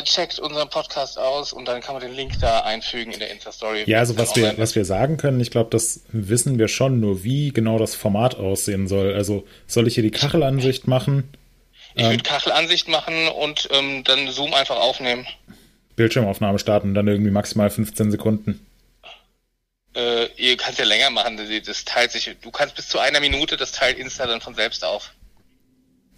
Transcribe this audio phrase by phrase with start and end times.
[0.00, 3.30] äh, checkt unseren Podcast aus und dann kann man den Link da einfügen in der
[3.30, 3.84] Insta-Story.
[3.86, 7.22] Ja, also was wir, was wir sagen können, ich glaube, das wissen wir schon, nur
[7.24, 9.14] wie genau das Format aussehen soll.
[9.14, 11.32] Also soll ich hier die Kachelansicht machen?
[11.94, 15.26] Ich würde Kachelansicht machen und ähm, dann Zoom einfach aufnehmen.
[15.96, 18.64] Bildschirmaufnahme starten, dann irgendwie maximal 15 Sekunden.
[19.94, 23.56] Äh, ihr kannst ja länger machen, das teilt sich, du kannst bis zu einer Minute,
[23.56, 25.12] das teilt Insta dann von selbst auf.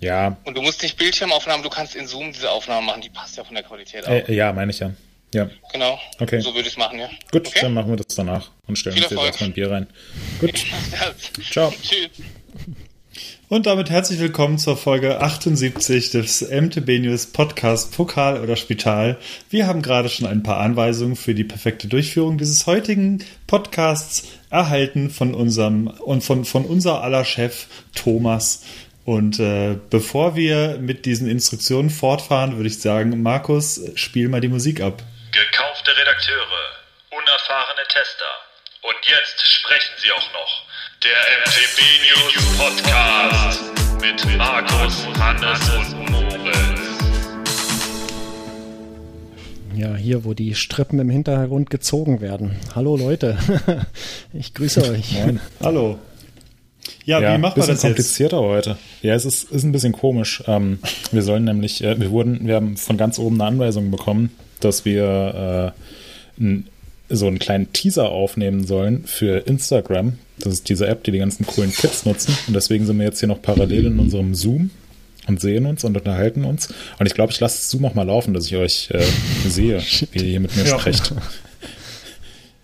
[0.02, 0.36] Ja.
[0.44, 3.44] Und du musst nicht Bildschirmaufnahmen, du kannst in Zoom diese Aufnahmen machen, die passt ja
[3.44, 4.10] von der Qualität auch.
[4.10, 4.90] Äh, ja, meine ich ja.
[5.32, 5.48] Ja.
[5.72, 5.98] Genau.
[6.18, 6.40] Okay.
[6.40, 7.08] So würde ich es machen, ja.
[7.30, 7.60] Gut, okay?
[7.62, 9.86] dann machen wir das danach und stellen Viel uns jetzt erstmal ein Bier rein.
[10.40, 10.58] Gut.
[10.90, 11.12] Ciao.
[11.50, 11.74] Ciao.
[11.82, 12.10] Tschüss.
[13.48, 19.18] Und damit herzlich willkommen zur Folge 78 des MTB News Podcast Pokal oder Spital.
[19.50, 25.10] Wir haben gerade schon ein paar Anweisungen für die perfekte Durchführung dieses heutigen Podcasts erhalten
[25.10, 28.64] von unserem und von, von unser aller Chef Thomas.
[29.04, 34.48] Und äh, bevor wir mit diesen Instruktionen fortfahren, würde ich sagen, Markus, spiel mal die
[34.48, 35.02] Musik ab.
[35.32, 36.46] Gekaufte Redakteure,
[37.10, 38.24] unerfahrene Tester.
[38.82, 40.62] Und jetzt sprechen sie auch noch.
[41.02, 41.80] Der MTB
[42.14, 43.60] News Podcast
[44.00, 46.80] mit Markus, Hannes und Moritz.
[49.74, 52.60] Ja, hier, wo die Strippen im Hintergrund gezogen werden.
[52.76, 53.36] Hallo Leute,
[54.32, 55.12] ich grüße euch.
[55.12, 55.40] Moin.
[55.60, 55.98] Hallo.
[57.04, 57.82] Ja, Ja, wie macht man das jetzt?
[57.82, 58.76] komplizierter heute.
[59.02, 60.42] Ja, es ist, ist ein bisschen komisch.
[60.46, 60.78] Ähm,
[61.10, 64.30] wir sollen nämlich, äh, wir wurden, wir haben von ganz oben eine Anweisung bekommen,
[64.60, 65.74] dass wir
[66.38, 66.66] äh, n,
[67.08, 70.14] so einen kleinen Teaser aufnehmen sollen für Instagram.
[70.38, 72.36] Das ist diese App, die die ganzen coolen Kids nutzen.
[72.46, 74.70] Und deswegen sind wir jetzt hier noch parallel in unserem Zoom
[75.28, 76.72] und sehen uns und unterhalten uns.
[76.98, 79.04] Und ich glaube, ich lasse Zoom auch mal laufen, dass ich euch äh,
[79.48, 79.80] sehe,
[80.12, 80.78] wie ihr hier mit mir Ja.
[80.78, 81.12] sprecht.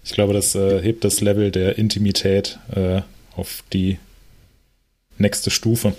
[0.04, 3.02] Ich glaube, das äh, hebt das Level der Intimität äh,
[3.36, 3.98] auf die
[5.18, 5.94] nächste Stufe.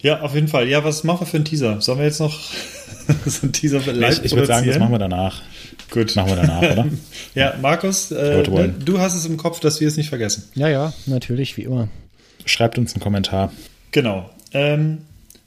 [0.00, 0.68] Ja, auf jeden Fall.
[0.68, 1.80] Ja, was machen wir für einen Teaser?
[1.80, 2.40] Sollen wir jetzt noch
[3.26, 5.42] so einen Teaser live Ich, ich würde sagen, das machen wir danach.
[5.90, 6.16] Gut.
[6.16, 6.86] Machen wir danach, oder?
[7.34, 10.44] Ja, Markus, äh, ne, du hast es im Kopf, dass wir es nicht vergessen.
[10.54, 11.88] Ja, ja, natürlich, wie immer.
[12.44, 13.52] Schreibt uns einen Kommentar.
[13.90, 14.28] Genau.
[14.52, 14.98] Ähm,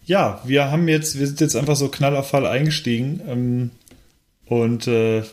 [0.05, 3.21] ja, wir haben jetzt, wir sind jetzt einfach so knall auf Fall eingestiegen.
[3.27, 3.71] Ähm,
[4.45, 5.23] und äh,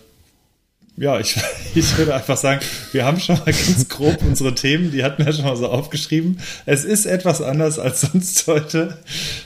[0.97, 1.37] ja, ich,
[1.75, 2.61] ich würde einfach sagen,
[2.93, 6.39] wir haben schon mal ganz grob unsere Themen, die hatten wir schon mal so aufgeschrieben.
[6.67, 8.99] Es ist etwas anders als sonst heute.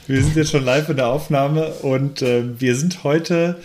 [0.07, 3.57] Wir sind jetzt schon live in der Aufnahme und äh, wir sind heute,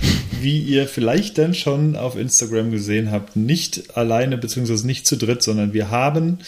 [0.42, 5.44] wie ihr vielleicht dann schon auf Instagram gesehen habt, nicht alleine beziehungsweise nicht zu dritt,
[5.44, 6.40] sondern wir haben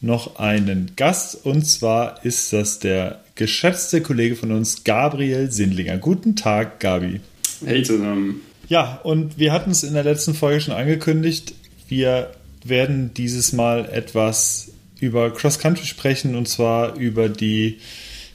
[0.00, 5.98] noch einen Gast und zwar ist das der geschätzte Kollege von uns, Gabriel Sindlinger.
[5.98, 7.20] Guten Tag, Gabi.
[7.64, 8.42] Hey zusammen.
[8.68, 11.54] Ja, und wir hatten es in der letzten Folge schon angekündigt.
[11.88, 12.30] Wir
[12.64, 14.70] werden dieses Mal etwas
[15.00, 17.78] über Cross Country sprechen und zwar über die,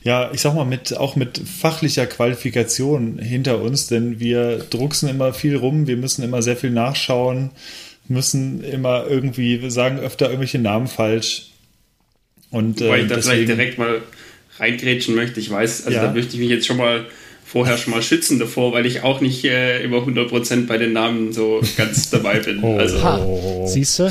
[0.03, 5.33] ja, ich sag mal, mit, auch mit fachlicher Qualifikation hinter uns, denn wir drucksen immer
[5.33, 7.51] viel rum, wir müssen immer sehr viel nachschauen,
[8.07, 11.49] müssen immer irgendwie, wir sagen öfter irgendwelche Namen falsch.
[12.49, 14.01] Und Wobei äh, ich da vielleicht direkt mal
[14.57, 15.39] reingrätschen möchte.
[15.39, 16.05] Ich weiß, also Ja.
[16.05, 17.05] da möchte ich mich jetzt schon mal
[17.53, 21.31] vorher schon mal schützen davor, weil ich auch nicht äh, immer 100% bei den Namen
[21.33, 22.61] so ganz dabei bin.
[22.63, 22.77] Oh.
[22.77, 24.09] Also, Ha, siehst du?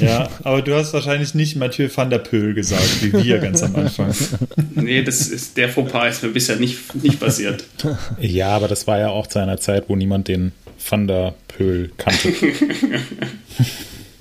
[0.00, 3.76] ja, aber du hast wahrscheinlich nicht Mathieu van der Pöhl gesagt, wie wir ganz am
[3.76, 4.14] Anfang.
[4.74, 7.64] nee, das ist, der Fauxpas ist mir bisher nicht, nicht passiert.
[8.20, 10.52] Ja, aber das war ja auch zu einer Zeit, wo niemand den
[10.88, 12.32] Van der Pöhl kannte.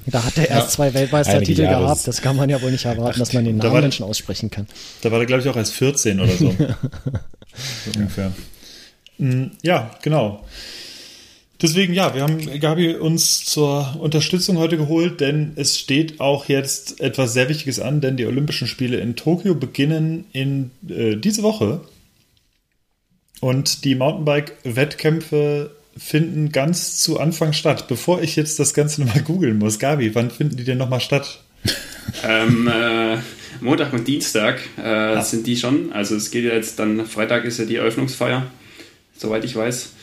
[0.07, 2.07] Da hat er erst zwei Weltmeistertitel gehabt.
[2.07, 4.07] Das kann man ja wohl nicht erwarten, dass man den da Namen war- dann schon
[4.07, 4.67] aussprechen kann.
[5.01, 6.53] Da war er, glaube ich, auch erst 14 oder so.
[7.85, 8.31] So ungefähr.
[9.17, 10.43] Mm, Ja, genau.
[11.61, 16.99] Deswegen, ja, wir haben Gabi uns zur Unterstützung heute geholt, denn es steht auch jetzt
[17.01, 21.81] etwas sehr Wichtiges an, denn die Olympischen Spiele in Tokio beginnen in äh, diese Woche.
[23.41, 27.87] Und die Mountainbike-Wettkämpfe finden ganz zu Anfang statt.
[27.87, 31.43] Bevor ich jetzt das Ganze nochmal googeln muss, Gabi, wann finden die denn nochmal statt?
[32.23, 33.17] ähm, äh,
[33.59, 35.91] Montag und Dienstag äh, sind die schon.
[35.91, 38.47] Also es geht ja jetzt dann, Freitag ist ja die Eröffnungsfeier,
[39.17, 39.93] soweit ich weiß.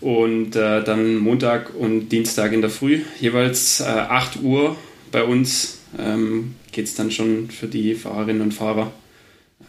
[0.00, 4.76] Und äh, dann Montag und Dienstag in der Früh, jeweils äh, 8 Uhr
[5.12, 8.92] bei uns ähm, geht es dann schon für die Fahrerinnen und Fahrer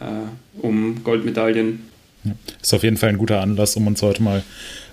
[0.00, 1.88] äh, um Goldmedaillen.
[2.60, 4.42] Ist auf jeden Fall ein guter Anlass, um uns heute mal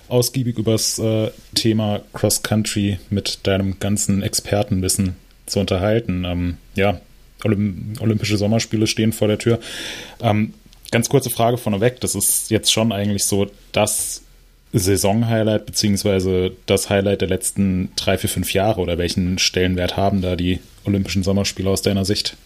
[0.08, 5.14] ausgiebig über das äh, Thema Cross Country mit deinem ganzen Expertenwissen
[5.46, 6.24] zu unterhalten.
[6.24, 7.00] Ähm, ja,
[7.44, 9.60] Olymp Olympische Sommerspiele stehen vor der Tür.
[10.20, 10.54] Ähm,
[10.90, 12.00] ganz kurze Frage vorneweg.
[12.00, 14.22] Das ist jetzt schon eigentlich so das
[14.72, 20.36] Saisonhighlight beziehungsweise das Highlight der letzten drei, vier, fünf Jahre oder welchen Stellenwert haben da
[20.36, 22.36] die Olympischen Sommerspiele aus deiner Sicht?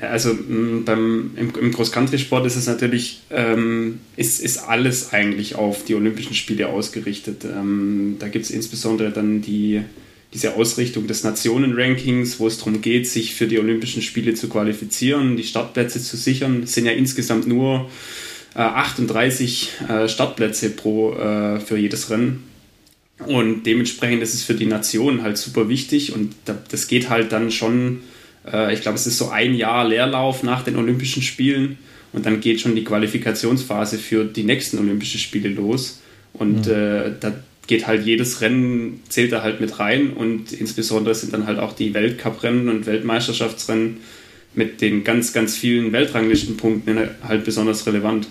[0.00, 5.56] Ja, also mh, beim, im, im Cross-Country-Sport ist es natürlich, ähm, ist, ist alles eigentlich
[5.56, 7.44] auf die Olympischen Spiele ausgerichtet.
[7.44, 9.82] Ähm, da gibt es insbesondere dann die,
[10.32, 15.36] diese Ausrichtung des Nationen-Rankings, wo es darum geht, sich für die Olympischen Spiele zu qualifizieren,
[15.36, 16.62] die Startplätze zu sichern.
[16.64, 17.90] Es sind ja insgesamt nur
[18.54, 22.44] äh, 38 äh, Startplätze pro, äh, für jedes Rennen.
[23.26, 27.32] Und dementsprechend ist es für die Nation halt super wichtig und da, das geht halt
[27.32, 28.00] dann schon
[28.46, 31.78] äh, ich glaube, es ist so ein Jahr Leerlauf nach den Olympischen Spielen
[32.12, 36.00] und dann geht schon die Qualifikationsphase für die nächsten Olympischen Spiele los.
[36.32, 36.72] Und mhm.
[36.72, 37.32] äh, da
[37.70, 41.72] geht halt jedes Rennen, zählt da halt mit rein und insbesondere sind dann halt auch
[41.72, 43.98] die Weltcuprennen und Weltmeisterschaftsrennen
[44.54, 48.26] mit den ganz, ganz vielen Weltranglistenpunkten halt besonders relevant.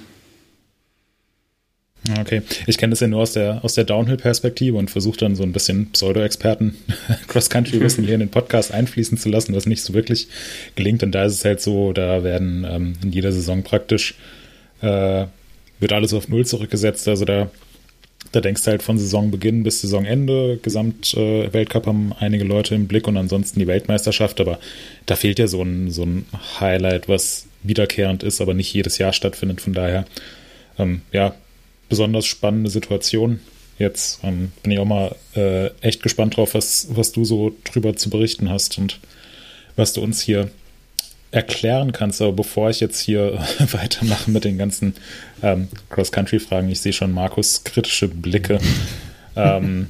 [2.19, 5.43] Okay, ich kenne das ja nur aus der, aus der Downhill-Perspektive und versuche dann so
[5.43, 6.75] ein bisschen Pseudo-Experten
[7.29, 10.27] Cross-Country-Wissen hier in den Podcast einfließen zu lassen, was nicht so wirklich
[10.75, 11.01] gelingt.
[11.01, 14.15] Und da ist es halt so, da werden ähm, in jeder Saison praktisch
[14.81, 15.27] äh,
[15.79, 17.07] wird alles auf Null zurückgesetzt.
[17.07, 17.49] Also da,
[18.31, 20.59] da denkst du halt von Saisonbeginn bis Saisonende.
[20.61, 24.39] Gesamt-Weltcup äh, haben einige Leute im Blick und ansonsten die Weltmeisterschaft.
[24.39, 24.59] Aber
[25.05, 26.25] da fehlt ja so ein, so ein
[26.59, 29.61] Highlight, was wiederkehrend ist, aber nicht jedes Jahr stattfindet.
[29.61, 30.05] Von daher,
[30.77, 31.33] ähm, ja,
[31.89, 33.39] besonders spannende Situation.
[33.79, 37.95] Jetzt ähm, bin ich auch mal äh, echt gespannt drauf, was, was du so drüber
[37.95, 38.99] zu berichten hast und
[39.75, 40.51] was du uns hier
[41.31, 42.21] erklären kannst.
[42.21, 43.33] Aber bevor ich jetzt hier
[43.71, 44.95] weitermache mit den ganzen
[45.41, 48.59] ähm, Cross-Country-Fragen, ich sehe schon Markus kritische Blicke.
[49.35, 49.87] ähm,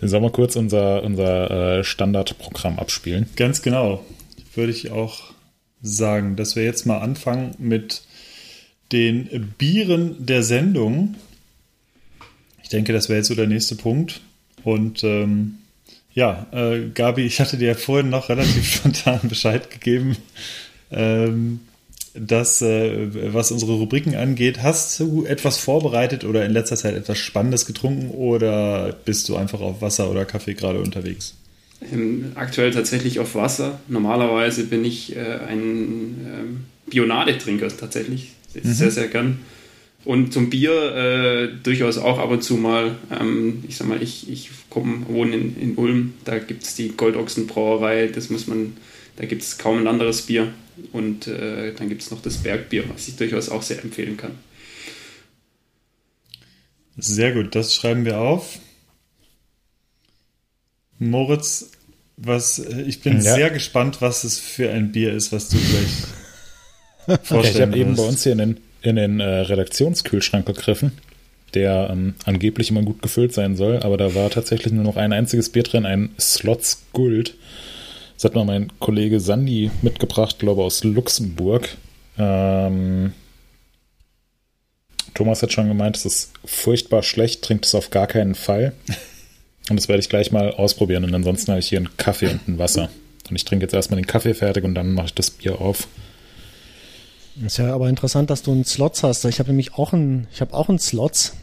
[0.00, 3.28] sollen wir kurz unser, unser äh, Standardprogramm abspielen?
[3.36, 4.04] Ganz genau.
[4.54, 5.32] Würde ich auch
[5.82, 8.02] sagen, dass wir jetzt mal anfangen mit
[8.92, 11.16] den Bieren der Sendung.
[12.62, 14.20] Ich denke, das wäre jetzt so der nächste Punkt.
[14.64, 15.58] Und ähm,
[16.16, 20.16] ja, äh, Gabi, ich hatte dir vorhin noch relativ spontan Bescheid gegeben,
[20.90, 21.60] ähm,
[22.14, 27.18] dass, äh, was unsere Rubriken angeht, hast du etwas vorbereitet oder in letzter Zeit etwas
[27.18, 31.34] Spannendes getrunken oder bist du einfach auf Wasser oder Kaffee gerade unterwegs?
[31.92, 33.78] Ähm, aktuell tatsächlich auf Wasser.
[33.86, 38.72] Normalerweise bin ich äh, ein ähm, Bionade-Trinker tatsächlich mhm.
[38.72, 39.40] sehr, sehr gern.
[40.06, 42.94] Und zum Bier äh, durchaus auch ab und zu mal.
[43.10, 46.90] Ähm, ich sag mal, ich, ich komm, wohne in, in Ulm, da gibt es die
[46.90, 48.76] Goldochsenbrauerei, das muss man,
[49.16, 50.52] da gibt es kaum ein anderes Bier.
[50.92, 54.30] Und äh, dann gibt es noch das Bergbier, was ich durchaus auch sehr empfehlen kann.
[56.96, 58.60] Sehr gut, das schreiben wir auf.
[61.00, 61.72] Moritz,
[62.16, 63.34] was, ich bin ja.
[63.34, 67.96] sehr gespannt, was es für ein Bier ist, was du gleich Okay, ich habe eben
[67.96, 70.92] bei uns hier in den, in den äh, Redaktionskühlschrank gegriffen,
[71.54, 75.12] der ähm, angeblich immer gut gefüllt sein soll, aber da war tatsächlich nur noch ein
[75.12, 77.34] einziges Bier drin, ein Slots Guld.
[78.14, 81.76] Das hat mal mein Kollege Sandy mitgebracht, glaube aus Luxemburg.
[82.16, 83.12] Ähm,
[85.14, 88.72] Thomas hat schon gemeint, es ist furchtbar schlecht, trinkt es auf gar keinen Fall.
[89.68, 91.04] Und das werde ich gleich mal ausprobieren.
[91.04, 92.88] Und ansonsten habe ich hier einen Kaffee und ein Wasser.
[93.28, 95.88] Und ich trinke jetzt erstmal den Kaffee fertig und dann mache ich das Bier auf.
[97.44, 99.24] Ist ja aber interessant, dass du einen Slots hast.
[99.24, 101.34] Ich habe nämlich auch einen, ich habe auch einen Slots.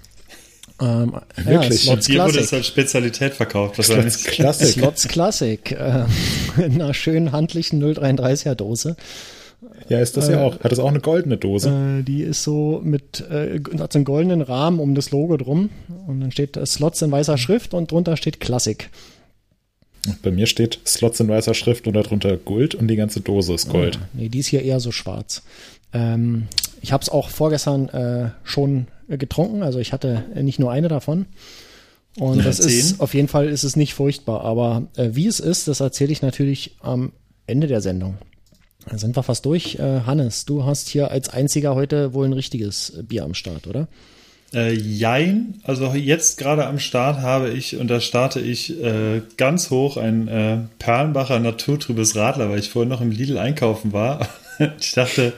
[0.81, 1.85] Ähm, Wirklich?
[1.85, 3.81] Ja, Slots Hier wurde es als Spezialität verkauft.
[3.81, 4.67] Slots Classic.
[4.79, 5.71] Slots Classic.
[5.71, 6.05] Äh,
[6.57, 8.95] in einer schönen handlichen 033er Dose.
[9.87, 10.59] Ja, ist das äh, ja auch.
[10.59, 11.99] Hat das auch eine goldene Dose?
[11.99, 15.69] Äh, die ist so mit, äh, hat so einen goldenen Rahmen um das Logo drum.
[16.07, 18.89] Und dann steht äh, Slots in weißer Schrift und drunter steht Classic.
[20.21, 23.69] Bei mir steht Slots in weißer Schrift und darunter Gold und die ganze Dose ist
[23.69, 23.99] Gold.
[24.01, 25.43] Ah, nee, die ist hier eher so schwarz.
[25.93, 26.47] Ähm,
[26.81, 31.25] ich habe es auch vorgestern äh, schon getrunken, also ich hatte nicht nur eine davon.
[32.17, 35.39] Und ja, das ist auf jeden Fall ist es nicht furchtbar, aber äh, wie es
[35.39, 37.11] ist, das erzähle ich natürlich am
[37.47, 38.17] Ende der Sendung.
[38.89, 39.75] Da sind wir fast durch.
[39.75, 43.87] Äh, Hannes, du hast hier als einziger heute wohl ein richtiges Bier am Start, oder?
[44.53, 49.71] Äh, jein, also jetzt gerade am Start habe ich, und da starte ich äh, ganz
[49.71, 54.27] hoch, ein äh, Perlenbacher naturtrübes Radler, weil ich vorhin noch im Lidl einkaufen war.
[54.79, 55.33] ich dachte,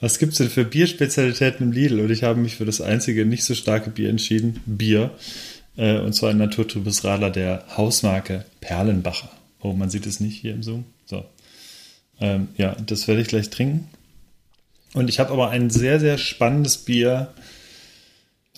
[0.00, 2.00] was gibt's denn für Bierspezialitäten im Lidl?
[2.00, 5.10] Und ich habe mich für das einzige nicht so starke Bier entschieden, Bier.
[5.76, 9.30] Äh, und zwar ein naturtrübes Radler der Hausmarke Perlenbacher.
[9.60, 10.84] Oh, man sieht es nicht hier im Zoom.
[11.06, 11.24] So.
[12.20, 13.88] Ähm, ja, das werde ich gleich trinken.
[14.94, 17.32] Und ich habe aber ein sehr, sehr spannendes Bier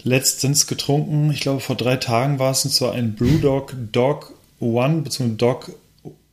[0.02, 1.30] letztens getrunken.
[1.30, 5.36] Ich glaube, vor drei Tagen war es und zwar ein Brewdog Dog One bzw.
[5.36, 5.72] Dog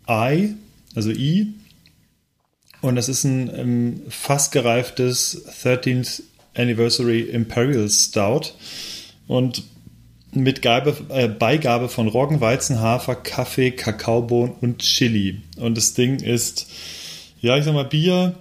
[0.08, 0.56] I,
[0.96, 1.54] also I.
[2.82, 6.24] Und das ist ein ähm, fast gereiftes 13th
[6.56, 8.54] Anniversary Imperial Stout.
[9.28, 9.64] Und
[10.32, 15.42] mit Geibe, äh, Beigabe von Roggen, Weizen, Hafer, Kaffee, Kakaobohnen und Chili.
[15.58, 16.68] Und das Ding ist,
[17.42, 18.36] ja, ich sag mal, Bier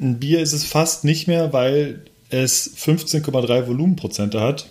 [0.00, 4.70] ein Bier ist es fast nicht mehr, weil es 15,3 Volumenprozente hat.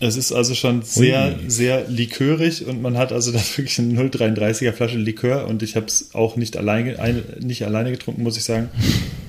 [0.00, 1.50] Es ist also schon sehr, Ui.
[1.50, 5.86] sehr likörig und man hat also da wirklich eine 0,33er Flasche Likör und ich habe
[5.86, 8.68] es auch nicht alleine, ein, nicht alleine getrunken, muss ich sagen,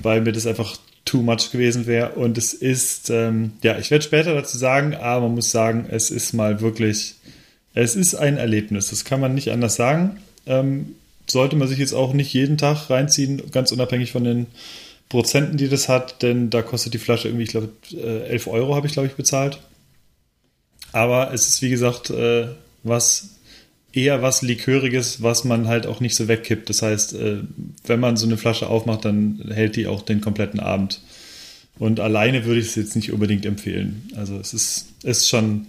[0.02, 2.10] weil mir das einfach too much gewesen wäre.
[2.10, 6.10] Und es ist, ähm, ja, ich werde später dazu sagen, aber man muss sagen, es
[6.10, 7.14] ist mal wirklich,
[7.72, 8.90] es ist ein Erlebnis.
[8.90, 10.18] Das kann man nicht anders sagen.
[10.46, 14.46] Ähm, sollte man sich jetzt auch nicht jeden Tag reinziehen, ganz unabhängig von den
[15.08, 18.86] Prozenten, die das hat, denn da kostet die Flasche irgendwie, ich glaube, 11 Euro habe
[18.86, 19.60] ich, glaube ich, bezahlt.
[20.92, 22.48] Aber es ist, wie gesagt, äh,
[22.82, 23.36] was
[23.92, 26.68] eher was Liköriges, was man halt auch nicht so wegkippt.
[26.68, 27.38] Das heißt, äh,
[27.84, 31.00] wenn man so eine Flasche aufmacht, dann hält die auch den kompletten Abend.
[31.78, 34.10] Und alleine würde ich es jetzt nicht unbedingt empfehlen.
[34.16, 35.66] Also es ist, ist schon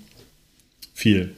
[0.93, 1.33] viel.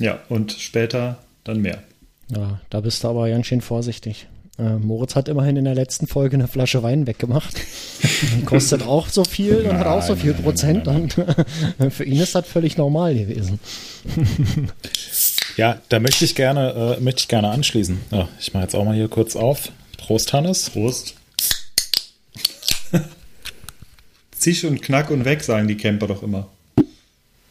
[0.00, 1.82] Ja, und später dann mehr.
[2.30, 4.26] Ja, da bist du aber ganz schön vorsichtig.
[4.58, 7.60] Äh, Moritz hat immerhin in der letzten Folge eine Flasche Wein weggemacht.
[8.44, 10.86] Kostet auch so viel und hat auch so viel Prozent.
[10.86, 11.08] Nein,
[11.78, 13.60] und für ihn ist das völlig normal gewesen.
[15.56, 18.00] ja, da möchte ich gerne, äh, möchte ich gerne anschließen.
[18.10, 19.70] Ja, ich mache jetzt auch mal hier kurz auf.
[19.96, 20.70] Prost, Hannes.
[20.70, 21.14] Prost.
[24.32, 26.48] Zisch und knack und weg, sagen die Camper doch immer.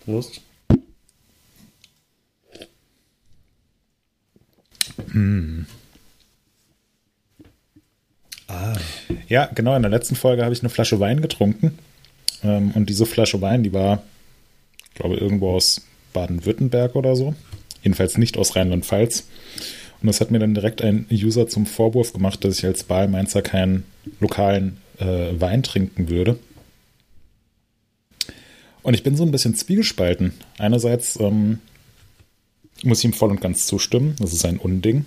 [0.03, 0.41] Prost.
[5.13, 5.61] Mm.
[8.47, 8.75] Ah.
[9.27, 9.75] Ja, genau.
[9.75, 11.77] In der letzten Folge habe ich eine Flasche Wein getrunken.
[12.43, 14.03] Ähm, und diese Flasche Wein, die war,
[14.95, 15.81] glaube ich, irgendwo aus
[16.13, 17.35] Baden-Württemberg oder so.
[17.83, 19.27] Jedenfalls nicht aus Rheinland-Pfalz.
[20.01, 23.41] Und das hat mir dann direkt ein User zum Vorwurf gemacht, dass ich als Bahlmeinzer
[23.41, 23.83] keinen
[24.19, 26.37] lokalen äh, Wein trinken würde.
[28.83, 30.33] Und ich bin so ein bisschen zwiegespalten.
[30.57, 31.59] Einerseits ähm,
[32.83, 34.15] muss ich ihm voll und ganz zustimmen.
[34.19, 35.05] Das ist ein Unding.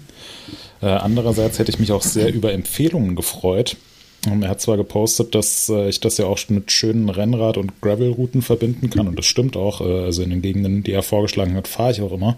[0.82, 3.76] Äh, andererseits hätte ich mich auch sehr über Empfehlungen gefreut.
[4.24, 8.42] er hat zwar gepostet, dass äh, ich das ja auch mit schönen Rennrad- und Gravel-Routen
[8.42, 9.08] verbinden kann.
[9.08, 9.80] Und das stimmt auch.
[9.80, 12.36] Äh, also in den Gegenden, die er vorgeschlagen hat, fahre ich auch immer.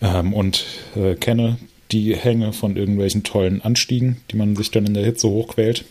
[0.00, 0.64] Ähm, und
[0.96, 1.58] äh, kenne
[1.90, 5.84] die Hänge von irgendwelchen tollen Anstiegen, die man sich dann in der Hitze hochquält.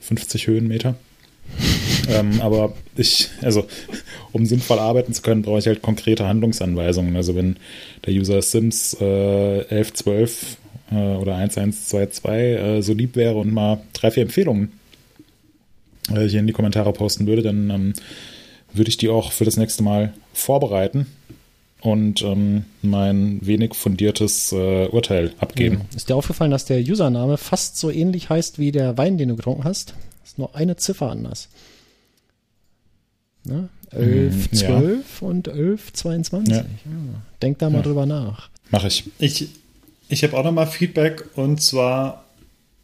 [0.00, 0.94] 50 Höhenmeter.
[2.08, 3.66] Ähm, aber ich, also,
[4.32, 7.16] um sinnvoll arbeiten zu können, brauche ich halt konkrete Handlungsanweisungen.
[7.16, 7.56] Also, wenn
[8.04, 10.56] der User Sims äh, 1112
[10.90, 14.72] äh, oder 1122 äh, so lieb wäre und mal drei, vier Empfehlungen
[16.10, 17.92] äh, hier in die Kommentare posten würde, dann ähm,
[18.72, 21.06] würde ich die auch für das nächste Mal vorbereiten
[21.80, 25.82] und ähm, mein wenig fundiertes äh, Urteil abgeben.
[25.94, 29.36] Ist dir aufgefallen, dass der Username fast so ähnlich heißt wie der Wein, den du
[29.36, 29.94] getrunken hast?
[30.24, 31.48] Ist nur eine Ziffer anders.
[33.46, 33.68] Ne?
[33.92, 35.28] 11, 12 ja.
[35.28, 36.54] und 11, 22.
[36.54, 36.58] Ja.
[36.58, 36.64] Ja.
[37.40, 38.48] Denk da mal drüber nach.
[38.70, 39.04] Mach ich.
[39.18, 39.48] Ich,
[40.08, 42.24] ich habe auch nochmal Feedback und zwar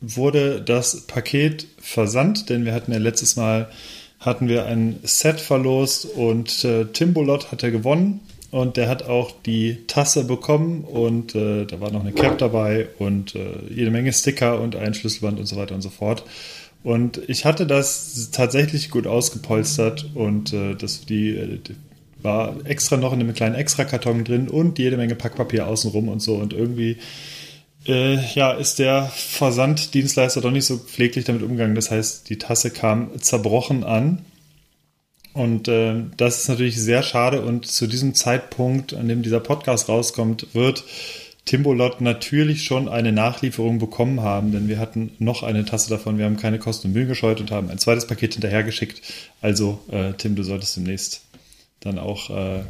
[0.00, 3.69] wurde das Paket versandt, denn wir hatten ja letztes Mal
[4.21, 8.21] hatten wir ein Set verlost und äh, Timbolot hat er gewonnen
[8.52, 12.88] und der hat auch die Tasse bekommen und äh, da war noch eine Cap dabei
[12.99, 16.23] und äh, jede Menge Sticker und ein Schlüsselband und so weiter und so fort.
[16.83, 21.77] Und ich hatte das tatsächlich gut ausgepolstert und äh, das, die, äh, die,
[22.23, 26.37] war extra noch in einem kleinen Extrakarton drin und jede Menge Packpapier außenrum und so.
[26.37, 26.99] Und irgendwie
[27.87, 31.75] äh, ja, ist der Versanddienstleister doch nicht so pfleglich damit umgegangen.
[31.75, 34.25] Das heißt, die Tasse kam zerbrochen an.
[35.35, 37.43] Und äh, das ist natürlich sehr schade.
[37.43, 40.85] Und zu diesem Zeitpunkt, an dem dieser Podcast rauskommt, wird
[41.45, 46.17] Timbolot natürlich schon eine Nachlieferung bekommen haben, denn wir hatten noch eine Tasse davon.
[46.17, 49.03] Wir haben keine Kosten und Mühen gescheut und haben ein zweites Paket hinterhergeschickt.
[49.41, 51.23] Also, äh, Tim, du solltest demnächst
[51.81, 52.63] dann auch äh,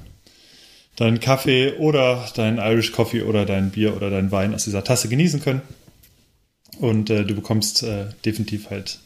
[0.97, 5.09] deinen Kaffee oder deinen Irish Coffee oder dein Bier oder dein Wein aus dieser Tasse
[5.09, 5.63] genießen können.
[6.79, 8.99] Und äh, du bekommst äh, definitiv halt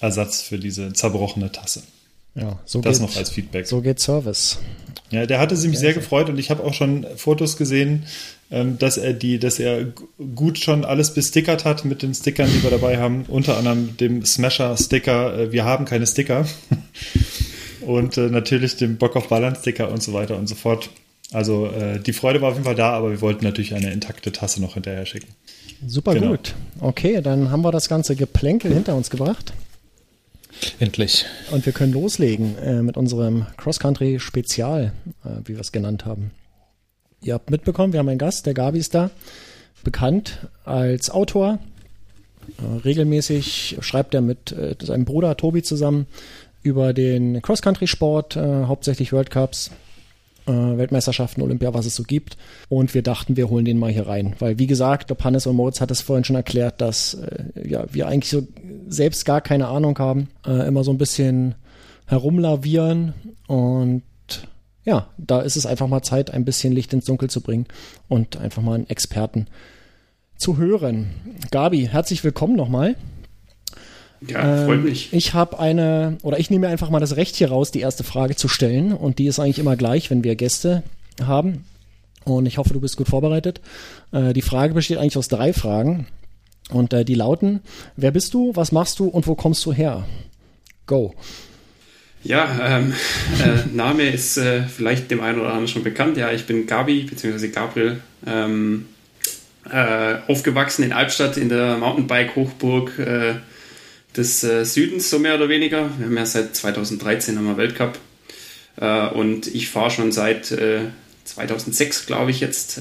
[0.00, 1.82] Ersatz für diese zerbrochene Tasse.
[2.34, 3.66] Ja, so das geht, noch als Feedback.
[3.66, 4.58] So geht Service.
[5.10, 8.04] Ja, der hatte sich ja, sehr gefreut und ich habe auch schon Fotos gesehen,
[8.50, 9.86] dass er die, dass er
[10.34, 14.24] gut schon alles bestickert hat mit den Stickern, die wir dabei haben, unter anderem dem
[14.24, 16.46] Smasher-Sticker, äh, wir haben keine Sticker.
[17.80, 20.90] und äh, natürlich dem Bock auf Ballern-Sticker und so weiter und so fort.
[21.32, 24.30] Also äh, die Freude war auf jeden Fall da, aber wir wollten natürlich eine intakte
[24.30, 25.28] Tasse noch hinterher schicken.
[25.86, 26.28] Super genau.
[26.28, 26.54] gut.
[26.80, 29.52] Okay, dann haben wir das ganze Geplänkel hinter uns gebracht.
[30.78, 31.26] Endlich.
[31.50, 34.92] Und wir können loslegen äh, mit unserem Cross-Country-Spezial,
[35.24, 36.30] äh, wie wir es genannt haben.
[37.24, 39.10] Ihr habt mitbekommen, wir haben einen Gast, der Gabi ist da,
[39.82, 41.58] bekannt als Autor.
[42.58, 46.06] Äh, regelmäßig schreibt er mit äh, seinem Bruder Tobi zusammen
[46.62, 49.70] über den Cross-Country-Sport, äh, hauptsächlich World Cups,
[50.46, 52.36] Weltmeisterschaften, Olympia, was es so gibt.
[52.68, 54.34] Und wir dachten, wir holen den mal hier rein.
[54.40, 57.16] Weil, wie gesagt, Hannes und Moritz hat es vorhin schon erklärt, dass
[57.54, 58.46] ja, wir eigentlich so
[58.86, 61.54] selbst gar keine Ahnung haben, immer so ein bisschen
[62.04, 63.14] herumlavieren
[63.46, 64.02] und
[64.84, 67.66] ja, da ist es einfach mal Zeit, ein bisschen Licht ins Dunkel zu bringen
[68.08, 69.46] und einfach mal einen Experten
[70.36, 71.10] zu hören.
[71.50, 72.96] Gabi, herzlich willkommen nochmal.
[74.28, 75.12] Ja, freut ähm, mich.
[75.12, 78.36] Ich habe eine, oder ich nehme einfach mal das Recht hier raus, die erste Frage
[78.36, 78.92] zu stellen.
[78.92, 80.82] Und die ist eigentlich immer gleich, wenn wir Gäste
[81.22, 81.64] haben.
[82.24, 83.60] Und ich hoffe, du bist gut vorbereitet.
[84.12, 86.06] Äh, die Frage besteht eigentlich aus drei Fragen.
[86.70, 87.60] Und äh, die lauten,
[87.96, 90.06] wer bist du, was machst du und wo kommst du her?
[90.86, 91.14] Go.
[92.24, 92.94] Ja, ähm,
[93.38, 96.16] äh, Name ist äh, vielleicht dem einen oder anderen schon bekannt.
[96.16, 98.00] Ja, ich bin Gabi, beziehungsweise Gabriel.
[98.26, 98.86] Ähm,
[99.70, 103.34] äh, aufgewachsen in Albstadt in der Mountainbike-Hochburg äh,
[104.16, 105.90] des äh, Südens, so mehr oder weniger.
[105.98, 107.98] Wir haben ja seit 2013 haben wir Weltcup.
[108.80, 112.80] Äh, und ich fahre schon seit 2006, glaube ich, jetzt,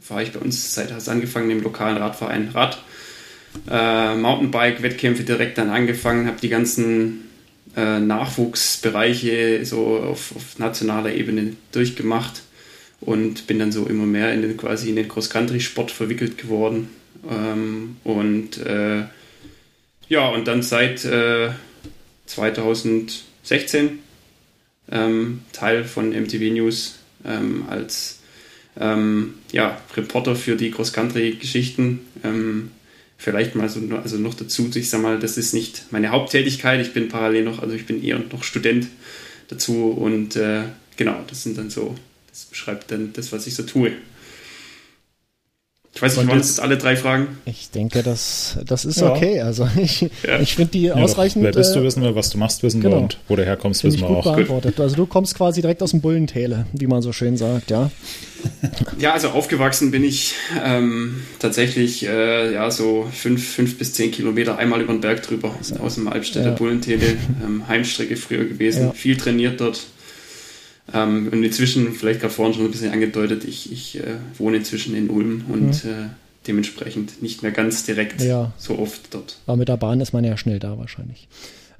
[0.00, 2.82] fahre ich bei uns, seit es angefangen im lokalen Radverein Rad.
[3.66, 7.29] Mountainbike-Wettkämpfe direkt dann angefangen, habe die ganzen
[7.76, 12.42] äh, Nachwuchsbereiche so auf, auf, nationaler Ebene durchgemacht
[13.00, 16.90] und bin dann so immer mehr in den quasi in den Cross-Country-Sport verwickelt geworden.
[17.28, 19.04] Ähm, und äh,
[20.08, 21.50] ja, und dann seit äh,
[22.26, 23.98] 2016
[24.90, 28.20] ähm, Teil von MTV News ähm, als
[28.78, 32.70] ähm, ja, Reporter für die Cross-Country-Geschichten ähm,
[33.20, 36.94] vielleicht mal so also noch dazu, ich sag mal, das ist nicht meine Haupttätigkeit, ich
[36.94, 38.86] bin parallel noch, also ich bin eher noch Student
[39.48, 40.62] dazu und äh,
[40.96, 41.94] genau, das sind dann so,
[42.30, 43.92] das beschreibt dann das, was ich so tue.
[45.92, 47.38] Ich weiß nicht, waren das jetzt alle drei Fragen?
[47.46, 49.10] Ich denke, das, das ist ja.
[49.10, 49.40] okay.
[49.40, 50.38] Also ich, ja.
[50.40, 51.42] ich finde die ja, ausreichend.
[51.42, 52.96] Wer bist du, äh, wissen wir, was du machst, wissen genau.
[52.96, 54.24] wir und wo du herkommst, wissen wir auch.
[54.24, 54.78] Beantwortet.
[54.78, 57.90] Also du kommst quasi direkt aus dem Bullentäle, wie man so schön sagt, ja.
[58.98, 64.56] Ja, also aufgewachsen bin ich ähm, tatsächlich äh, ja so fünf, fünf bis zehn Kilometer
[64.56, 67.16] einmal über den Berg drüber aus dem Albstädter Bullentäle.
[67.44, 69.80] Ähm, Heimstrecke früher gewesen, viel trainiert dort
[70.92, 74.94] ähm, und inzwischen, vielleicht gerade vorhin schon ein bisschen angedeutet, ich, ich äh, wohne inzwischen
[74.94, 75.90] in Ulm und mhm.
[75.90, 76.08] äh,
[76.46, 78.52] dementsprechend nicht mehr ganz direkt ja.
[78.58, 79.38] so oft dort.
[79.46, 81.28] Aber mit der Bahn ist man ja schnell da wahrscheinlich.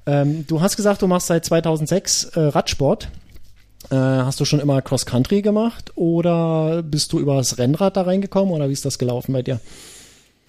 [0.07, 3.09] Ähm, du hast gesagt, du machst seit 2006 äh, Radsport.
[3.91, 8.53] Äh, hast du schon immer Cross-Country gemacht oder bist du über das Rennrad da reingekommen
[8.53, 9.61] oder wie ist das gelaufen bei dir?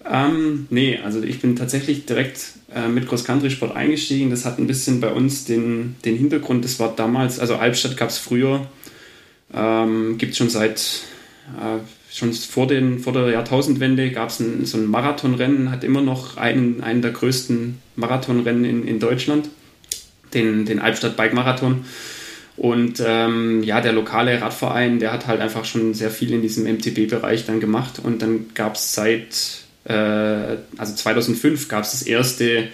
[0.10, 4.30] Ähm, nee, also ich bin tatsächlich direkt äh, mit Cross-Country-Sport eingestiegen.
[4.30, 8.10] Das hat ein bisschen bei uns den, den Hintergrund, das war damals, also Albstadt gab
[8.10, 8.68] es früher,
[9.54, 11.02] ähm, gibt es schon seit,
[11.60, 11.80] äh,
[12.14, 16.82] schon vor, den, vor der Jahrtausendwende gab es so ein Marathonrennen, hat immer noch einen,
[16.82, 19.50] einen der größten Marathonrennen in, in Deutschland,
[20.34, 21.86] den, den Albstadt Bike Marathon.
[22.58, 26.66] Und ähm, ja, der lokale Radverein, der hat halt einfach schon sehr viel in diesem
[26.66, 28.00] MTB-Bereich dann gemacht.
[28.04, 32.68] Und dann gab es seit äh, also 2005 gab es das erste,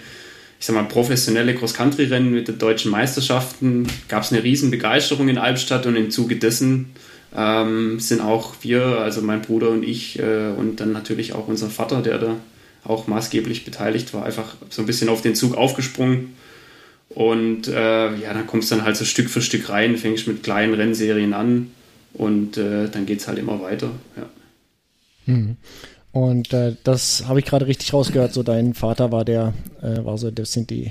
[0.60, 3.86] ich sag mal, professionelle Cross-Country-Rennen mit den deutschen Meisterschaften.
[4.08, 6.90] Gab es eine riesen Begeisterung in Albstadt und im Zuge dessen
[7.34, 11.68] ähm, sind auch wir, also mein Bruder und ich äh, und dann natürlich auch unser
[11.68, 12.36] Vater, der da
[12.84, 16.34] auch maßgeblich beteiligt war, einfach so ein bisschen auf den Zug aufgesprungen.
[17.10, 20.42] Und äh, ja, dann kommst du dann halt so Stück für Stück rein, fängst mit
[20.42, 21.70] kleinen Rennserien an
[22.14, 23.90] und äh, dann geht es halt immer weiter.
[24.16, 24.28] Ja.
[25.26, 25.56] Mhm.
[26.18, 28.32] Und äh, das habe ich gerade richtig rausgehört.
[28.32, 30.90] So dein Vater war der, äh, war so, das sind die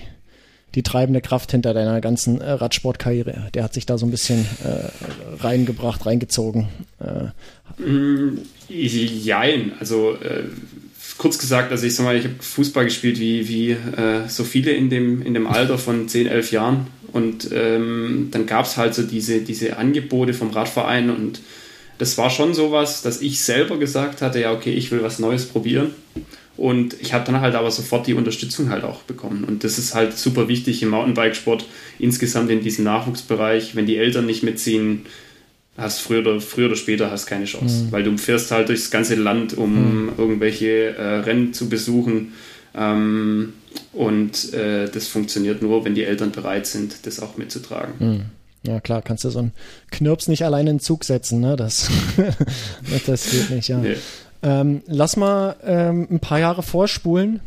[0.76, 3.50] die treibende Kraft hinter deiner ganzen äh, Radsportkarriere.
[3.54, 6.68] Der hat sich da so ein bisschen äh, reingebracht, reingezogen.
[7.00, 7.82] Äh.
[7.82, 10.44] Mm, jein, also äh,
[11.18, 14.72] kurz gesagt, also ich sag mal, ich habe Fußball gespielt wie, wie äh, so viele
[14.72, 16.88] in dem, in dem Alter von 10, 11 Jahren.
[17.12, 21.40] Und ähm, dann gab es halt so diese, diese Angebote vom Radverein und
[21.98, 25.46] das war schon sowas, dass ich selber gesagt hatte, ja, okay, ich will was Neues
[25.46, 25.92] probieren.
[26.56, 29.44] Und ich habe dann halt aber sofort die Unterstützung halt auch bekommen.
[29.44, 31.66] Und das ist halt super wichtig im Mountainbikesport,
[32.00, 33.76] insgesamt in diesem Nachwuchsbereich.
[33.76, 35.06] Wenn die Eltern nicht mitziehen,
[35.78, 37.86] hast früher oder, früher oder später hast keine Chance.
[37.86, 37.92] Mhm.
[37.92, 40.12] Weil du fährst halt durchs ganze Land, um mhm.
[40.18, 42.34] irgendwelche äh, Rennen zu besuchen.
[42.76, 43.54] Ähm,
[43.94, 47.94] und äh, das funktioniert nur, wenn die Eltern bereit sind, das auch mitzutragen.
[48.00, 48.22] Mhm.
[48.64, 49.54] Ja, klar, kannst du so einen
[49.92, 51.56] Knirps nicht alleine in den Zug setzen, ne?
[51.56, 51.90] Das,
[53.06, 53.78] das geht nicht, ja.
[53.78, 53.96] Nee.
[54.44, 57.40] Ähm, lass mal ähm, ein paar Jahre vorspulen.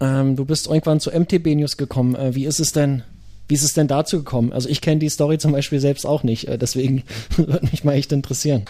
[0.00, 2.14] Ähm, du bist irgendwann zu MTB News gekommen.
[2.14, 3.02] Äh, wie ist es denn,
[3.48, 4.52] wie ist es denn dazu gekommen?
[4.52, 7.04] Also ich kenne die Story zum Beispiel selbst auch nicht, äh, deswegen
[7.36, 8.64] würde mich mal echt interessieren.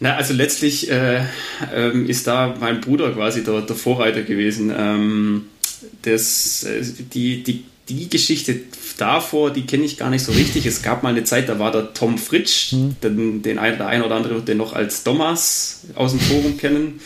[0.00, 1.22] Na, also letztlich äh,
[1.74, 4.70] ähm, ist da mein Bruder quasi der, der Vorreiter gewesen.
[4.76, 5.46] Ähm,
[6.02, 6.82] das, äh,
[7.14, 8.60] die, die die Geschichte
[8.98, 10.66] davor, die kenne ich gar nicht so richtig.
[10.66, 12.96] Es gab mal eine Zeit, da war der Tom Fritsch, mhm.
[13.02, 16.56] den, den ein, der ein oder andere wird den noch als Thomas aus dem Forum
[16.58, 17.00] kennen.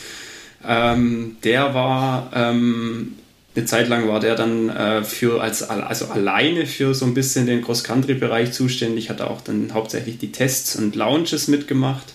[0.66, 3.16] Ähm, der war ähm,
[3.54, 7.46] eine Zeit lang war der dann äh, für als also alleine für so ein bisschen
[7.46, 12.14] den Cross-Country-Bereich zuständig, hat auch dann hauptsächlich die Tests und Launches mitgemacht.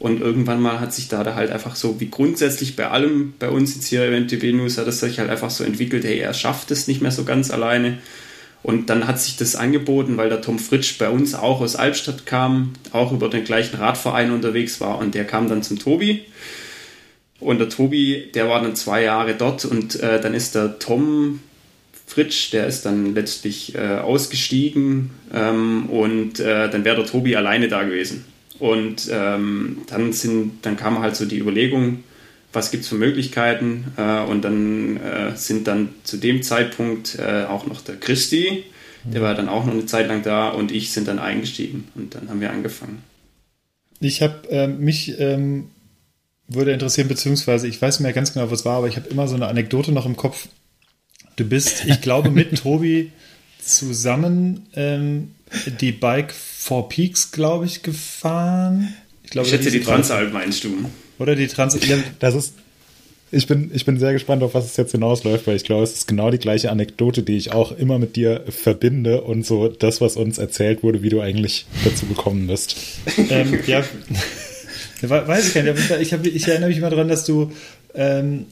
[0.00, 3.74] Und irgendwann mal hat sich da, halt einfach so, wie grundsätzlich bei allem bei uns
[3.74, 6.70] jetzt hier im MTB News, hat es sich halt einfach so entwickelt, hey, er schafft
[6.70, 7.98] es nicht mehr so ganz alleine.
[8.62, 12.24] Und dann hat sich das angeboten, weil der Tom Fritsch bei uns auch aus Albstadt
[12.24, 16.24] kam, auch über den gleichen Radverein unterwegs war und der kam dann zum Tobi.
[17.38, 21.40] Und der Tobi, der war dann zwei Jahre dort und äh, dann ist der Tom
[22.06, 27.68] Fritsch, der ist dann letztlich äh, ausgestiegen ähm, und äh, dann wäre der Tobi alleine
[27.68, 28.24] da gewesen.
[28.60, 32.04] Und ähm, dann, sind, dann kam halt so die Überlegung,
[32.52, 33.92] was gibt es für Möglichkeiten?
[33.96, 38.64] Äh, und dann äh, sind dann zu dem Zeitpunkt äh, auch noch der Christi,
[39.04, 42.14] der war dann auch noch eine Zeit lang da und ich sind dann eingestiegen und
[42.14, 43.02] dann haben wir angefangen.
[44.00, 45.70] Ich habe ähm, mich ähm,
[46.48, 49.28] würde interessieren, beziehungsweise ich weiß nicht mehr ganz genau, was war, aber ich habe immer
[49.28, 50.48] so eine Anekdote noch im Kopf.
[51.36, 53.12] Du bist, ich glaube, mit Tobi
[53.58, 55.34] zusammen ähm,
[55.80, 56.34] die Bike
[56.70, 58.94] Four Peaks, glaube ich, gefahren.
[59.24, 60.88] Ich, glaube, ich schätze, die Transalp meinst du.
[61.18, 61.82] Oder die Transalp.
[62.20, 62.54] Das ist.
[63.32, 65.94] Ich bin, ich bin sehr gespannt, auf was es jetzt hinausläuft, weil ich glaube, es
[65.94, 70.00] ist genau die gleiche Anekdote, die ich auch immer mit dir verbinde und so das,
[70.00, 72.76] was uns erzählt wurde, wie du eigentlich dazu gekommen bist.
[73.30, 73.82] ähm, ja,
[75.02, 75.90] weiß ich gar nicht.
[76.00, 77.50] Ich, hab, ich erinnere mich immer daran, dass du
[77.94, 78.46] ähm,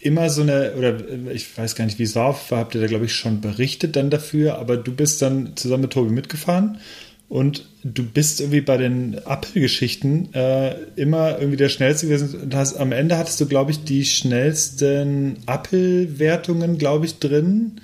[0.00, 0.96] immer so eine, oder
[1.34, 4.08] ich weiß gar nicht, wie es war, habt ihr da, glaube ich, schon berichtet dann
[4.08, 6.78] dafür, aber du bist dann zusammen mit Tobi mitgefahren
[7.28, 12.40] und du bist irgendwie bei den Apple-Geschichten äh, immer irgendwie der Schnellste gewesen.
[12.40, 17.80] Und hast, am Ende hattest du, glaube ich, die schnellsten Apple-Wertungen, glaube ich, drin.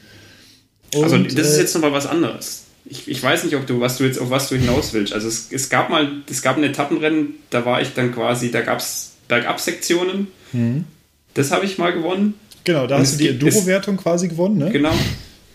[0.95, 2.65] Also, und, also das ist äh, jetzt nochmal was anderes.
[2.87, 5.13] Ich, ich, weiß nicht, ob du, was du jetzt, auf was du hinaus willst.
[5.13, 8.63] Also es, es gab mal, es gab ein Etappenrennen, da war ich dann quasi, da
[8.63, 10.29] gab es Bergab-Sektionen.
[10.53, 10.85] Mhm.
[11.35, 12.35] Das habe ich mal gewonnen.
[12.65, 14.71] Genau, da und hast du die Enduro-Wertung quasi gewonnen, ne?
[14.71, 14.93] Genau.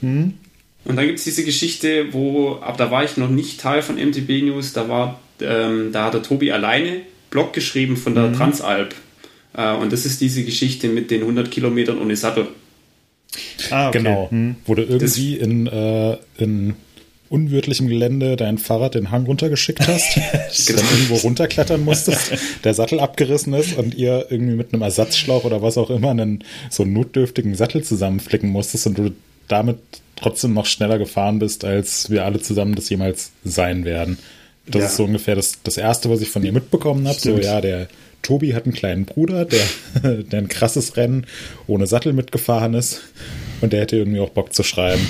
[0.02, 0.36] Mhm.
[0.86, 3.96] Und dann gibt es diese Geschichte, wo, ab da war ich noch nicht Teil von
[3.96, 8.34] MTB News, da war, ähm, da hat der Tobi alleine Blog geschrieben von der mhm.
[8.34, 8.96] Transalp.
[9.56, 12.48] Äh, und das ist diese Geschichte mit den 100 Kilometern ohne Sattel.
[13.70, 14.00] Ah, okay.
[14.00, 14.56] Genau, mhm.
[14.66, 16.76] wo du irgendwie das, in, äh, in
[17.30, 20.16] unwirtlichem Gelände dein Fahrrad den Hang runtergeschickt hast,
[20.68, 20.82] genau.
[20.82, 25.62] dann irgendwo runterklettern musstest, der Sattel abgerissen ist und ihr irgendwie mit einem Ersatzschlauch oder
[25.62, 29.12] was auch immer einen so notdürftigen Sattel zusammenflicken musstest und du
[29.50, 29.78] damit
[30.16, 34.18] trotzdem noch schneller gefahren bist, als wir alle zusammen das jemals sein werden.
[34.66, 34.88] Das ja.
[34.88, 37.20] ist so ungefähr das, das Erste, was ich von dir mitbekommen habe.
[37.20, 37.88] So, ja, der
[38.22, 39.66] Tobi hat einen kleinen Bruder, der,
[40.04, 41.26] der ein krasses Rennen
[41.68, 43.02] ohne Sattel mitgefahren ist
[43.62, 45.06] und der hätte irgendwie auch Bock zu schreiben.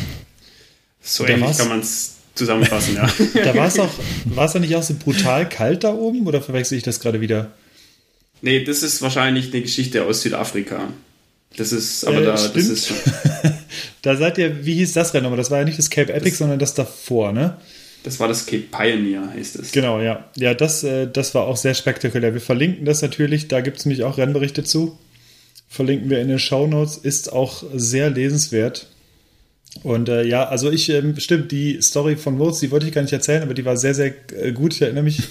[1.02, 3.10] So da ähnlich kann man es zusammenfassen, ja.
[3.44, 3.90] da war es auch,
[4.26, 7.52] war es nicht auch so brutal kalt da oben oder verwechsel ich das gerade wieder?
[8.42, 10.94] Nee, das ist wahrscheinlich eine Geschichte aus Südafrika.
[11.58, 12.56] Das ist, aber äh, da, stimmt.
[12.56, 12.94] das ist.
[14.02, 15.26] Da seid ihr, wie hieß das Rennen?
[15.26, 17.58] Aber das war ja nicht das Cape Epic, das, sondern das davor, ne?
[18.04, 19.72] Das war das Cape Pioneer, heißt es.
[19.72, 20.30] Genau, ja.
[20.36, 22.34] Ja, das, äh, das war auch sehr spektakulär.
[22.34, 24.98] Wir verlinken das natürlich, da gibt es nämlich auch Rennberichte zu.
[25.68, 28.88] Verlinken wir in den Show Notes, ist auch sehr lesenswert.
[29.84, 33.02] Und äh, ja, also ich, ähm, stimmt, die Story von Moritz, die wollte ich gar
[33.02, 34.74] nicht erzählen, aber die war sehr, sehr äh, gut.
[34.74, 35.22] Ich erinnere mich,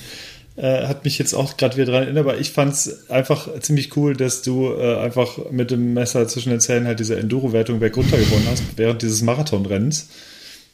[0.58, 3.96] äh, hat mich jetzt auch gerade wieder daran erinnert, aber ich fand es einfach ziemlich
[3.96, 8.16] cool, dass du äh, einfach mit dem Messer zwischen den Zähnen halt diese Enduro-Wertung bergunter
[8.18, 10.08] gewonnen hast, während dieses Marathonrennens.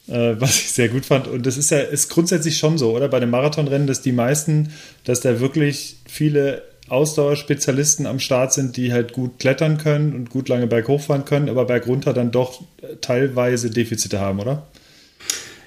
[0.08, 1.28] Äh, was ich sehr gut fand.
[1.28, 3.08] Und das ist ja ist grundsätzlich schon so, oder?
[3.08, 4.70] Bei dem Marathonrennen, dass die meisten,
[5.04, 10.48] dass da wirklich viele Ausdauerspezialisten am Start sind, die halt gut klettern können und gut
[10.48, 12.62] lange berghoch fahren können, aber bergunter dann doch
[13.00, 14.66] teilweise Defizite haben, oder?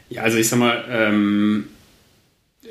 [0.09, 1.65] Ja, also ich sag mal, ähm,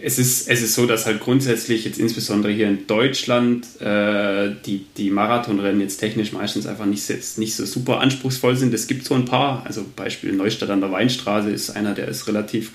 [0.02, 4.87] es, ist, es ist so, dass halt grundsätzlich jetzt insbesondere hier in Deutschland äh, die,
[4.96, 8.74] die Marathonrennen jetzt technisch meistens einfach nicht, nicht so super anspruchsvoll sind.
[8.74, 12.28] Es gibt so ein paar, also Beispiel Neustadt an der Weinstraße ist einer, der ist
[12.28, 12.72] relativ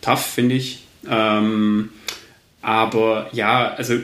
[0.00, 0.84] tough, finde ich.
[1.08, 1.90] Ähm,
[2.62, 3.94] aber ja, also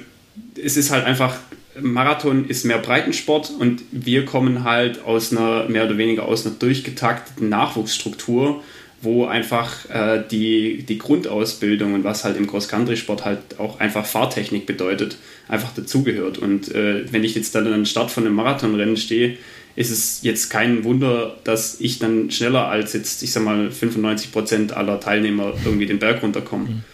[0.62, 1.36] es ist halt einfach,
[1.80, 6.54] Marathon ist mehr Breitensport und wir kommen halt aus einer, mehr oder weniger aus einer
[6.54, 8.62] durchgetakteten Nachwuchsstruktur,
[9.02, 14.66] wo einfach äh, die, die Grundausbildung und was halt im Cross-Country-Sport halt auch einfach Fahrtechnik
[14.66, 16.38] bedeutet, einfach dazugehört.
[16.38, 19.36] Und äh, wenn ich jetzt dann an den Start von einem Marathonrennen stehe,
[19.76, 24.32] ist es jetzt kein Wunder, dass ich dann schneller als jetzt, ich sag mal, 95
[24.32, 26.68] Prozent aller Teilnehmer irgendwie den Berg runterkommen.
[26.68, 26.84] Mhm.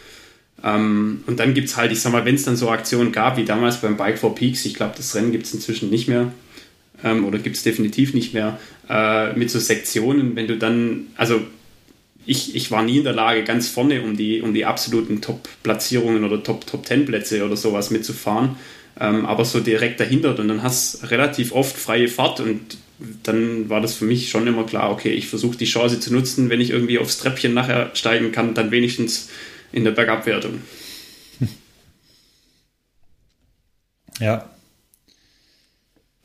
[0.65, 3.37] Ähm, und dann gibt es halt, ich sag mal, wenn es dann so Aktionen gab,
[3.37, 6.33] wie damals beim Bike for Peaks, ich glaube, das Rennen gibt es inzwischen nicht mehr
[7.05, 11.41] ähm, oder gibt es definitiv nicht mehr, äh, mit so Sektionen, wenn du dann, also
[12.27, 16.25] ich, ich war nie in der Lage, ganz vorne um die, um die absoluten Top-Platzierungen
[16.25, 18.57] oder Top-10-Plätze Top oder sowas mitzufahren,
[19.01, 22.79] ähm, aber so direkt dahinter und dann hast relativ oft freie Fahrt und
[23.25, 26.51] dann war das für mich schon immer klar, okay, ich versuche die Chance zu nutzen,
[26.51, 29.29] wenn ich irgendwie aufs Treppchen nachher steigen kann, dann wenigstens
[29.73, 30.61] in der Bergabwertung.
[34.21, 34.52] Ja.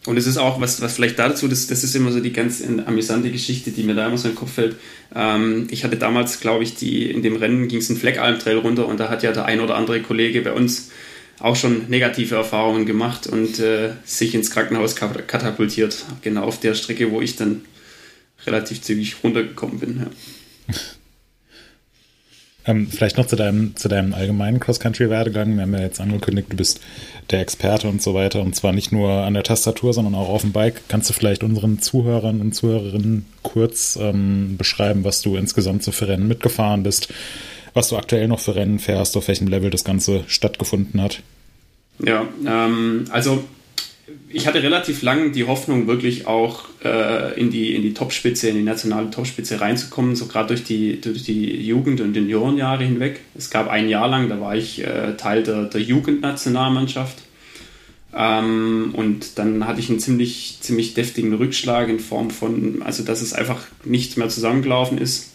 [0.08, 2.64] Und es ist auch, was, was vielleicht dazu, das, das ist immer so die ganz
[2.64, 4.78] amüsante Geschichte, die mir da immer so in den Kopf fällt.
[5.14, 8.88] Ähm, ich hatte damals, glaube ich, die, in dem Rennen ging es einen Fleckalm-Trail runter
[8.88, 10.92] und da hat ja der ein oder andere Kollege bei uns
[11.40, 16.06] auch schon negative Erfahrungen gemacht und äh, sich ins Krankenhaus katapultiert.
[16.22, 17.66] Genau auf der Strecke, wo ich dann
[18.46, 19.98] relativ zügig runtergekommen bin.
[20.00, 20.74] Ja.
[22.68, 25.56] Ähm, vielleicht noch zu deinem, zu deinem allgemeinen Cross-Country-Werdegang.
[25.56, 26.82] Wir haben ja jetzt angekündigt, du bist
[27.32, 28.42] der Experte und so weiter.
[28.42, 30.82] Und zwar nicht nur an der Tastatur, sondern auch auf dem Bike.
[30.90, 36.10] Kannst du vielleicht unseren Zuhörern und Zuhörerinnen kurz ähm, beschreiben, was du insgesamt so für
[36.10, 37.08] Rennen mitgefahren bist,
[37.74, 41.22] was du aktuell noch für Rennen fährst, auf welchem Level das Ganze stattgefunden hat?
[42.00, 43.44] Ja, ähm, also
[44.30, 48.56] ich hatte relativ lang die Hoffnung, wirklich auch äh, in die, in die Topspitze, in
[48.56, 53.20] die nationale Topspitze reinzukommen, so gerade durch die, durch die Jugend- und Juniorenjahre hinweg.
[53.36, 57.18] Es gab ein Jahr lang, da war ich äh, Teil der, der Jugendnationalmannschaft.
[58.16, 63.22] Ähm, und dann hatte ich einen ziemlich, ziemlich deftigen Rückschlag in Form von, also dass
[63.22, 65.34] es einfach nichts mehr zusammengelaufen ist.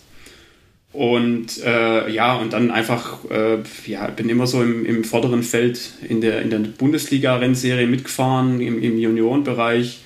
[0.92, 5.92] Und äh, ja, und dann einfach, äh, ja, bin immer so im, im vorderen Feld
[6.06, 10.00] in der, in der Bundesliga-Rennserie mitgefahren, im, im Juniorenbereich,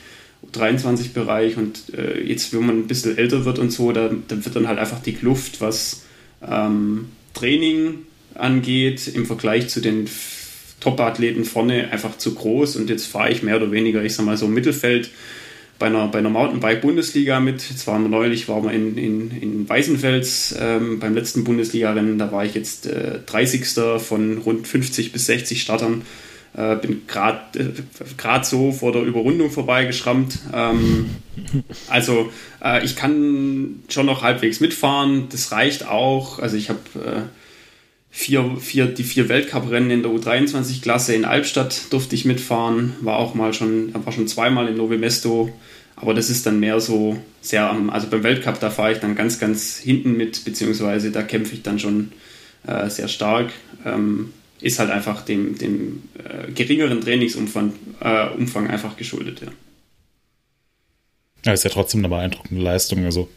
[0.54, 1.56] 23-Bereich.
[1.56, 4.68] Und äh, jetzt, wenn man ein bisschen älter wird und so, da, dann wird dann
[4.68, 6.04] halt einfach die Kluft, was
[6.48, 7.98] ähm, Training
[8.34, 10.08] angeht, im Vergleich zu den
[10.78, 12.76] Top-Athleten vorne einfach zu groß.
[12.76, 15.10] Und jetzt fahre ich mehr oder weniger, ich sag mal so, Mittelfeld
[15.78, 17.68] bei einer, bei einer Mountainbike-Bundesliga mit.
[17.68, 22.18] Jetzt waren wir neulich, waren wir in, in, in Weißenfels ähm, beim letzten Bundesliga-Rennen.
[22.18, 23.66] Da war ich jetzt äh, 30.
[23.98, 26.02] von rund 50 bis 60 Startern.
[26.56, 30.38] Äh, bin gerade äh, so vor der Überrundung vorbeigeschrammt.
[30.54, 31.10] Ähm,
[31.88, 32.32] also
[32.64, 35.28] äh, ich kann schon noch halbwegs mitfahren.
[35.30, 36.38] Das reicht auch.
[36.38, 37.20] Also ich habe äh,
[38.10, 43.34] vier, vier, die vier Weltcuprennen in der U23-Klasse in Albstadt durfte ich mitfahren, war auch
[43.34, 45.52] mal schon, war schon zweimal in Nove Mesto,
[45.96, 49.14] aber das ist dann mehr so sehr am, also beim Weltcup, da fahre ich dann
[49.14, 52.12] ganz, ganz hinten mit, beziehungsweise da kämpfe ich dann schon
[52.66, 53.50] äh, sehr stark.
[53.84, 59.48] Ähm, ist halt einfach dem, dem äh, geringeren Trainingsumfang äh, Umfang einfach geschuldet, ja.
[61.44, 63.04] Ja, ist ja trotzdem eine beeindruckende Leistung.
[63.04, 63.28] Also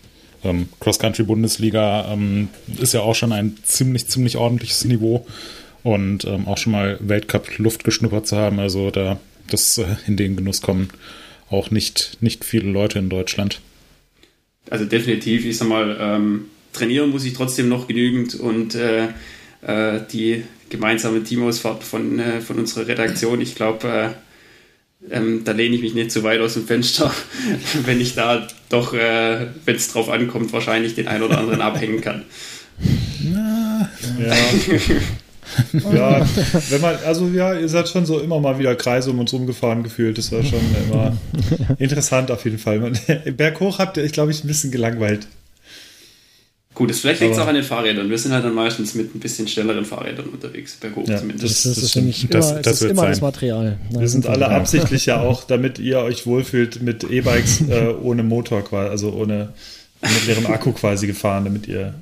[0.44, 2.50] ähm, Cross-Country-Bundesliga ähm,
[2.80, 5.26] ist ja auch schon ein ziemlich, ziemlich ordentliches Niveau
[5.84, 8.60] und ähm, auch schon mal Weltcup-Luft geschnuppert zu haben.
[8.60, 10.90] Also da, das äh, in den Genuss kommen
[11.50, 13.62] auch nicht, nicht viele Leute in Deutschland.
[14.70, 19.08] Also definitiv, ich sag mal, ähm, trainieren muss ich trotzdem noch genügend und äh,
[19.62, 24.10] äh, die gemeinsame Teamausfahrt von, äh, von unserer Redaktion, ich glaube, äh,
[25.10, 27.14] ähm, da lehne ich mich nicht zu weit aus dem Fenster,
[27.86, 32.02] wenn ich da doch, äh, wenn es drauf ankommt, wahrscheinlich den einen oder anderen abhängen
[32.02, 32.26] kann.
[33.34, 33.90] Ja.
[35.94, 36.28] ja,
[36.70, 39.84] wenn man, also ja, ihr seid schon so immer mal wieder Kreise um uns rumgefahren
[39.84, 40.18] gefühlt.
[40.18, 41.18] Das war schon immer
[41.80, 42.92] interessant auf jeden Fall.
[43.36, 45.28] Berghoch habt ihr, ich glaube ich, ein bisschen gelangweilt.
[46.80, 48.10] Gut, das vielleicht liegt es auch an den Fahrrädern.
[48.10, 51.66] Wir sind halt dann meistens mit ein bisschen schnelleren Fahrrädern unterwegs, berghoch ja, zumindest.
[51.66, 53.78] Das, das, ist nämlich immer, das, das, ist immer das Material.
[53.90, 54.48] Wir sind alle ja.
[54.48, 59.50] absichtlich ja auch, damit ihr euch wohlfühlt, mit E-Bikes äh, ohne Motor quasi, also ohne
[60.02, 61.96] mit ihrem Akku quasi gefahren, damit ihr,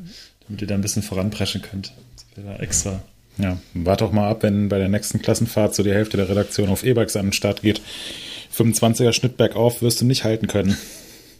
[0.47, 1.93] damit ihr da ein bisschen voranpreschen könnt.
[2.35, 3.01] Das wäre extra.
[3.39, 6.69] Ja, wart doch mal ab, wenn bei der nächsten Klassenfahrt so die Hälfte der Redaktion
[6.69, 7.81] auf E-Bikes an den Start geht.
[8.55, 10.77] 25er Schnitt bergauf wirst du nicht halten können.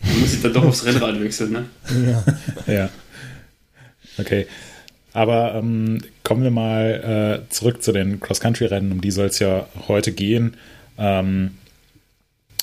[0.02, 1.66] Du musst dann doch aufs Rennrad wechseln, ne?
[2.68, 2.74] Ja.
[2.74, 2.90] ja.
[4.18, 4.48] Okay.
[5.14, 9.68] Aber ähm, kommen wir mal äh, zurück zu den Cross-Country-Rennen, um die soll es ja
[9.88, 10.58] heute gehen.
[10.98, 11.58] Ähm,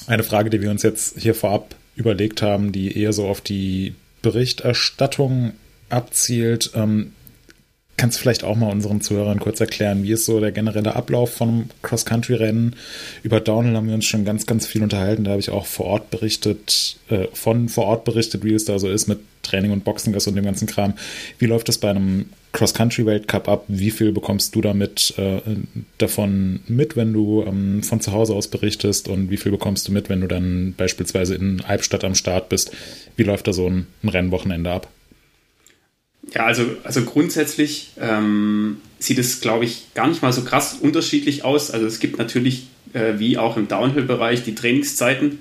[0.06, 3.94] eine Frage, die wir uns jetzt hier vorab überlegt haben, die eher so auf die
[4.22, 5.52] Berichterstattung
[5.88, 6.70] abzielt.
[6.74, 7.12] Ähm,
[7.96, 11.32] Kannst du vielleicht auch mal unseren Zuhörern kurz erklären, wie ist so der generelle Ablauf
[11.32, 12.74] von Cross-Country-Rennen?
[13.22, 15.22] Über Downhill haben wir uns schon ganz, ganz viel unterhalten.
[15.22, 18.80] Da habe ich auch vor Ort berichtet, äh, von vor Ort berichtet, wie es da
[18.80, 20.94] so ist mit Training und Boxengas und dem ganzen Kram.
[21.38, 23.64] Wie läuft das bei einem Cross-Country-Weltcup ab?
[23.68, 25.40] Wie viel bekommst du damit äh,
[25.98, 29.06] davon mit, wenn du ähm, von zu Hause aus berichtest?
[29.06, 32.72] Und wie viel bekommst du mit, wenn du dann beispielsweise in Albstadt am Start bist?
[33.14, 34.88] Wie läuft da so ein, ein Rennwochenende ab?
[36.34, 41.44] Ja, also, also grundsätzlich ähm, sieht es, glaube ich, gar nicht mal so krass unterschiedlich
[41.44, 41.70] aus.
[41.70, 45.38] Also es gibt natürlich, äh, wie auch im Downhill-Bereich, die Trainingszeiten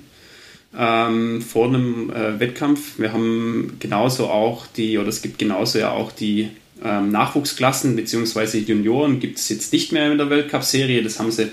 [0.77, 2.99] ähm, vor einem äh, Wettkampf.
[2.99, 6.49] Wir haben genauso auch die, oder es gibt genauso ja auch die
[6.83, 8.59] ähm, Nachwuchsklassen bzw.
[8.59, 11.01] Junioren gibt es jetzt nicht mehr in der Weltcup-Serie.
[11.01, 11.49] Das haben sie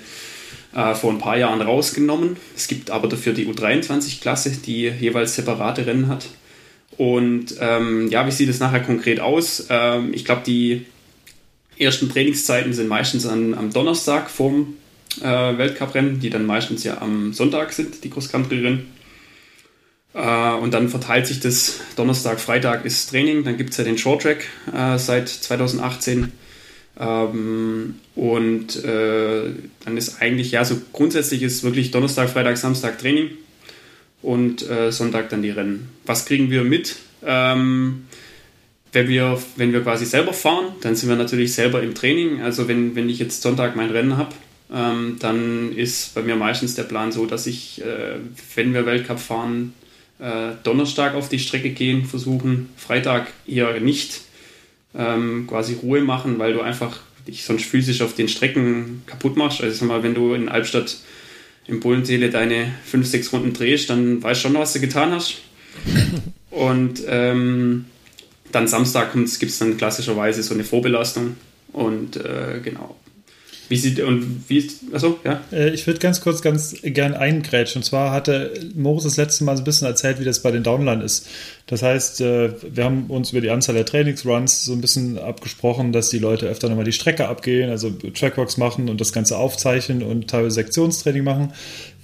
[0.74, 2.36] äh, vor ein paar Jahren rausgenommen.
[2.54, 6.26] Es gibt aber dafür die U23-Klasse, die jeweils separate Rennen hat.
[7.00, 9.68] Und ähm, ja, wie sieht es nachher konkret aus?
[9.70, 10.84] Ähm, ich glaube, die
[11.78, 14.74] ersten Trainingszeiten sind meistens an, am Donnerstag vorm
[15.22, 18.86] äh, Weltcuprennen, die dann meistens ja am Sonntag sind, die Cross-Country-Rennen.
[20.12, 23.96] Äh, und dann verteilt sich das Donnerstag, Freitag ist Training, dann gibt es ja den
[23.96, 26.32] Short Track äh, seit 2018.
[26.98, 29.44] Ähm, und äh,
[29.86, 33.30] dann ist eigentlich, ja, so grundsätzlich ist wirklich Donnerstag, Freitag, Samstag Training
[34.22, 35.88] und äh, Sonntag dann die Rennen.
[36.06, 36.96] Was kriegen wir mit?
[37.24, 38.04] Ähm,
[38.92, 42.42] wenn wir, wenn wir quasi selber fahren, dann sind wir natürlich selber im Training.
[42.42, 44.34] Also wenn, wenn ich jetzt Sonntag mein Rennen habe,
[44.72, 48.16] ähm, dann ist bei mir meistens der Plan so, dass ich, äh,
[48.54, 49.74] wenn wir Weltcup fahren,
[50.18, 54.22] äh, Donnerstag auf die Strecke gehen, versuchen, Freitag eher nicht
[54.94, 59.62] ähm, quasi Ruhe machen, weil du einfach dich sonst physisch auf den Strecken kaputt machst.
[59.62, 60.98] Also sag mal, wenn du in Albstadt
[61.70, 65.38] im Bullenseele deine 5, 6 Runden drehst, dann weißt du schon, was du getan hast.
[66.50, 67.86] Und ähm,
[68.52, 71.36] dann Samstag gibt es dann klassischerweise so eine Vorbelastung.
[71.72, 72.96] Und äh, genau,
[73.70, 75.40] wie sieht und wie ist, achso, ja?
[75.52, 77.78] Äh, ich würde ganz kurz ganz gern eingrätschen.
[77.78, 80.64] Und zwar hatte Moritz das letzte Mal so ein bisschen erzählt, wie das bei den
[80.64, 81.28] Downline ist.
[81.68, 85.92] Das heißt, äh, wir haben uns über die Anzahl der Trainingsruns so ein bisschen abgesprochen,
[85.92, 90.02] dass die Leute öfter nochmal die Strecke abgehen, also Trackwalks machen und das Ganze aufzeichnen
[90.02, 91.52] und teilweise Sektionstraining machen.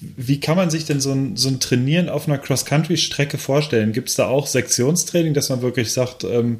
[0.01, 3.91] Wie kann man sich denn so ein, so ein Trainieren auf einer Cross-Country-Strecke vorstellen?
[3.91, 6.59] Gibt es da auch Sektionstraining, dass man wirklich sagt, ähm,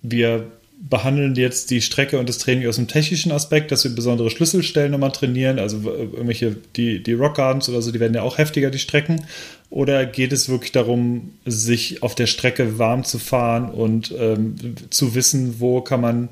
[0.00, 0.46] wir
[0.80, 4.92] behandeln jetzt die Strecke und das Training aus dem technischen Aspekt, dass wir besondere Schlüsselstellen
[4.92, 8.70] nochmal trainieren, also irgendwelche, die, die Rock Gardens oder so, die werden ja auch heftiger,
[8.70, 9.24] die Strecken.
[9.70, 14.54] Oder geht es wirklich darum, sich auf der Strecke warm zu fahren und ähm,
[14.90, 16.28] zu wissen, wo kann man,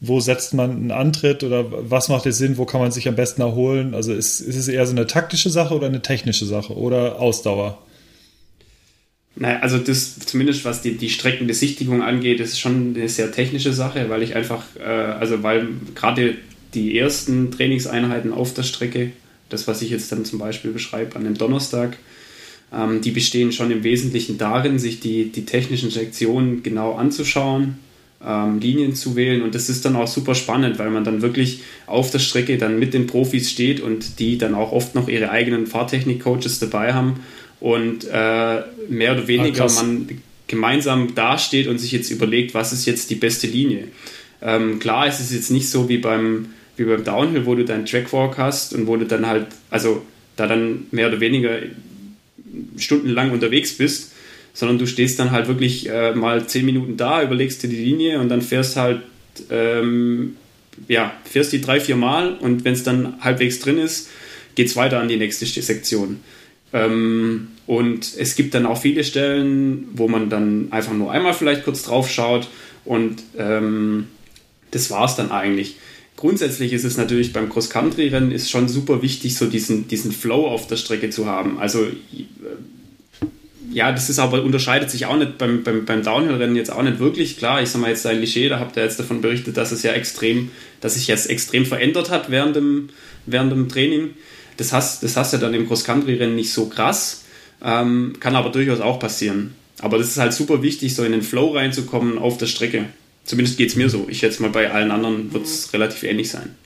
[0.00, 3.16] wo setzt man einen Antritt oder was macht es Sinn, wo kann man sich am
[3.16, 3.94] besten erholen?
[3.94, 7.78] Also ist, ist es eher so eine taktische Sache oder eine technische Sache oder Ausdauer?
[9.36, 14.08] Naja, also das zumindest was die, die Streckenbesichtigung angeht, ist schon eine sehr technische Sache,
[14.08, 16.36] weil ich einfach, äh, also weil gerade
[16.74, 19.12] die ersten Trainingseinheiten auf der Strecke,
[19.48, 21.96] das was ich jetzt dann zum Beispiel beschreibe an dem Donnerstag,
[22.72, 27.78] ähm, die bestehen schon im Wesentlichen darin, sich die, die technischen Sektionen genau anzuschauen,
[28.24, 29.42] ähm, Linien zu wählen.
[29.42, 32.78] Und das ist dann auch super spannend, weil man dann wirklich auf der Strecke dann
[32.78, 37.20] mit den Profis steht und die dann auch oft noch ihre eigenen Fahrtechnik-Coaches dabei haben
[37.60, 40.08] und äh, mehr oder weniger ah, man
[40.48, 43.84] gemeinsam dasteht und sich jetzt überlegt, was ist jetzt die beste Linie.
[44.42, 46.46] Ähm, klar ist es jetzt nicht so wie beim,
[46.76, 50.02] wie beim Downhill, wo du deinen Trackwalk hast und wo du dann halt, also
[50.36, 51.58] da dann mehr oder weniger
[52.76, 54.12] stundenlang unterwegs bist,
[54.54, 58.18] sondern du stehst dann halt wirklich äh, mal zehn Minuten da, überlegst dir die Linie
[58.18, 59.02] und dann fährst halt,
[59.50, 60.36] ähm,
[60.88, 64.08] ja, fährst die drei, vier Mal und wenn es dann halbwegs drin ist,
[64.54, 66.20] geht es weiter an die nächste Sektion.
[66.72, 71.64] Ähm, und es gibt dann auch viele Stellen, wo man dann einfach nur einmal vielleicht
[71.64, 72.48] kurz drauf schaut
[72.84, 74.06] und ähm,
[74.70, 75.76] das war es dann eigentlich.
[76.16, 80.66] Grundsätzlich ist es natürlich beim Cross-Country-Rennen ist schon super wichtig, so diesen, diesen Flow auf
[80.66, 81.58] der Strecke zu haben.
[81.58, 82.26] Also äh,
[83.72, 86.98] ja, das ist aber unterscheidet sich auch nicht beim, beim, beim Downhill-Rennen jetzt auch nicht
[86.98, 87.38] wirklich.
[87.38, 89.82] Klar, ich sag mal jetzt ein Klischee, da habt ihr jetzt davon berichtet, dass es
[89.82, 92.90] ja extrem, dass sich jetzt extrem verändert hat während dem,
[93.26, 94.10] während dem Training.
[94.60, 97.24] Das hast, das hast du dann im Cross-Country-Rennen nicht so krass,
[97.64, 99.54] ähm, kann aber durchaus auch passieren.
[99.80, 102.84] Aber das ist halt super wichtig, so in den Flow reinzukommen auf der Strecke.
[103.24, 104.06] Zumindest geht es mir so.
[104.10, 106.56] Ich schätze mal, bei allen anderen wird es relativ ähnlich sein.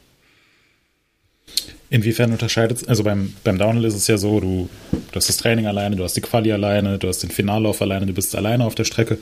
[1.88, 5.36] Inwiefern unterscheidet es, also beim, beim Downhill ist es ja so, du, du hast das
[5.36, 8.64] Training alleine, du hast die Quali alleine, du hast den Finallauf alleine, du bist alleine
[8.64, 9.18] auf der Strecke.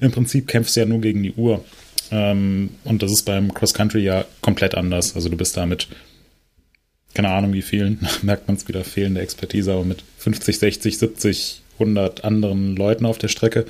[0.00, 1.62] Im Prinzip kämpfst du ja nur gegen die Uhr.
[2.10, 5.14] Ähm, und das ist beim Cross Country ja komplett anders.
[5.14, 5.88] Also du bist da mit
[7.14, 11.62] keine Ahnung wie vielen, merkt man es wieder, fehlende Expertise, aber mit 50, 60, 70,
[11.78, 13.66] 100 anderen Leuten auf der Strecke.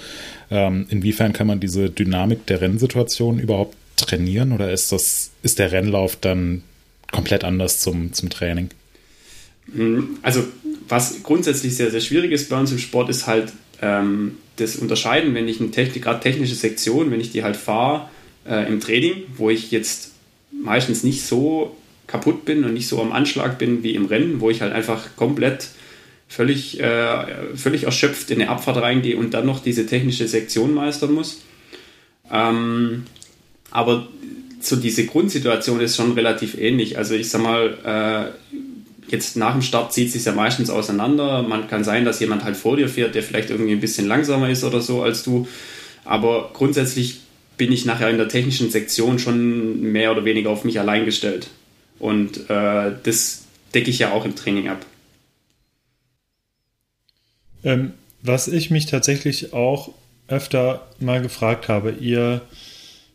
[0.51, 5.73] Ähm, inwiefern kann man diese Dynamik der Rennsituation überhaupt trainieren oder ist das, ist der
[5.73, 6.63] Rennlauf dann
[7.13, 8.71] komplett anders zum, zum Training?
[9.75, 10.45] Hm, also,
[10.89, 15.35] was grundsätzlich sehr, sehr schwierig ist bei uns im Sport, ist halt ähm, das Unterscheiden,
[15.35, 18.09] wenn ich eine Technik, gerade technische Sektion, wenn ich die halt fahre
[18.47, 20.13] äh, im Training, wo ich jetzt
[20.53, 21.77] meistens nicht so
[22.07, 25.17] kaputt bin und nicht so am Anschlag bin wie im Rennen, wo ich halt einfach
[25.17, 25.69] komplett
[26.29, 31.13] völlig, äh, völlig erschöpft in eine Abfahrt reingehe und dann noch diese technische Sektion meistern
[31.13, 31.43] muss.
[32.31, 33.05] Ähm,
[33.71, 34.09] aber
[34.61, 36.99] so diese Grundsituation ist schon relativ ähnlich.
[36.99, 38.55] Also ich sag mal, äh,
[39.11, 41.43] jetzt nach dem Start zieht es sich ja meistens auseinander.
[41.43, 44.49] Man kann sein, dass jemand halt vor dir fährt, der vielleicht irgendwie ein bisschen langsamer
[44.49, 45.47] ist oder so als du.
[46.05, 47.21] Aber grundsätzlich
[47.57, 51.49] bin ich nachher in der technischen Sektion schon mehr oder weniger auf mich allein gestellt.
[51.99, 54.87] Und äh, das, decke ich ja auch im Training ab.
[57.65, 57.93] Ähm,
[58.23, 59.93] was ich mich tatsächlich auch
[60.29, 62.43] öfter mal gefragt habe, ihr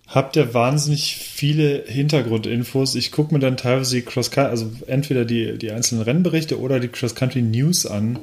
[0.07, 2.95] habt ja wahnsinnig viele Hintergrundinfos.
[2.95, 6.88] Ich gucke mir dann teilweise die Cross also entweder die, die einzelnen Rennberichte oder die
[6.88, 8.19] Cross-Country News an.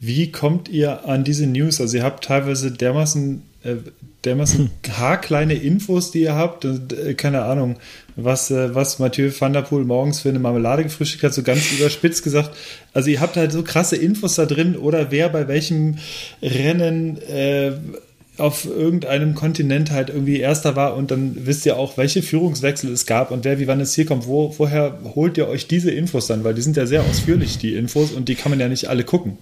[0.00, 1.80] Wie kommt ihr an diese News?
[1.80, 3.42] Also ihr habt teilweise dermaßen,
[4.24, 6.64] dermaßen haarkleine Infos, die ihr habt.
[6.64, 7.76] Äh, keine Ahnung,
[8.16, 11.72] was, äh, was Mathieu van der Poel morgens für eine Marmelade gefrühstückt hat, so ganz
[11.72, 12.50] überspitzt gesagt.
[12.92, 15.96] Also ihr habt halt so krasse Infos da drin oder wer bei welchem
[16.42, 17.72] Rennen äh,
[18.36, 23.06] auf irgendeinem Kontinent halt irgendwie Erster war und dann wisst ihr auch, welche Führungswechsel es
[23.06, 24.26] gab und wer wie wann es hier kommt.
[24.26, 26.42] Wo, woher holt ihr euch diese Infos dann?
[26.42, 29.04] Weil die sind ja sehr ausführlich, die Infos, und die kann man ja nicht alle
[29.04, 29.38] gucken.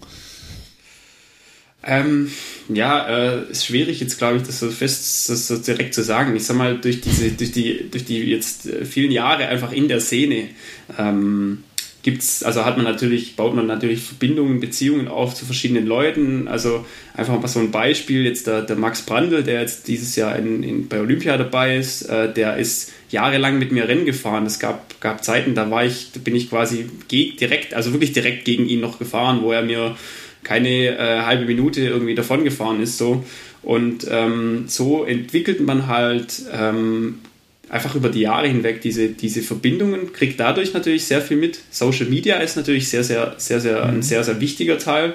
[1.85, 2.31] Ähm,
[2.69, 6.37] ja, äh, ist schwierig jetzt, glaube ich, das so fest, das so direkt zu sagen.
[6.37, 9.89] Ich sag mal, durch diese, durch die, durch die jetzt äh, vielen Jahre einfach in
[9.89, 10.49] der Szene
[10.97, 11.65] ähm,
[12.03, 16.49] gibt's, also hat man natürlich, baut man natürlich Verbindungen, Beziehungen auf zu verschiedenen Leuten.
[16.49, 20.37] Also einfach mal so ein Beispiel, jetzt der, der Max Brandl, der jetzt dieses Jahr
[20.37, 24.47] in, in, bei Olympia dabei ist, äh, der ist jahrelang mit mir Rennen gefahren.
[24.47, 28.45] Es gab, gab Zeiten, da war ich, da bin ich quasi direkt, also wirklich direkt
[28.45, 29.97] gegen ihn noch gefahren, wo er mir
[30.43, 32.99] keine äh, halbe Minute irgendwie davon gefahren ist.
[32.99, 33.25] So.
[33.63, 37.21] Und ähm, so entwickelt man halt ähm,
[37.69, 41.61] einfach über die Jahre hinweg diese, diese Verbindungen, kriegt dadurch natürlich sehr viel mit.
[41.71, 44.03] Social Media ist natürlich sehr, sehr, sehr, sehr, ein mhm.
[44.03, 45.15] sehr, sehr wichtiger Teil.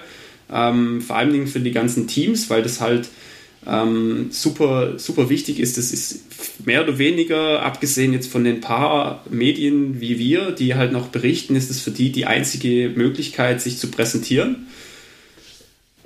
[0.52, 3.10] Ähm, vor allen Dingen für die ganzen Teams, weil das halt
[3.68, 5.78] ähm, super, super wichtig ist.
[5.78, 10.94] Das ist mehr oder weniger, abgesehen jetzt von den paar Medien wie wir, die halt
[10.94, 14.67] noch berichten, ist es für die die einzige Möglichkeit, sich zu präsentieren.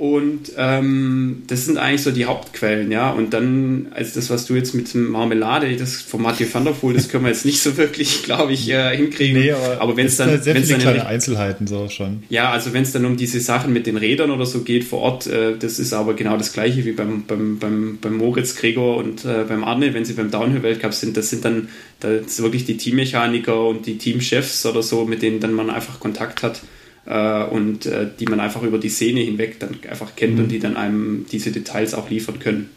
[0.01, 3.11] Und ähm, das sind eigentlich so die Hauptquellen, ja.
[3.11, 6.95] Und dann, also das, was du jetzt mit Marmelade, das von Mathieu van der Poel,
[6.95, 9.39] das können wir jetzt nicht so wirklich, glaube ich, äh, hinkriegen.
[9.39, 12.23] Nee, aber, aber wenn es dann, halt sehr viele dann kleine Einzelheiten so schon.
[12.29, 15.01] Ja, also wenn es dann um diese Sachen mit den Rädern oder so geht vor
[15.01, 18.97] Ort, äh, das ist aber genau das gleiche wie beim, beim, beim, beim Moritz Gregor
[18.97, 22.77] und äh, beim Arne, wenn sie beim Downhill-Weltcup sind, das sind dann das wirklich die
[22.77, 26.63] Teammechaniker und die Teamchefs oder so, mit denen dann man einfach Kontakt hat
[27.05, 30.43] äh, und äh, die man einfach über die Szene hinweg dann einfach kennt mhm.
[30.43, 32.69] und die dann einem diese Details auch liefern können.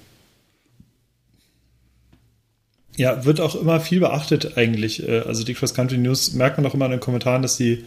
[2.96, 5.06] Ja, wird auch immer viel beachtet eigentlich.
[5.06, 7.84] Äh, also die Cross Country News merkt man auch immer in den Kommentaren, dass die,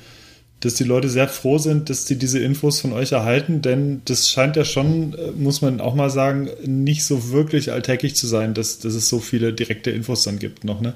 [0.59, 4.29] dass die Leute sehr froh sind, dass sie diese Infos von euch erhalten, denn das
[4.29, 8.53] scheint ja schon, äh, muss man auch mal sagen, nicht so wirklich alltäglich zu sein,
[8.53, 10.95] dass, dass es so viele direkte Infos dann gibt noch, ne?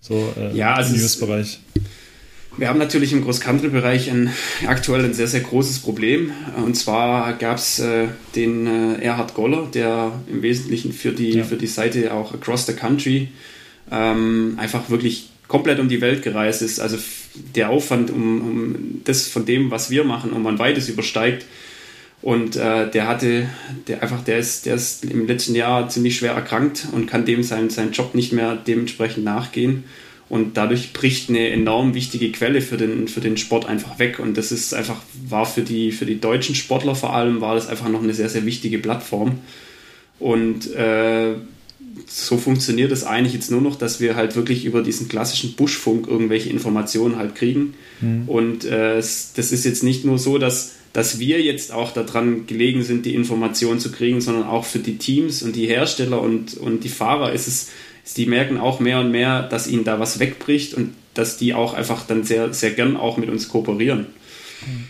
[0.00, 1.60] So äh, ja, also im Newsbereich.
[2.58, 4.10] Wir haben natürlich im Groß-Country-Bereich
[4.66, 6.32] aktuell ein sehr, sehr großes Problem.
[6.56, 11.44] Und zwar gab es äh, den äh, Erhard Goller, der im Wesentlichen für die, ja.
[11.44, 13.28] für die Seite auch Across the Country
[13.92, 16.80] ähm, einfach wirklich komplett um die Welt gereist ist.
[16.80, 16.96] Also
[17.54, 21.44] der Aufwand um, um das von dem, was wir machen, um ein weites übersteigt.
[22.22, 23.50] Und äh, der hatte,
[23.86, 27.42] der einfach, der ist, der ist im letzten Jahr ziemlich schwer erkrankt und kann dem
[27.42, 29.84] seinen, seinen Job nicht mehr dementsprechend nachgehen.
[30.28, 34.18] Und dadurch bricht eine enorm wichtige Quelle für den, für den Sport einfach weg.
[34.18, 34.96] Und das ist einfach,
[35.28, 38.28] war für die, für die deutschen Sportler vor allem, war das einfach noch eine sehr,
[38.28, 39.38] sehr wichtige Plattform.
[40.18, 41.34] Und äh,
[42.06, 46.06] so funktioniert es eigentlich jetzt nur noch, dass wir halt wirklich über diesen klassischen Buschfunk
[46.08, 47.74] irgendwelche Informationen halt kriegen.
[48.00, 48.24] Mhm.
[48.26, 52.82] Und äh, das ist jetzt nicht nur so, dass, dass wir jetzt auch daran gelegen
[52.82, 56.84] sind, die Informationen zu kriegen, sondern auch für die Teams und die Hersteller und, und
[56.84, 57.68] die Fahrer ist es
[58.14, 61.74] die merken auch mehr und mehr, dass ihnen da was wegbricht und dass die auch
[61.74, 64.06] einfach dann sehr, sehr gern auch mit uns kooperieren.
[64.66, 64.88] Mhm.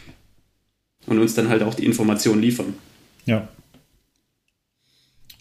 [1.07, 2.75] Und uns dann halt auch die Informationen liefern.
[3.27, 3.49] Ja.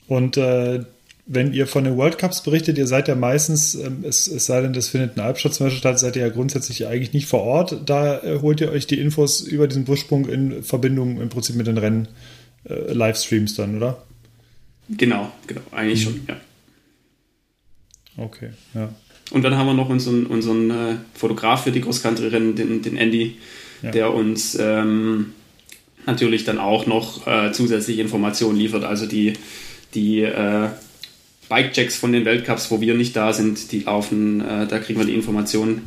[0.07, 0.85] Und äh,
[1.25, 4.61] wenn ihr von den World Cups berichtet, ihr seid ja meistens, ähm, es, es, sei
[4.61, 7.41] denn, das findet in Albstadt zum Beispiel statt, seid ihr ja grundsätzlich eigentlich nicht vor
[7.41, 7.81] Ort.
[7.87, 11.65] Da äh, holt ihr euch die Infos über diesen Buschsprung in Verbindung im Prinzip mit
[11.65, 12.07] den Rennen
[12.69, 14.03] äh, Livestreams dann, oder?
[14.87, 16.09] Genau, genau, eigentlich mhm.
[16.11, 16.35] schon, ja.
[18.17, 18.89] Okay, ja.
[19.31, 23.37] Und dann haben wir noch unseren, unseren äh, Fotograf für die Cross-Country-Rennen, den, den Andy,
[23.81, 23.91] ja.
[23.91, 25.33] der uns ähm,
[26.05, 28.83] natürlich dann auch noch äh, zusätzliche Informationen liefert.
[28.83, 29.33] Also die,
[29.95, 30.69] die äh,
[31.49, 35.05] Bike-Checks von den Weltcups, wo wir nicht da sind, die laufen, äh, da kriegen wir
[35.05, 35.81] die Informationen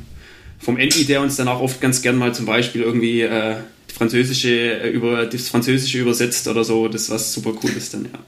[0.59, 3.57] vom Andy, der uns dann auch oft ganz gern mal zum Beispiel irgendwie äh,
[3.93, 8.19] Französische, äh, über, das Französische übersetzt oder so, das was super cool ist dann, ja.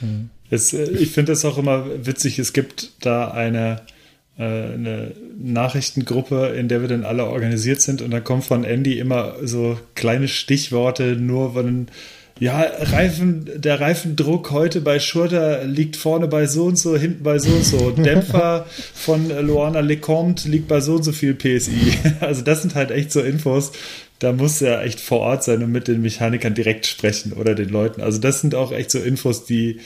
[0.00, 0.30] Mhm.
[0.50, 3.82] Es, äh, ich finde es auch immer witzig, es gibt da eine,
[4.38, 8.98] äh, eine Nachrichtengruppe, in der wir dann alle organisiert sind und dann kommen von Andy
[8.98, 11.88] immer so kleine Stichworte, nur wenn
[12.40, 17.38] ja, Reifen, der Reifendruck heute bei Schurter liegt vorne bei so und so, hinten bei
[17.38, 17.90] so und so.
[17.90, 21.98] Dämpfer von Luana Lecomte liegt bei so und so viel PSI.
[22.20, 23.72] Also das sind halt echt so Infos.
[24.20, 27.68] Da muss er echt vor Ort sein und mit den Mechanikern direkt sprechen oder den
[27.68, 28.00] Leuten.
[28.00, 29.80] Also das sind auch echt so Infos, die,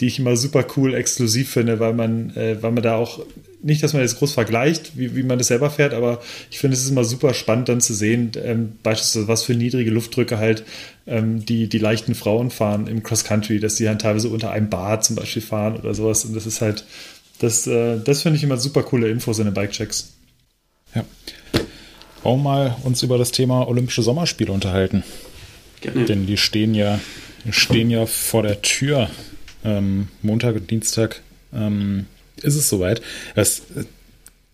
[0.00, 3.20] die ich immer super cool exklusiv finde, weil man, äh, weil man da auch
[3.62, 6.20] nicht, dass man jetzt groß vergleicht, wie, wie man das selber fährt, aber
[6.50, 9.90] ich finde, es ist immer super spannend dann zu sehen, ähm, beispielsweise was für niedrige
[9.90, 10.64] Luftdrücke halt
[11.06, 15.00] ähm, die, die leichten Frauen fahren im Cross-Country, dass die dann teilweise unter einem Bar
[15.00, 16.24] zum Beispiel fahren oder sowas.
[16.24, 16.84] Und das ist halt,
[17.40, 20.14] das, äh, das finde ich immer super coole Infos in den Bike-Checks.
[20.94, 21.04] Ja.
[22.22, 25.02] Wollen wir mal uns über das Thema Olympische Sommerspiele unterhalten.
[25.80, 26.04] Gerne.
[26.04, 27.00] Denn die stehen ja,
[27.50, 29.08] stehen ja vor der Tür
[29.68, 31.20] ähm, Montag und Dienstag
[31.52, 32.06] ähm,
[32.42, 33.02] ist es soweit.
[33.34, 33.62] Das,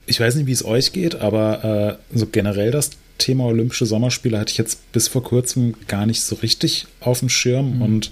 [0.06, 4.38] ich weiß nicht, wie es euch geht, aber äh, so generell das Thema Olympische Sommerspiele
[4.38, 7.82] hatte ich jetzt bis vor kurzem gar nicht so richtig auf dem Schirm mhm.
[7.82, 8.10] und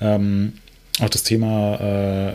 [0.00, 0.52] ähm,
[1.00, 2.34] auch das Thema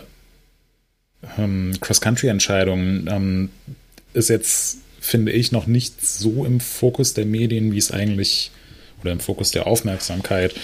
[1.38, 3.48] ähm, Cross-Country-Entscheidungen ähm,
[4.12, 8.50] ist jetzt, finde ich, noch nicht so im Fokus der Medien, wie es eigentlich
[9.00, 10.54] oder im Fokus der Aufmerksamkeit.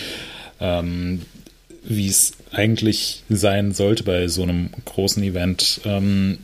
[1.82, 5.80] Wie es eigentlich sein sollte bei so einem großen Event.
[5.84, 6.38] Ähm,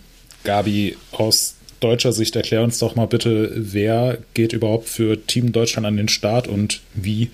[0.45, 5.87] Gabi, aus deutscher Sicht erklär uns doch mal bitte, wer geht überhaupt für Team Deutschland
[5.87, 7.31] an den Start und wie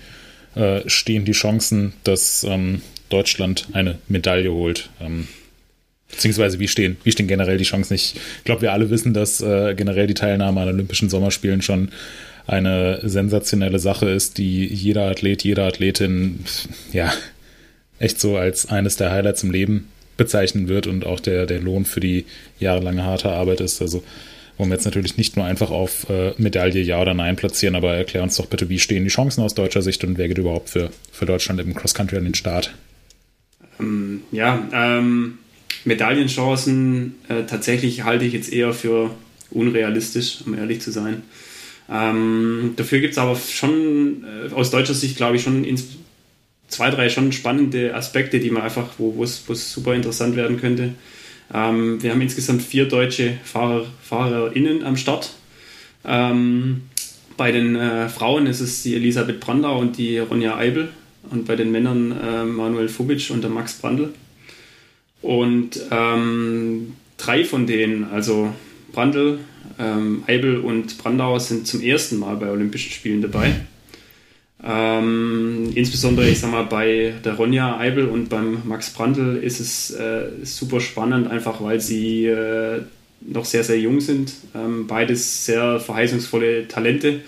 [0.55, 4.89] äh, stehen die Chancen, dass ähm, Deutschland eine Medaille holt?
[4.99, 5.27] Ähm,
[6.09, 7.93] beziehungsweise wie stehen, wie stehen generell die Chancen?
[7.93, 11.89] Ich glaube, wir alle wissen, dass äh, generell die Teilnahme an Olympischen Sommerspielen schon
[12.45, 16.43] eine sensationelle Sache ist, die jeder Athlet, jede Athletin
[16.91, 17.11] ja
[18.03, 19.87] echt so als eines der Highlights im Leben
[20.17, 22.25] bezeichnen wird und auch der, der Lohn für die
[22.59, 23.81] jahrelange harte Arbeit ist.
[23.81, 24.03] Also
[24.57, 27.95] wollen wir jetzt natürlich nicht nur einfach auf äh, Medaille Ja oder Nein platzieren, aber
[27.95, 30.69] erklär uns doch bitte, wie stehen die Chancen aus deutscher Sicht und wer geht überhaupt
[30.69, 32.73] für, für Deutschland im Cross-Country an den Start?
[33.79, 35.39] Ähm, ja, ähm,
[35.85, 39.09] Medaillenchancen äh, tatsächlich halte ich jetzt eher für
[39.49, 41.23] unrealistisch, um ehrlich zu sein.
[41.89, 45.87] Ähm, dafür gibt es aber schon äh, aus deutscher Sicht, glaube ich, schon ins,
[46.73, 50.93] zwei, drei schon spannende Aspekte, die man einfach, wo es super interessant werden könnte.
[51.53, 55.31] Ähm, wir haben insgesamt vier deutsche Fahrer, FahrerInnen am Start.
[56.05, 56.83] Ähm,
[57.37, 60.89] bei den äh, Frauen ist es die Elisabeth Brandau und die Ronja Eibel
[61.29, 64.09] und bei den Männern äh, Manuel Fubic und der Max Brandl.
[65.21, 68.53] Und ähm, drei von denen, also
[68.91, 69.39] Brandl,
[69.79, 73.61] ähm, Eibel und Brandau, sind zum ersten Mal bei Olympischen Spielen dabei.
[74.65, 79.91] Ähm, insbesondere, ich sag mal, bei der Ronja Eibel und beim Max Brandl ist es
[79.91, 82.81] äh, super spannend, einfach weil sie äh,
[83.19, 84.33] noch sehr, sehr jung sind.
[84.55, 87.21] Ähm, beides sehr verheißungsvolle Talente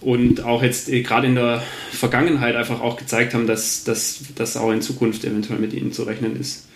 [0.00, 4.70] und auch jetzt äh, gerade in der Vergangenheit einfach auch gezeigt haben, dass das auch
[4.70, 6.67] in Zukunft eventuell mit ihnen zu rechnen ist.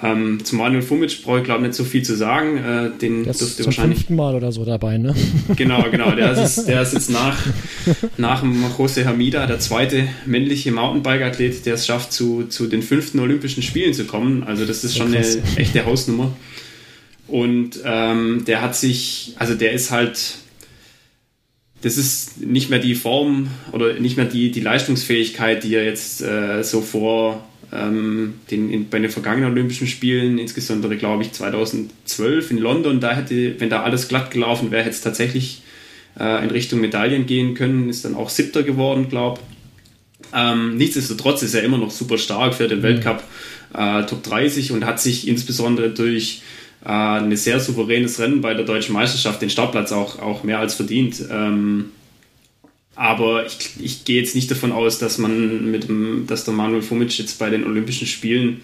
[0.00, 2.56] Ähm, zu Manuel Fumic brauche ich glaube nicht so viel zu sagen.
[2.56, 5.14] Äh, den der ist zum fünften Mal oder so dabei, ne?
[5.56, 6.12] Genau, genau.
[6.12, 7.36] Der ist, der ist jetzt nach,
[8.16, 13.18] nach dem Jose Hamida der zweite männliche Mountainbike-Athlet, der es schafft, zu, zu den fünften
[13.18, 14.44] Olympischen Spielen zu kommen.
[14.44, 15.36] Also das ist schon krass.
[15.36, 16.36] eine echte Hausnummer.
[17.26, 20.36] Und ähm, der hat sich, also der ist halt,
[21.82, 26.22] das ist nicht mehr die Form oder nicht mehr die, die Leistungsfähigkeit, die er jetzt
[26.22, 32.50] äh, so vor ähm, den, in, bei den vergangenen Olympischen Spielen, insbesondere glaube ich 2012
[32.50, 35.62] in London, da hätte, wenn da alles glatt gelaufen wäre, hätte es tatsächlich
[36.18, 39.40] äh, in Richtung Medaillen gehen können, ist dann auch siebter geworden, glaube
[40.34, 42.82] ähm, Nichtsdestotrotz ist er immer noch super stark für den mhm.
[42.82, 43.22] Weltcup
[43.74, 46.42] äh, Top 30 und hat sich insbesondere durch
[46.84, 50.74] äh, ein sehr souveränes Rennen bei der deutschen Meisterschaft den Startplatz auch, auch mehr als
[50.74, 51.22] verdient.
[51.30, 51.86] Ähm,
[52.98, 56.82] aber ich, ich gehe jetzt nicht davon aus, dass man mit dem, dass der Manuel
[56.82, 58.60] Fumic jetzt bei den Olympischen Spielen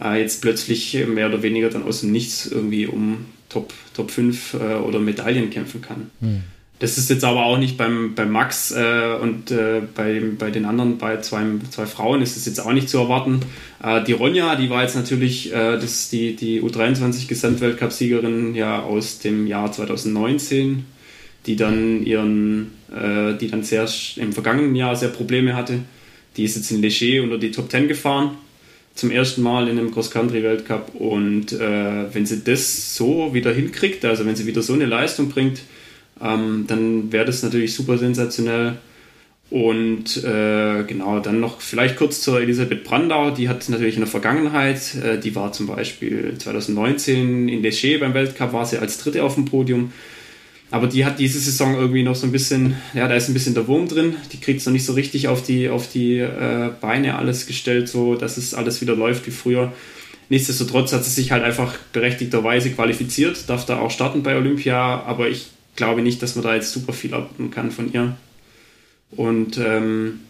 [0.00, 4.54] äh, jetzt plötzlich mehr oder weniger dann aus dem Nichts irgendwie um Top, Top 5
[4.54, 6.10] äh, oder Medaillen kämpfen kann.
[6.20, 6.44] Hm.
[6.78, 10.66] Das ist jetzt aber auch nicht beim, beim Max äh, und äh, bei, bei den
[10.66, 13.40] anderen, bei zwei, zwei Frauen ist es jetzt auch nicht zu erwarten.
[13.82, 19.48] Äh, die Ronja, die war jetzt natürlich äh, das, die, die U23-Gesamtweltcup-Siegerin ja aus dem
[19.48, 20.84] Jahr 2019
[21.46, 25.80] die dann ihren, äh, die dann sehr im vergangenen Jahr sehr Probleme hatte.
[26.36, 28.36] Die ist jetzt in Leger unter die Top 10 gefahren,
[28.94, 30.94] zum ersten Mal in einem Cross-Country-Weltcup.
[30.94, 35.28] Und äh, wenn sie das so wieder hinkriegt, also wenn sie wieder so eine Leistung
[35.28, 35.60] bringt,
[36.20, 38.76] ähm, dann wäre das natürlich super sensationell.
[39.50, 44.08] Und äh, genau, dann noch vielleicht kurz zur Elisabeth Brandau, die hat natürlich in der
[44.08, 49.22] Vergangenheit, äh, die war zum Beispiel 2019 in Leger beim Weltcup, war sie als Dritte
[49.22, 49.92] auf dem Podium.
[50.70, 53.54] Aber die hat diese Saison irgendwie noch so ein bisschen, ja, da ist ein bisschen
[53.54, 54.16] der Wurm drin.
[54.32, 57.88] Die kriegt es noch nicht so richtig auf die, auf die äh, Beine alles gestellt,
[57.88, 59.72] so dass es alles wieder läuft wie früher.
[60.30, 65.28] Nichtsdestotrotz hat sie sich halt einfach berechtigterweise qualifiziert, darf da auch starten bei Olympia, aber
[65.28, 68.16] ich glaube nicht, dass man da jetzt super viel erwarten kann von ihr.
[69.10, 70.20] Und ähm,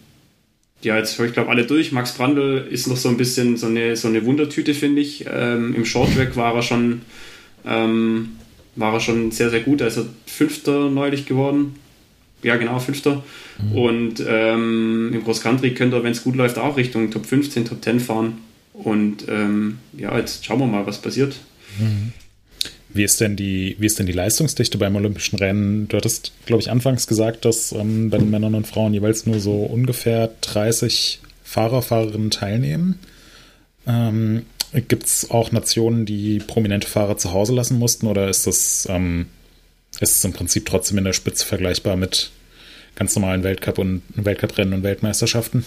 [0.83, 1.93] ja, jetzt höre ich glaube alle durch.
[1.93, 5.25] Max Brandl ist noch so ein bisschen so eine, so eine Wundertüte, finde ich.
[5.33, 7.03] Ähm, Im Shorttrack war er schon
[7.65, 8.33] ähm,
[8.77, 9.81] war er schon sehr, sehr gut.
[9.81, 11.77] Er ist Fünfter neulich geworden.
[12.43, 13.23] Ja, genau, Fünfter.
[13.63, 13.79] Mhm.
[13.79, 17.65] Und ähm, im Cross Country könnte er, wenn es gut läuft, auch Richtung Top 15,
[17.65, 18.39] Top 10 fahren.
[18.75, 21.37] Und ähm, ja, jetzt schauen wir mal, was passiert.
[21.79, 22.13] Mhm.
[22.93, 25.89] Wie ist denn die, wie ist denn die Leistungsdichte beim Olympischen Rennen?
[25.89, 29.41] Du hattest, glaube ich, anfangs gesagt, dass ähm, bei den Männern und Frauen jeweils nur
[29.41, 33.01] so ungefähr 30 Fahrer, Fahrerinnen teilnehmen.
[33.87, 34.43] Ähm,
[34.89, 39.27] Gibt es auch Nationen, die prominente Fahrer zu Hause lassen mussten oder ist das, ähm,
[40.01, 42.31] ist es im Prinzip trotzdem in der Spitze vergleichbar mit
[42.97, 45.65] ganz normalen Weltcup und Weltcuprennen und Weltmeisterschaften?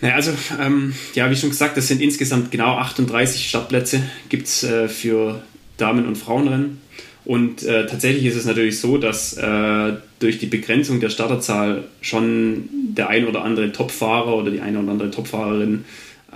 [0.00, 4.64] Ja, also, ähm, ja, wie schon gesagt, das sind insgesamt genau 38 Startplätze gibt es
[4.64, 5.42] äh, für
[5.76, 6.80] Damen- und Frauenrennen.
[7.24, 12.68] Und äh, tatsächlich ist es natürlich so, dass äh, durch die Begrenzung der Starterzahl schon
[12.90, 15.84] der ein oder andere Topfahrer oder die eine oder andere Topfahrerin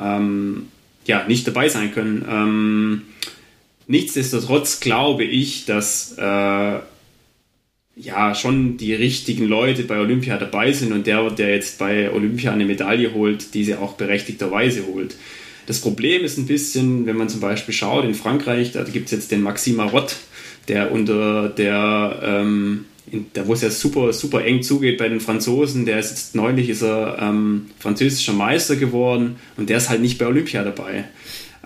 [0.00, 0.68] ähm,
[1.08, 2.24] ja, nicht dabei sein können.
[2.30, 3.02] Ähm,
[3.86, 6.78] nichtsdestotrotz glaube ich, dass äh,
[7.96, 12.52] ja schon die richtigen Leute bei Olympia dabei sind und der, der jetzt bei Olympia
[12.52, 15.16] eine Medaille holt, diese auch berechtigterweise holt.
[15.66, 19.12] Das Problem ist ein bisschen, wenn man zum Beispiel schaut, in Frankreich, da gibt es
[19.12, 20.16] jetzt den Maxime Marot,
[20.68, 22.84] der unter der, ähm,
[23.32, 26.68] da wo es ja super, super eng zugeht bei den Franzosen, der ist jetzt neulich
[26.68, 31.04] ist er ähm, französischer Meister geworden und der ist halt nicht bei Olympia dabei.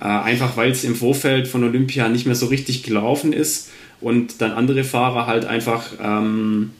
[0.00, 3.70] Äh, einfach weil es im Vorfeld von Olympia nicht mehr so richtig gelaufen ist
[4.00, 6.70] und dann andere Fahrer halt einfach ähm,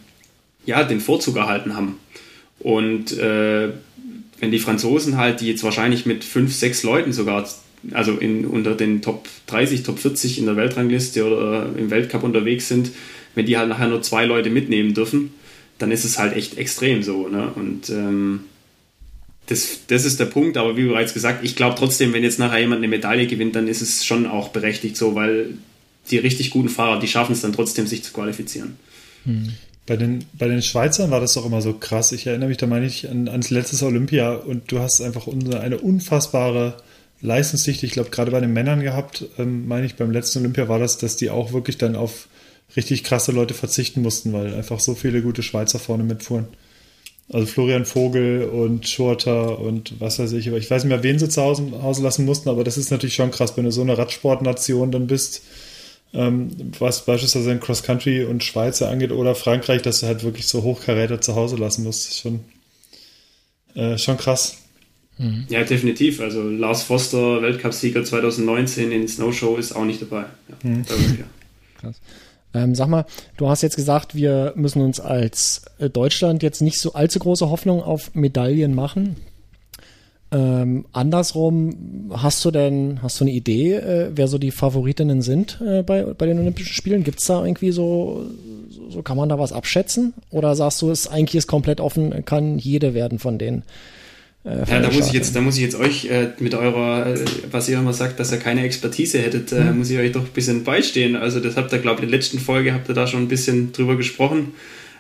[0.65, 1.99] ja, den Vorzug erhalten haben.
[2.59, 3.71] Und äh,
[4.41, 7.49] wenn die Franzosen halt, die jetzt wahrscheinlich mit fünf, sechs Leuten sogar,
[7.93, 12.69] also in, unter den Top 30, Top 40 in der Weltrangliste oder im Weltcup unterwegs
[12.69, 12.91] sind,
[13.35, 15.35] wenn die halt nachher nur zwei Leute mitnehmen dürfen,
[15.78, 17.28] dann ist es halt echt extrem so.
[17.28, 17.51] Ne?
[17.55, 18.41] Und ähm,
[19.47, 22.61] das, das ist der Punkt, aber wie bereits gesagt, ich glaube trotzdem, wenn jetzt nachher
[22.61, 25.55] jemand eine Medaille gewinnt, dann ist es schon auch berechtigt so, weil
[26.11, 28.76] die richtig guten Fahrer, die schaffen es dann trotzdem, sich zu qualifizieren.
[29.24, 29.53] Hm.
[29.87, 32.12] Bei den, bei den Schweizern war das doch immer so krass.
[32.12, 35.78] Ich erinnere mich da meine ich an, ans letztes Olympia und du hast einfach eine
[35.78, 36.76] unfassbare
[37.20, 40.78] Leistungsdichte, ich glaube, gerade bei den Männern gehabt, ähm, meine ich, beim letzten Olympia war
[40.78, 42.28] das, dass die auch wirklich dann auf
[42.77, 46.47] richtig krasse Leute verzichten mussten, weil einfach so viele gute Schweizer vorne mitfuhren.
[47.31, 51.18] Also Florian Vogel und Schurter und was weiß ich, aber ich weiß nicht mehr, wen
[51.18, 53.81] sie zu Hause, Hause lassen mussten, aber das ist natürlich schon krass, wenn du so
[53.81, 55.43] eine Radsportnation dann bist,
[56.12, 60.47] ähm, was beispielsweise in Cross Country und Schweizer angeht oder Frankreich, dass du halt wirklich
[60.47, 62.07] so Hochkaräter zu Hause lassen musst.
[62.07, 62.41] Das ist schon,
[63.75, 64.59] äh, schon krass.
[65.49, 66.20] Ja, definitiv.
[66.20, 70.25] Also Lars Foster, Weltcupsieger 2019 in Snowshow, ist auch nicht dabei.
[70.49, 70.85] Ja, mhm.
[71.79, 72.01] Krass.
[72.55, 76.78] Ähm, sag mal, du hast jetzt gesagt, wir müssen uns als äh, Deutschland jetzt nicht
[76.78, 79.16] so allzu große Hoffnung auf Medaillen machen.
[80.32, 85.61] Ähm, andersrum, hast du denn, hast du eine Idee, äh, wer so die Favoritinnen sind
[85.61, 87.05] äh, bei, bei den Olympischen Spielen?
[87.05, 88.24] Gibt es da irgendwie so,
[88.88, 90.14] so, kann man da was abschätzen?
[90.30, 93.62] Oder sagst du, es eigentlich ist komplett offen, kann jede werden von denen?
[94.45, 97.24] Äh, ja, da muss ich jetzt, da muss ich jetzt euch äh, mit eurer, äh,
[97.51, 99.78] was ihr immer sagt, dass ihr keine Expertise hättet, mhm.
[99.78, 101.16] muss ich euch doch ein bisschen beistehen.
[101.16, 103.28] Also das habt ihr, glaube ich, in der letzten Folge habt ihr da schon ein
[103.28, 104.55] bisschen drüber gesprochen.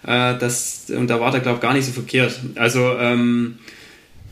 [0.06, 2.38] Äh, das, und da war der, glaube ich, gar nicht so verkehrt.
[2.54, 3.56] Also ähm,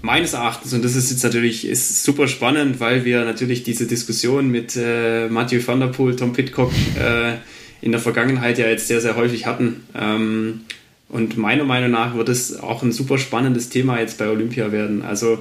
[0.03, 4.49] meines Erachtens, und das ist jetzt natürlich ist super spannend, weil wir natürlich diese Diskussion
[4.49, 7.35] mit äh, Matthew van der Poel, Tom Pitcock äh,
[7.83, 9.85] in der Vergangenheit ja jetzt sehr, sehr häufig hatten.
[9.99, 10.61] Ähm,
[11.11, 15.03] und meiner Meinung nach wird es auch ein super spannendes Thema jetzt bei Olympia werden.
[15.03, 15.39] Also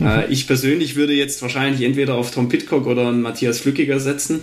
[0.00, 4.40] äh, ich persönlich würde jetzt wahrscheinlich entweder auf Tom Pitcock oder Matthias Flückiger setzen.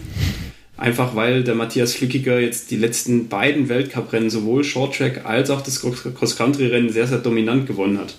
[0.78, 5.82] Einfach weil der Matthias Flückiger jetzt die letzten beiden Weltcuprennen, sowohl Shorttrack als auch das
[5.82, 8.16] Cross-Country-Rennen, sehr, sehr dominant gewonnen hat.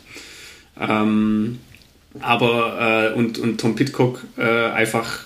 [0.80, 1.58] Ähm,
[2.18, 5.20] aber äh, und, und Tom Pitcock äh, einfach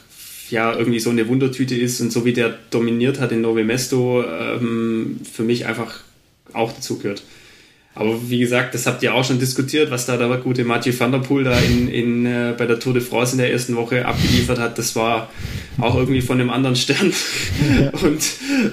[0.51, 4.23] ja irgendwie so eine Wundertüte ist und so wie der dominiert hat in Nove Mesto,
[4.23, 6.01] ähm, für mich einfach
[6.55, 7.23] auch dazu gehört.
[7.95, 11.13] Aber wie gesagt, das habt ihr auch schon diskutiert, was da der gute Mathieu van
[11.13, 14.07] der Poel da in, in, äh, bei der Tour de France in der ersten Woche
[14.07, 14.79] abgeliefert hat.
[14.79, 15.29] Das war
[15.79, 17.13] auch irgendwie von einem anderen Stern.
[17.79, 17.91] Ja.
[18.03, 18.25] Und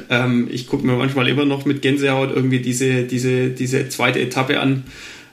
[0.09, 4.59] ähm, ich gucke mir manchmal immer noch mit Gänsehaut irgendwie diese, diese, diese zweite Etappe
[4.59, 4.83] an.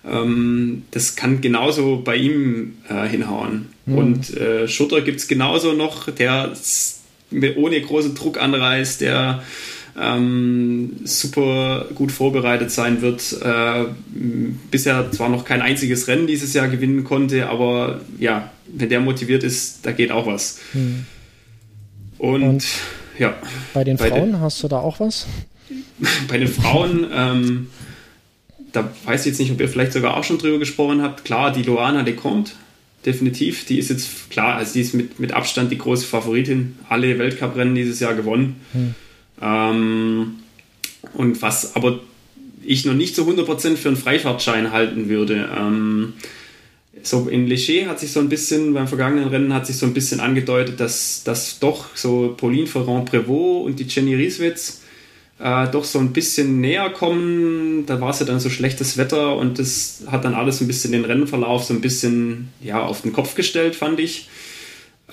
[0.04, 3.66] Ähm, das kann genauso bei ihm äh, hinhauen.
[3.86, 3.98] Mhm.
[3.98, 6.52] Und äh, Schutter gibt es genauso noch, der
[7.56, 9.42] ohne großen Druck anreist, der
[9.98, 13.40] ähm, super gut vorbereitet sein wird.
[13.42, 13.86] Äh,
[14.70, 19.42] bisher zwar noch kein einziges Rennen dieses Jahr gewinnen konnte, aber ja, wenn der motiviert
[19.42, 20.58] ist, da geht auch was.
[20.74, 21.06] Mhm.
[22.18, 22.64] Und, Und,
[23.18, 23.34] ja.
[23.72, 25.26] Bei den bei Frauen de hast du da auch was?
[26.28, 27.66] bei den Frauen, ähm,
[28.72, 31.24] da weiß ich jetzt nicht, ob ihr vielleicht sogar auch schon drüber gesprochen habt.
[31.24, 32.52] Klar, die Loana Lecomte,
[33.06, 33.64] definitiv.
[33.64, 36.78] Die ist jetzt, klar, also die ist mit, mit Abstand die große Favoritin.
[36.88, 38.56] Alle Weltcuprennen dieses Jahr gewonnen.
[38.72, 38.94] Hm.
[39.40, 40.36] Ähm,
[41.14, 42.00] und was aber
[42.64, 45.48] ich noch nicht zu 100% für einen Freifahrtschein halten würde.
[45.56, 46.14] Ähm,
[47.02, 49.94] so in Leger hat sich so ein bisschen, beim vergangenen Rennen hat sich so ein
[49.94, 54.82] bisschen angedeutet, dass, dass doch so Pauline Ferrand-Prévot und die Jenny Rieswitz
[55.38, 57.86] äh, doch so ein bisschen näher kommen.
[57.86, 60.92] Da war es ja dann so schlechtes Wetter und das hat dann alles ein bisschen
[60.92, 64.28] den Rennverlauf so ein bisschen ja, auf den Kopf gestellt, fand ich.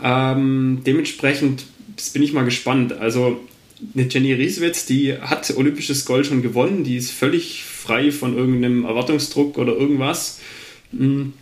[0.02, 1.66] Ähm, dementsprechend
[2.14, 2.94] bin ich mal gespannt.
[2.94, 3.40] Also
[3.96, 9.58] Jenny Rieswitz, die hat olympisches Gold schon gewonnen, die ist völlig frei von irgendeinem Erwartungsdruck
[9.58, 10.40] oder irgendwas.
[10.92, 11.34] Hm,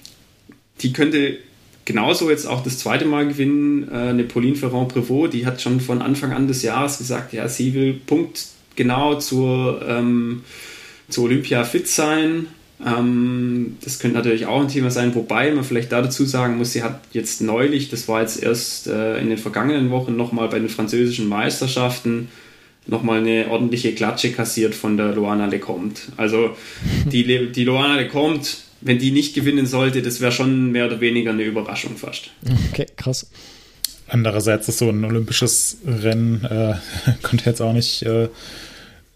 [0.82, 1.38] die könnte
[1.86, 3.88] genauso jetzt auch das zweite Mal gewinnen.
[3.90, 7.74] Äh, eine Pauline Ferrand-Prévot, die hat schon von Anfang an des Jahres gesagt, ja, sie
[7.74, 10.44] will Punkt genau zur, ähm,
[11.10, 12.48] zur Olympia fit sein.
[12.86, 16.74] Ähm, das könnte natürlich auch ein Thema sein, wobei man vielleicht da dazu sagen muss,
[16.74, 20.60] sie hat jetzt neulich, das war jetzt erst äh, in den vergangenen Wochen nochmal bei
[20.60, 22.30] den französischen Meisterschaften,
[22.88, 26.02] nochmal eine ordentliche Klatsche kassiert von der Loana Lecomte.
[26.18, 26.56] Also
[27.06, 28.50] die, die Loana Lecomte,
[28.82, 32.32] wenn die nicht gewinnen sollte, das wäre schon mehr oder weniger eine Überraschung fast.
[32.72, 33.30] Okay, krass.
[34.08, 36.76] Andererseits ist so ein olympisches Rennen, äh,
[37.22, 38.28] kommt jetzt auch nicht äh,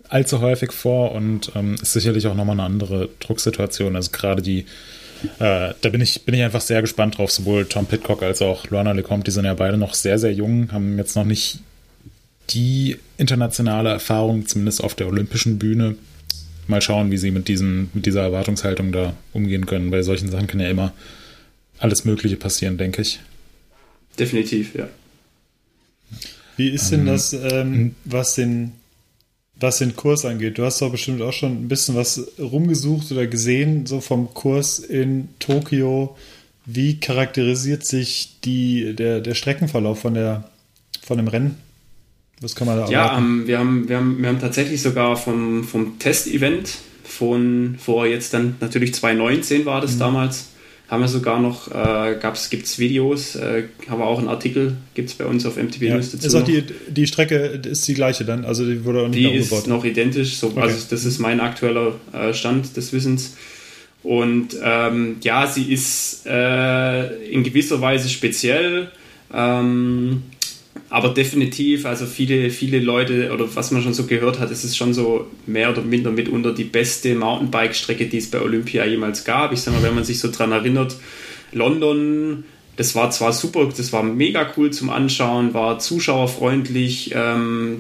[0.10, 3.96] allzu häufig vor und ähm, ist sicherlich auch nochmal eine andere Drucksituation.
[3.96, 4.66] Also gerade die,
[5.40, 7.32] äh, da bin ich, bin ich einfach sehr gespannt drauf.
[7.32, 10.72] Sowohl Tom Pitcock als auch Lorna Lecomte, die sind ja beide noch sehr, sehr jung,
[10.72, 11.60] haben jetzt noch nicht
[12.52, 15.96] die internationale Erfahrung, zumindest auf der olympischen Bühne.
[16.68, 19.92] Mal schauen, wie sie mit, diesen, mit dieser Erwartungshaltung da umgehen können.
[19.92, 20.94] Bei solchen Sachen kann ja immer
[21.78, 23.20] alles Mögliche passieren, denke ich.
[24.18, 24.88] Definitiv, ja.
[26.58, 28.72] Wie ist denn ähm, das, ähm, was den
[29.60, 30.58] was den Kurs angeht.
[30.58, 34.80] Du hast doch bestimmt auch schon ein bisschen was rumgesucht oder gesehen, so vom Kurs
[34.80, 36.16] in Tokio.
[36.66, 40.50] Wie charakterisiert sich die, der, der Streckenverlauf von, der,
[41.04, 41.58] von dem Rennen?
[42.42, 45.64] Was kann man da Ja, ähm, wir, haben, wir, haben, wir haben tatsächlich sogar vom,
[45.64, 50.00] vom Testevent von vor jetzt dann natürlich 2019 war das mhm.
[50.00, 50.48] damals,
[50.88, 52.16] haben wir sogar noch, äh,
[52.50, 55.82] gibt es Videos, äh, haben wir auch einen Artikel, gibt es bei uns auf MTB
[55.82, 55.96] ja.
[55.96, 56.28] News dazu.
[56.28, 59.32] Ist auch die, die Strecke ist die gleiche dann, also die wurde auch nicht Die
[59.32, 60.62] ist noch identisch, so, okay.
[60.62, 63.36] also das ist mein aktueller äh, Stand des Wissens.
[64.04, 68.92] Und ähm, ja, sie ist äh, in gewisser Weise speziell.
[69.34, 70.22] Ähm,
[70.96, 74.78] aber definitiv, also viele, viele Leute oder was man schon so gehört hat, es ist
[74.78, 79.52] schon so mehr oder minder mitunter die beste Mountainbike-Strecke, die es bei Olympia jemals gab.
[79.52, 80.96] Ich sage mal, wenn man sich so dran erinnert,
[81.52, 82.46] London,
[82.78, 87.80] das war zwar super, das war mega cool zum Anschauen, war zuschauerfreundlich ähm,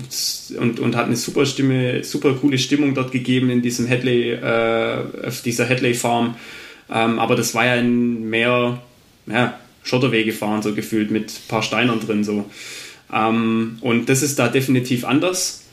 [0.59, 4.97] und, und hat eine super Stimme, super coole Stimmung dort gegeben in diesem Headley, äh,
[5.25, 6.35] auf dieser Headley Farm.
[6.93, 8.83] Ähm, aber das war ja ein mehr
[9.27, 12.25] ja, Schotterwege fahren, so gefühlt mit ein paar Steinern drin.
[12.25, 12.43] so.
[13.13, 15.65] Ähm, und das ist da definitiv anders.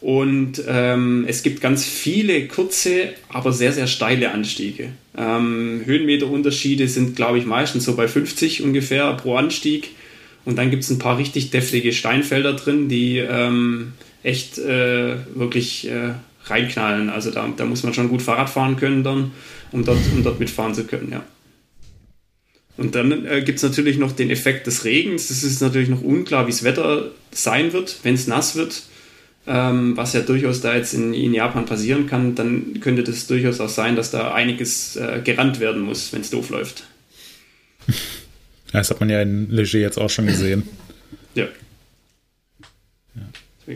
[0.00, 4.88] Und ähm, es gibt ganz viele kurze, aber sehr, sehr steile Anstiege.
[5.16, 9.90] Ähm, Höhenmeterunterschiede sind, glaube ich, meistens so bei 50 ungefähr pro Anstieg.
[10.46, 15.86] Und dann gibt es ein paar richtig deftige Steinfelder drin, die ähm, echt äh, wirklich
[15.88, 16.14] äh,
[16.44, 17.10] reinknallen.
[17.10, 19.32] Also da, da muss man schon gut Fahrrad fahren können dann,
[19.70, 21.22] um dort, um dort mitfahren zu können, ja.
[22.80, 25.28] Und dann äh, gibt es natürlich noch den Effekt des Regens.
[25.28, 28.84] Das ist natürlich noch unklar, wie das Wetter sein wird, wenn es nass wird.
[29.46, 33.60] Ähm, was ja durchaus da jetzt in, in, Japan passieren kann, dann könnte das durchaus
[33.60, 36.84] auch sein, dass da einiges äh, gerannt werden muss, wenn es doof läuft.
[38.72, 40.62] Das hat man ja in Leger jetzt auch schon gesehen.
[41.34, 41.48] ja.
[43.16, 43.74] ja.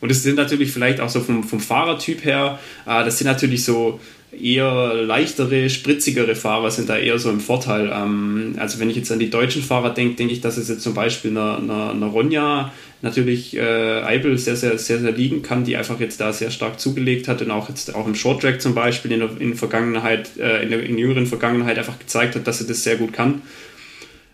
[0.00, 3.64] Und es sind natürlich vielleicht auch so vom, vom Fahrertyp her, äh, das sind natürlich
[3.64, 4.00] so
[4.40, 7.90] eher leichtere, spritzigere Fahrer sind da eher so im Vorteil.
[7.92, 10.82] Ähm, also wenn ich jetzt an die deutschen Fahrer denke, denke ich, dass es jetzt
[10.82, 12.72] zum Beispiel einer, einer, einer Ronja
[13.02, 13.60] natürlich äh,
[14.02, 17.42] Eibel sehr, sehr, sehr, sehr liegen kann, die einfach jetzt da sehr stark zugelegt hat
[17.42, 20.70] und auch jetzt auch im Short Track zum Beispiel in der in Vergangenheit, äh, in
[20.70, 23.42] der in jüngeren Vergangenheit einfach gezeigt hat, dass sie das sehr gut kann.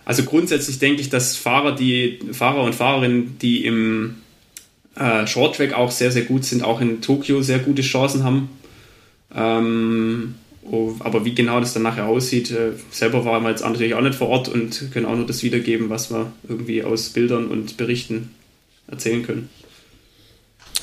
[0.04, 4.16] Also grundsätzlich denke ich, dass Fahrer, die Fahrer und Fahrerinnen, die im
[4.96, 8.48] äh, Short Track auch sehr, sehr gut sind, auch in Tokio sehr gute Chancen haben.
[9.34, 13.94] Ähm, oh, aber wie genau das dann nachher aussieht, äh, selber waren wir jetzt natürlich
[13.94, 17.46] auch nicht vor Ort und können auch nur das wiedergeben, was wir irgendwie aus Bildern
[17.46, 18.30] und Berichten
[18.88, 19.48] erzählen können.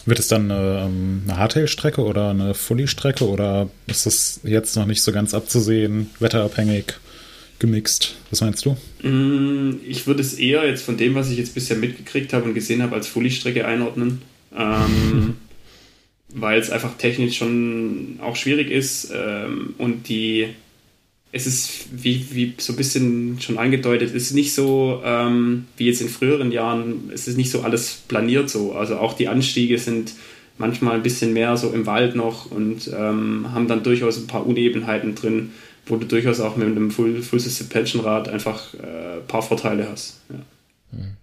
[0.06, 4.86] Wird es dann eine, ähm, eine Hardtail-Strecke oder eine Fully-Strecke oder ist das jetzt noch
[4.86, 6.94] nicht so ganz abzusehen, wetterabhängig,
[7.60, 8.16] gemixt?
[8.32, 8.76] Was meinst du?
[9.08, 12.54] Mm, ich würde es eher jetzt von dem, was ich jetzt bisher mitgekriegt habe und
[12.54, 14.22] gesehen habe, als Fully-Strecke einordnen.
[14.58, 15.36] Ähm,
[16.34, 20.50] weil es einfach technisch schon auch schwierig ist ähm, und die
[21.32, 26.02] es ist, wie, wie so ein bisschen schon angedeutet, ist nicht so ähm, wie jetzt
[26.02, 28.74] in früheren Jahren, es ist nicht so alles planiert so.
[28.74, 30.14] Also auch die Anstiege sind
[30.58, 34.46] manchmal ein bisschen mehr so im Wald noch und ähm, haben dann durchaus ein paar
[34.46, 35.52] Unebenheiten drin,
[35.86, 39.88] wo du durchaus auch mit einem Full, Full Suspension Rad einfach äh, ein paar Vorteile
[39.90, 40.22] hast.
[40.30, 41.00] Ja.
[41.00, 41.19] Mhm.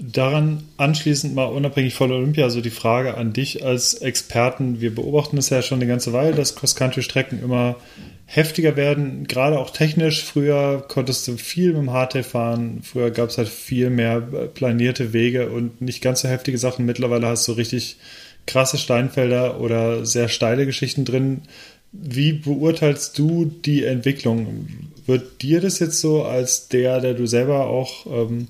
[0.00, 4.80] Daran anschließend mal unabhängig von Olympia, so die Frage an dich als Experten.
[4.80, 7.76] Wir beobachten es ja schon eine ganze Weile, dass Cross-Country-Strecken immer
[8.24, 10.22] heftiger werden, gerade auch technisch.
[10.22, 15.12] Früher konntest du viel mit dem Hardtail fahren, früher gab es halt viel mehr planierte
[15.12, 16.86] Wege und nicht ganz so heftige Sachen.
[16.86, 17.96] Mittlerweile hast du richtig
[18.46, 21.42] krasse Steinfelder oder sehr steile Geschichten drin.
[21.90, 24.68] Wie beurteilst du die Entwicklung?
[25.06, 28.48] Wird dir das jetzt so als der, der du selber auch ähm,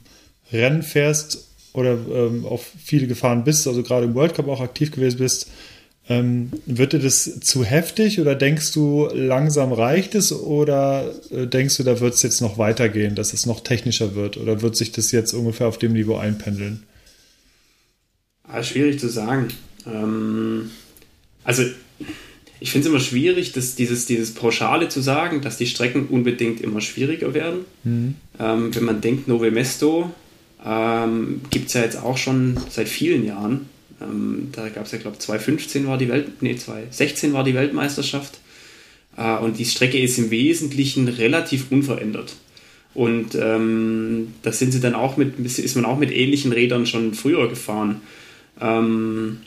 [0.52, 4.90] Rennen fährst oder ähm, auf viele gefahren bist, also gerade im World Cup auch aktiv
[4.90, 5.50] gewesen bist,
[6.08, 11.76] ähm, wird dir das zu heftig oder denkst du, langsam reicht es oder äh, denkst
[11.76, 14.90] du, da wird es jetzt noch weitergehen, dass es noch technischer wird oder wird sich
[14.90, 16.84] das jetzt ungefähr auf dem Niveau einpendeln?
[18.44, 19.48] Ah, schwierig zu sagen.
[19.86, 20.70] Ähm,
[21.44, 21.64] also
[22.60, 26.62] ich finde es immer schwierig, dass dieses, dieses Pauschale zu sagen, dass die Strecken unbedingt
[26.62, 27.60] immer schwieriger werden.
[27.84, 28.14] Mhm.
[28.40, 30.10] Ähm, wenn man denkt, Nove Mesto
[30.64, 33.68] ähm, gibt es ja jetzt auch schon seit vielen Jahren.
[34.00, 37.54] Ähm, da gab es ja, glaube ich, 2015 war die Welt, nee, 2016 war die
[37.54, 38.38] Weltmeisterschaft.
[39.16, 42.36] Äh, und die Strecke ist im Wesentlichen relativ unverändert.
[42.94, 47.14] Und ähm, da sind sie dann auch mit, ist man auch mit ähnlichen Rädern schon
[47.14, 48.00] früher gefahren.
[48.60, 49.38] Ähm,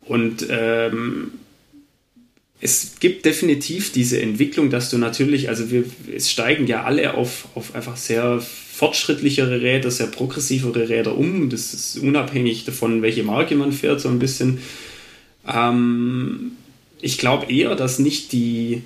[0.00, 1.32] und ähm,
[2.60, 7.46] es gibt definitiv diese Entwicklung, dass du natürlich, also wir, es steigen ja alle auf,
[7.54, 8.42] auf einfach sehr
[8.78, 11.50] fortschrittlichere Räder, sehr progressivere Räder um.
[11.50, 14.58] Das ist unabhängig davon, welche Marke man fährt, so ein bisschen.
[15.52, 16.52] Ähm,
[17.00, 18.82] ich glaube eher, dass nicht die,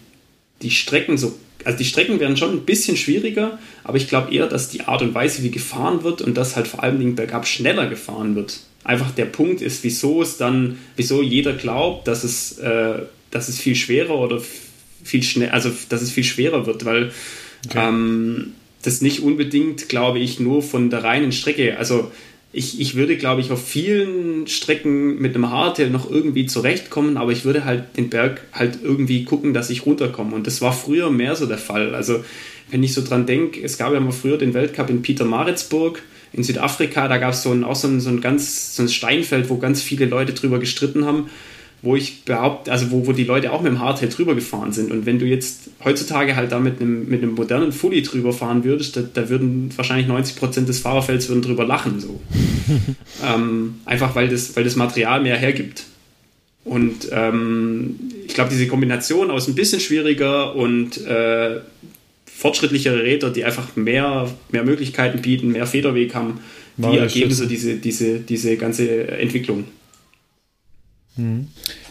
[0.63, 4.47] die Strecken so, also die Strecken werden schon ein bisschen schwieriger, aber ich glaube eher,
[4.47, 7.47] dass die Art und Weise, wie gefahren wird und dass halt vor allen Dingen bergab
[7.47, 8.61] schneller gefahren wird.
[8.85, 13.59] Einfach der Punkt ist, wieso es dann, wieso jeder glaubt, dass es äh, dass es
[13.59, 14.41] viel schwerer oder
[15.05, 17.13] viel schnell, also dass es viel schwerer wird, weil
[17.67, 17.89] okay.
[17.89, 22.11] ähm, das nicht unbedingt, glaube ich, nur von der reinen Strecke, also
[22.55, 27.33] ich, ich würde, glaube ich, auf vielen Strecken mit einem Hardtail noch irgendwie zurechtkommen, aber
[27.33, 30.35] ich würde halt den Berg halt irgendwie gucken, dass ich runterkomme.
[30.35, 31.95] Und das war früher mehr so der Fall.
[31.95, 32.23] Also,
[32.71, 36.03] wenn ich so dran denke, es gab ja mal früher den Weltcup in Pietermaritzburg
[36.35, 39.57] in Südafrika, da gab es so ein, auch so ein ganz so ein Steinfeld, wo
[39.57, 41.31] ganz viele Leute drüber gestritten haben
[41.83, 44.93] wo ich behaupte, also wo, wo die Leute auch mit dem Hardtail drüber gefahren sind.
[44.93, 48.63] Und wenn du jetzt heutzutage halt da mit einem, mit einem modernen Fully drüber fahren
[48.63, 51.99] würdest, da, da würden wahrscheinlich 90 Prozent des Fahrerfelds würden drüber lachen.
[51.99, 52.21] So.
[53.27, 55.85] ähm, einfach weil das, weil das Material mehr hergibt.
[56.65, 61.59] Und ähm, ich glaube, diese Kombination aus ein bisschen schwieriger und äh,
[62.25, 66.39] fortschrittlichere Räder, die einfach mehr, mehr Möglichkeiten bieten, mehr Federweg haben,
[66.77, 69.65] die ergeben so diese, diese, diese ganze Entwicklung.
[71.17, 71.49] Mhm.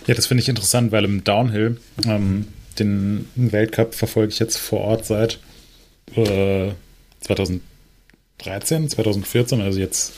[0.07, 2.47] Ja, das finde ich interessant, weil im Downhill, ähm,
[2.80, 5.39] den Weltcup verfolge ich jetzt vor Ort seit
[6.15, 6.72] äh,
[7.22, 10.13] 2013, 2014, also jetzt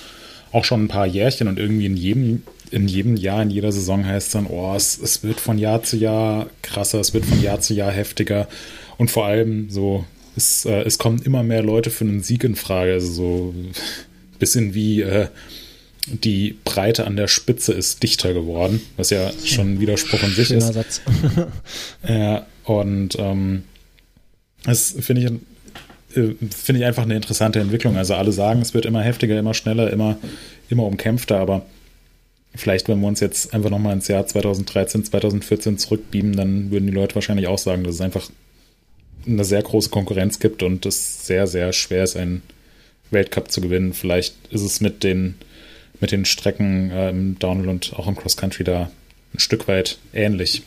[0.52, 4.06] auch schon ein paar Jährchen und irgendwie in jedem, in jedem Jahr, in jeder Saison
[4.06, 7.42] heißt es dann, oh, es, es wird von Jahr zu Jahr krasser, es wird von
[7.42, 8.48] Jahr zu Jahr heftiger
[8.98, 12.56] und vor allem so, es, äh, es kommen immer mehr Leute für einen Sieg in
[12.56, 13.56] Frage, also so
[14.40, 15.28] bisschen wie äh,
[16.08, 20.52] die Breite an der Spitze ist dichter geworden, was ja schon ein Widerspruch in sich
[20.52, 20.74] ist.
[20.74, 21.02] Satz.
[22.08, 23.64] ja, und ähm,
[24.66, 27.98] das finde ich, äh, finde ich einfach eine interessante Entwicklung.
[27.98, 30.18] Also alle sagen, es wird immer heftiger, immer schneller, immer,
[30.70, 31.66] immer umkämpfter, aber
[32.56, 36.94] vielleicht, wenn wir uns jetzt einfach nochmal ins Jahr 2013, 2014 zurückbeamen, dann würden die
[36.94, 38.30] Leute wahrscheinlich auch sagen, dass es einfach
[39.26, 42.42] eine sehr große Konkurrenz gibt und es sehr, sehr schwer ist, einen
[43.10, 43.94] Weltcup zu gewinnen.
[43.94, 45.36] Vielleicht ist es mit den
[46.00, 48.92] mit den Strecken äh, im Downhill und auch im Cross Country da
[49.34, 50.64] ein Stück weit ähnlich.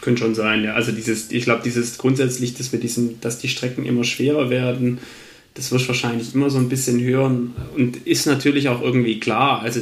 [0.00, 0.74] Könnte schon sein, ja.
[0.74, 4.98] Also dieses, ich glaube, dieses grundsätzlich, dass wir diesen, dass die Strecken immer schwerer werden,
[5.54, 9.62] das wirst du wahrscheinlich immer so ein bisschen hören und ist natürlich auch irgendwie klar.
[9.62, 9.80] Also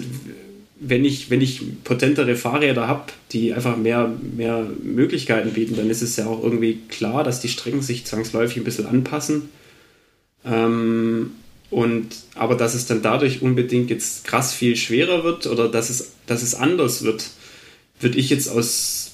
[0.78, 6.02] wenn ich, wenn ich potentere Fahrräder habe, die einfach mehr, mehr Möglichkeiten bieten, dann ist
[6.02, 9.48] es ja auch irgendwie klar, dass die Strecken sich zwangsläufig ein bisschen anpassen.
[10.44, 11.32] Ähm,
[11.72, 16.12] Und, aber dass es dann dadurch unbedingt jetzt krass viel schwerer wird oder dass es,
[16.26, 17.30] dass es anders wird,
[17.98, 19.12] würde ich jetzt aus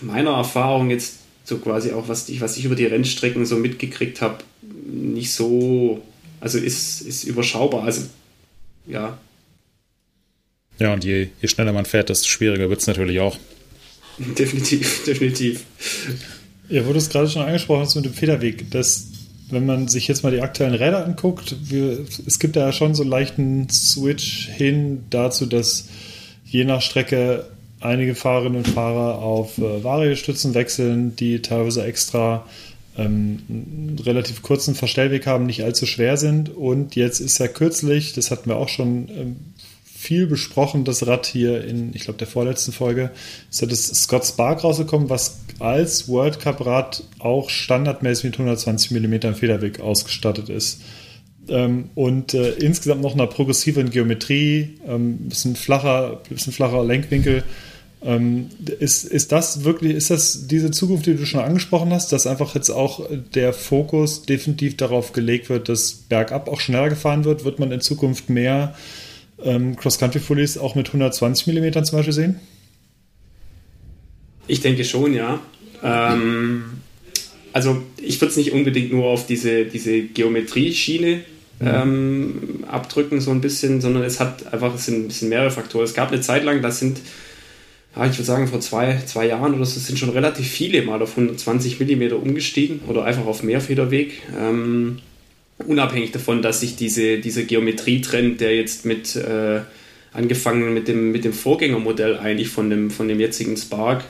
[0.00, 4.22] meiner Erfahrung jetzt so quasi auch, was ich, was ich über die Rennstrecken so mitgekriegt
[4.22, 4.38] habe,
[4.86, 6.02] nicht so,
[6.40, 7.84] also ist, ist überschaubar.
[7.84, 8.06] Also,
[8.86, 9.18] ja.
[10.78, 13.36] Ja, und je, je schneller man fährt, desto schwieriger wird es natürlich auch.
[14.18, 15.64] Definitiv, definitiv.
[16.70, 19.07] Ja, wurde es gerade schon angesprochen hast mit dem Federweg, dass
[19.50, 23.02] wenn man sich jetzt mal die aktuellen Räder anguckt, wir, es gibt da schon so
[23.02, 25.88] einen leichten Switch hin dazu, dass
[26.44, 27.46] je nach Strecke
[27.80, 32.44] einige Fahrerinnen und Fahrer auf äh, Variostützen wechseln, die teilweise extra
[32.96, 36.48] ähm, einen relativ kurzen Verstellweg haben, nicht allzu schwer sind.
[36.48, 39.36] Und jetzt ist ja kürzlich, das hatten wir auch schon ähm,
[39.98, 43.10] viel besprochen, das Rad hier in, ich glaube, der vorletzten Folge,
[43.50, 48.92] ist ja das Scott Spark rausgekommen, was als World Cup Rad auch standardmäßig mit 120
[48.92, 50.82] mm Federweg ausgestattet ist.
[51.48, 57.42] Ähm, und äh, insgesamt noch einer progressiven Geometrie, ähm, bisschen flacher, bisschen flacher Lenkwinkel.
[58.00, 62.28] Ähm, ist, ist das wirklich, ist das diese Zukunft, die du schon angesprochen hast, dass
[62.28, 67.44] einfach jetzt auch der Fokus definitiv darauf gelegt wird, dass bergab auch schneller gefahren wird?
[67.44, 68.76] Wird man in Zukunft mehr
[69.42, 72.40] ähm, Cross-Country-Fullies auch mit 120 mm zum Beispiel sehen?
[74.46, 75.40] Ich denke schon, ja.
[75.82, 76.64] Ähm,
[77.52, 81.20] also ich würde es nicht unbedingt nur auf diese, diese Geometrie-Schiene
[81.60, 81.66] mhm.
[81.66, 85.84] ähm, abdrücken, so ein bisschen, sondern es hat einfach, es sind ein bisschen mehrere Faktoren.
[85.84, 86.98] Es gab eine Zeit lang, das sind,
[87.94, 91.00] ja, ich würde sagen, vor zwei, zwei Jahren oder so, sind schon relativ viele mal
[91.02, 94.22] auf 120 mm umgestiegen oder einfach auf Mehrfederweg.
[94.38, 94.98] Ähm,
[95.66, 99.60] unabhängig davon, dass sich diese, dieser Geometrietrend, der jetzt mit äh,
[100.12, 104.04] angefangen mit dem, mit dem Vorgängermodell eigentlich von dem, von dem jetzigen Spark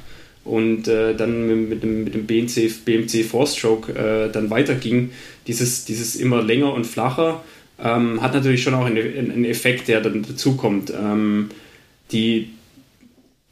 [0.44, 5.10] und äh, dann mit dem, mit dem BMC, BMC Four-Stroke äh, dann weiterging,
[5.46, 7.44] dieses, dieses immer länger und flacher,
[7.82, 10.90] ähm, hat natürlich schon auch einen, einen Effekt, der dann dazukommt.
[10.90, 11.50] Ähm,
[12.12, 12.50] die,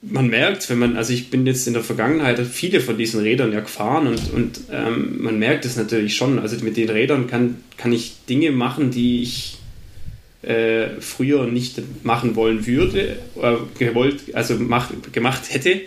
[0.03, 3.53] man merkt, wenn man, also ich bin jetzt in der Vergangenheit viele von diesen Rädern
[3.53, 6.39] ja gefahren und, und ähm, man merkt es natürlich schon.
[6.39, 9.59] Also mit den Rädern kann, kann ich Dinge machen, die ich
[10.43, 15.81] äh, früher nicht machen wollen würde, äh, gewollt, also mach, gemacht hätte.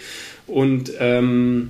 [0.48, 1.70] Und ähm,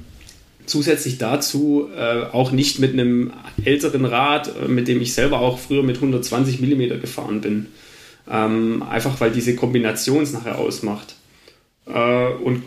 [0.66, 3.34] zusätzlich dazu äh, auch nicht mit einem
[3.64, 7.68] älteren Rad, mit dem ich selber auch früher mit 120 mm gefahren bin.
[8.32, 11.16] Ähm, einfach weil diese Kombination es nachher ausmacht.
[11.94, 12.64] Äh, und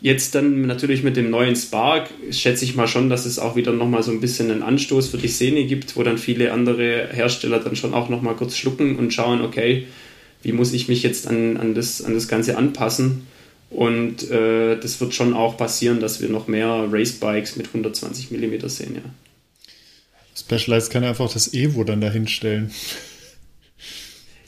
[0.00, 3.72] jetzt dann natürlich mit dem neuen Spark schätze ich mal schon, dass es auch wieder
[3.72, 7.58] nochmal so ein bisschen einen Anstoß für die Szene gibt, wo dann viele andere Hersteller
[7.58, 9.86] dann schon auch nochmal kurz schlucken und schauen, okay,
[10.42, 13.26] wie muss ich mich jetzt an, an, das, an das Ganze anpassen.
[13.68, 18.66] Und äh, das wird schon auch passieren, dass wir noch mehr Racebikes mit 120 mm
[18.66, 19.02] sehen, ja.
[20.36, 22.70] Specialized kann einfach das Evo dann dahinstellen.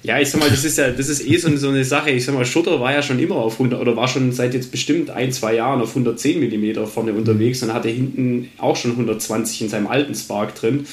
[0.03, 2.11] Ja, ich sag mal, das ist ja, das ist eh so, eine Sache.
[2.11, 4.72] Ich sag mal, Schutter war ja schon immer auf 100 oder war schon seit jetzt
[4.72, 9.62] bestimmt ein, zwei Jahren auf 110 mm vorne unterwegs und hatte hinten auch schon 120
[9.62, 10.86] in seinem alten Spark drin.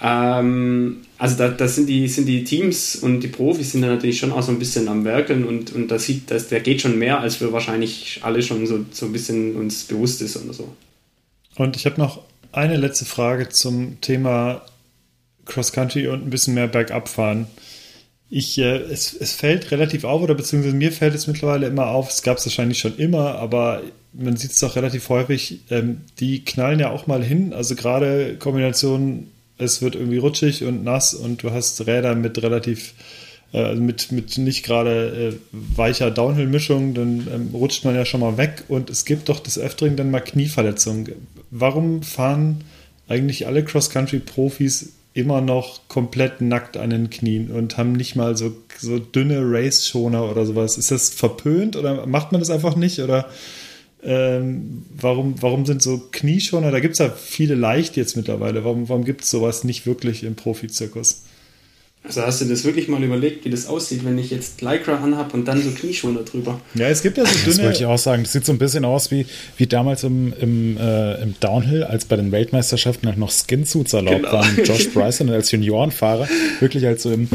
[0.00, 4.18] Ähm, also da, da sind, die, sind die Teams und die Profis sind da natürlich
[4.18, 6.98] schon auch so ein bisschen am Werkeln und, und da sieht, dass der geht schon
[6.98, 10.68] mehr, als wir wahrscheinlich alle schon so, so ein bisschen uns bewusst ist oder so.
[11.56, 14.62] Und ich habe noch eine letzte Frage zum Thema
[15.44, 17.46] Cross Country und ein bisschen mehr Bergab fahren.
[18.36, 22.10] Ich, äh, es, es fällt relativ auf, oder beziehungsweise mir fällt es mittlerweile immer auf,
[22.10, 23.82] es gab es wahrscheinlich schon immer, aber
[24.12, 27.52] man sieht es doch relativ häufig, ähm, die knallen ja auch mal hin.
[27.52, 32.94] Also gerade Kombinationen, es wird irgendwie rutschig und nass und du hast Räder mit relativ,
[33.52, 38.18] äh, also mit, mit nicht gerade äh, weicher Downhill-Mischung, dann ähm, rutscht man ja schon
[38.18, 41.08] mal weg und es gibt doch des Öfteren dann mal Knieverletzungen.
[41.52, 42.64] Warum fahren
[43.06, 48.52] eigentlich alle Cross-Country-Profis immer noch komplett nackt an den Knien und haben nicht mal so,
[48.78, 50.76] so dünne Race-Schoner oder sowas.
[50.76, 52.98] Ist das verpönt oder macht man das einfach nicht?
[52.98, 53.28] Oder
[54.02, 58.88] ähm, warum, warum sind so Knieschoner, da gibt es ja viele leicht jetzt mittlerweile, warum,
[58.88, 61.22] warum gibt es sowas nicht wirklich im Profizirkus?
[62.06, 65.32] Also hast du das wirklich mal überlegt, wie das aussieht, wenn ich jetzt Lycra anhab
[65.32, 66.60] und dann so Knieschoner drüber?
[66.74, 67.44] Ja, es gibt ja so dünne...
[67.46, 68.24] Das wollte ich auch sagen.
[68.24, 69.24] Das sieht so ein bisschen aus wie,
[69.56, 74.16] wie damals im, im, äh, im Downhill, als bei den Weltmeisterschaften halt noch Skinsuits erlaubt
[74.16, 74.34] genau.
[74.34, 74.54] waren.
[74.64, 76.28] Josh Bryson als Juniorenfahrer
[76.60, 77.26] wirklich halt so im,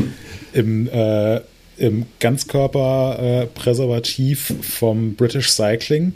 [0.53, 1.41] im, äh,
[1.77, 6.13] im Ganzkörperpräservativ äh, vom British Cycling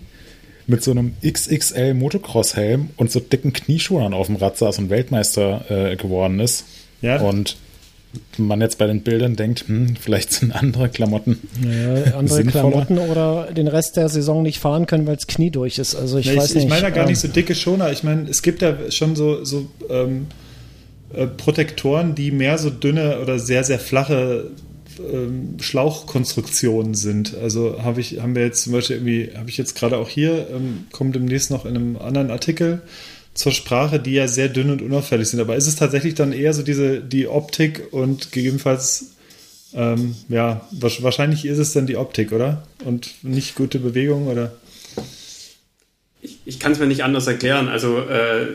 [0.68, 5.89] mit so einem XXL Motocross-Helm und so dicken Knieschulern auf dem Rad saß und Weltmeister
[5.91, 6.66] äh, geworden ist.
[7.01, 7.20] Ja.
[7.20, 7.58] Und
[8.38, 11.39] man jetzt bei den Bildern denkt, hm, vielleicht sind andere Klamotten.
[11.64, 15.80] Ja, andere Klamotten oder den Rest der Saison nicht fahren können, weil das Knie durch
[15.80, 15.95] ist.
[15.95, 16.64] Also ich, nee, weiß ich, nicht.
[16.66, 17.91] Ich meine ja gar ähm, nicht so dicke Schoner.
[17.91, 20.28] Ich meine, es gibt ja schon so, so ähm,
[21.14, 24.51] äh, Protektoren, die mehr so dünne oder sehr, sehr flache
[25.11, 27.36] ähm, Schlauchkonstruktionen sind.
[27.38, 30.47] Also habe ich, haben wir jetzt zum Beispiel irgendwie, habe ich jetzt gerade auch hier,
[30.53, 32.82] ähm, kommt demnächst noch in einem anderen Artikel
[33.34, 35.39] zur Sprache, die ja sehr dünn und unauffällig sind.
[35.39, 39.13] Aber ist es tatsächlich dann eher so diese, die Optik und gegebenenfalls,
[39.73, 42.67] ähm, ja, wahrscheinlich ist es dann die Optik, oder?
[42.86, 44.55] Und nicht gute Bewegung, oder?
[46.21, 47.69] Ich, ich kann es mir nicht anders erklären.
[47.69, 48.47] Also, äh,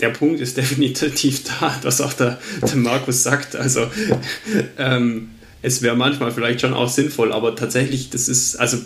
[0.00, 3.56] der Punkt ist definitiv da, was auch der, der Markus sagt.
[3.56, 3.88] Also,
[4.78, 8.78] ähm, es wäre manchmal vielleicht schon auch sinnvoll, aber tatsächlich, das ist, also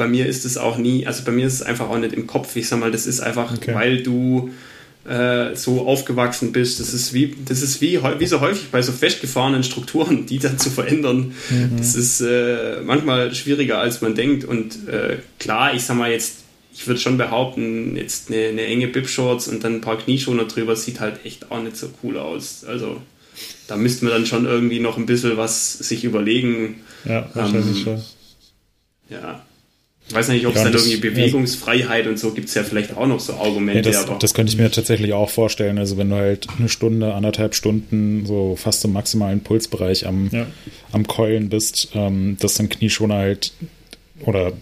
[0.00, 2.26] bei mir ist es auch nie, also bei mir ist es einfach auch nicht im
[2.26, 2.56] Kopf.
[2.56, 3.74] Ich sag mal, das ist einfach, okay.
[3.74, 4.48] weil du
[5.06, 6.80] äh, so aufgewachsen bist.
[6.80, 10.58] Das ist wie, das ist wie, wie so häufig bei so festgefahrenen Strukturen, die dann
[10.58, 11.34] zu verändern.
[11.50, 11.76] Mhm.
[11.76, 14.46] Das ist äh, manchmal schwieriger, als man denkt.
[14.46, 18.88] Und äh, klar, ich sag mal jetzt, ich würde schon behaupten, jetzt eine, eine enge
[18.88, 22.64] Bib-Shorts und dann ein paar Knieschoner drüber sieht halt echt auch nicht so cool aus.
[22.64, 23.02] Also
[23.68, 26.76] da müssten wir dann schon irgendwie noch ein bisschen was sich überlegen.
[27.04, 28.02] Ja, wahrscheinlich ähm, schon.
[29.10, 29.44] Ja.
[30.10, 32.10] Ich weiß nicht, ob es dann irgendwie Bewegungsfreiheit ja.
[32.10, 33.90] und so gibt es ja vielleicht auch noch so Argumente.
[33.90, 35.78] Ja, das, das, könnte ich mir tatsächlich auch vorstellen.
[35.78, 40.46] Also wenn du halt eine Stunde, anderthalb Stunden so fast im maximalen Pulsbereich am, ja.
[40.90, 43.52] am Keulen bist, ähm, dass dann Knieschoner halt
[44.22, 44.52] oder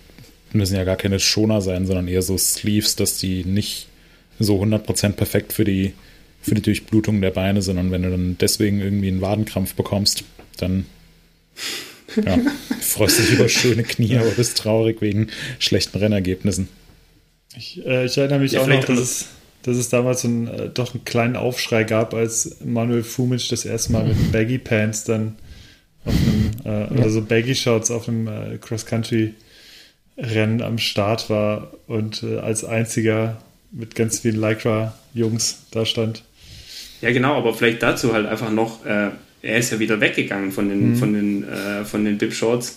[0.53, 3.89] müssen ja gar keine Schoner sein, sondern eher so Sleeves, dass die nicht
[4.39, 5.95] so 100% perfekt für die
[6.43, 10.25] für die Durchblutung der Beine, sondern wenn du dann deswegen irgendwie einen Wadenkrampf bekommst,
[10.59, 10.85] dann
[12.17, 12.39] ja,
[12.81, 15.29] freust dich über schöne Knie, aber bist traurig wegen
[15.59, 16.69] schlechten Rennergebnissen.
[17.57, 19.27] Ich, äh, ich erinnere mich ja, auch noch, dass es,
[19.63, 23.93] dass es damals ein, äh, doch einen kleinen Aufschrei gab, als Manuel Fumic das erste
[23.93, 25.37] Mal mit Baggy Pants dann
[26.05, 32.23] auf einem, äh, oder so Baggy Shorts auf einem äh, Cross-Country-Rennen am Start war und
[32.23, 36.23] äh, als einziger mit ganz vielen Lycra-Jungs da stand.
[37.01, 39.11] Ja, genau, aber vielleicht dazu halt einfach noch, äh,
[39.43, 40.97] er ist ja wieder weggegangen von den, mhm.
[40.97, 42.77] von den, äh, von den Bib-Shorts,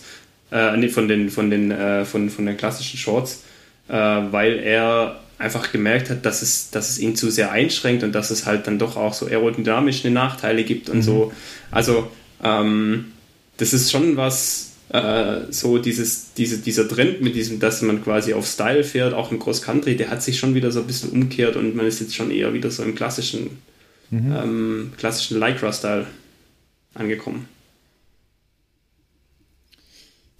[0.50, 3.42] äh, nee, von den, von den, äh, von, von den klassischen Shorts,
[3.88, 8.12] äh, weil er einfach gemerkt hat, dass es, dass es ihn zu sehr einschränkt und
[8.12, 11.02] dass es halt dann doch auch so aerodynamische Nachteile gibt und mhm.
[11.02, 11.32] so.
[11.70, 12.10] Also,
[12.44, 13.06] ähm,
[13.56, 18.34] das ist schon was, äh, so dieses, diese, dieser Trend mit diesem, dass man quasi
[18.34, 21.10] auf Style fährt, auch im Cross Country, der hat sich schon wieder so ein bisschen
[21.10, 23.58] umkehrt und man ist jetzt schon eher wieder so im klassischen
[24.10, 24.32] mhm.
[24.32, 26.06] ähm, klassischen Lycra-Style
[26.94, 27.48] angekommen.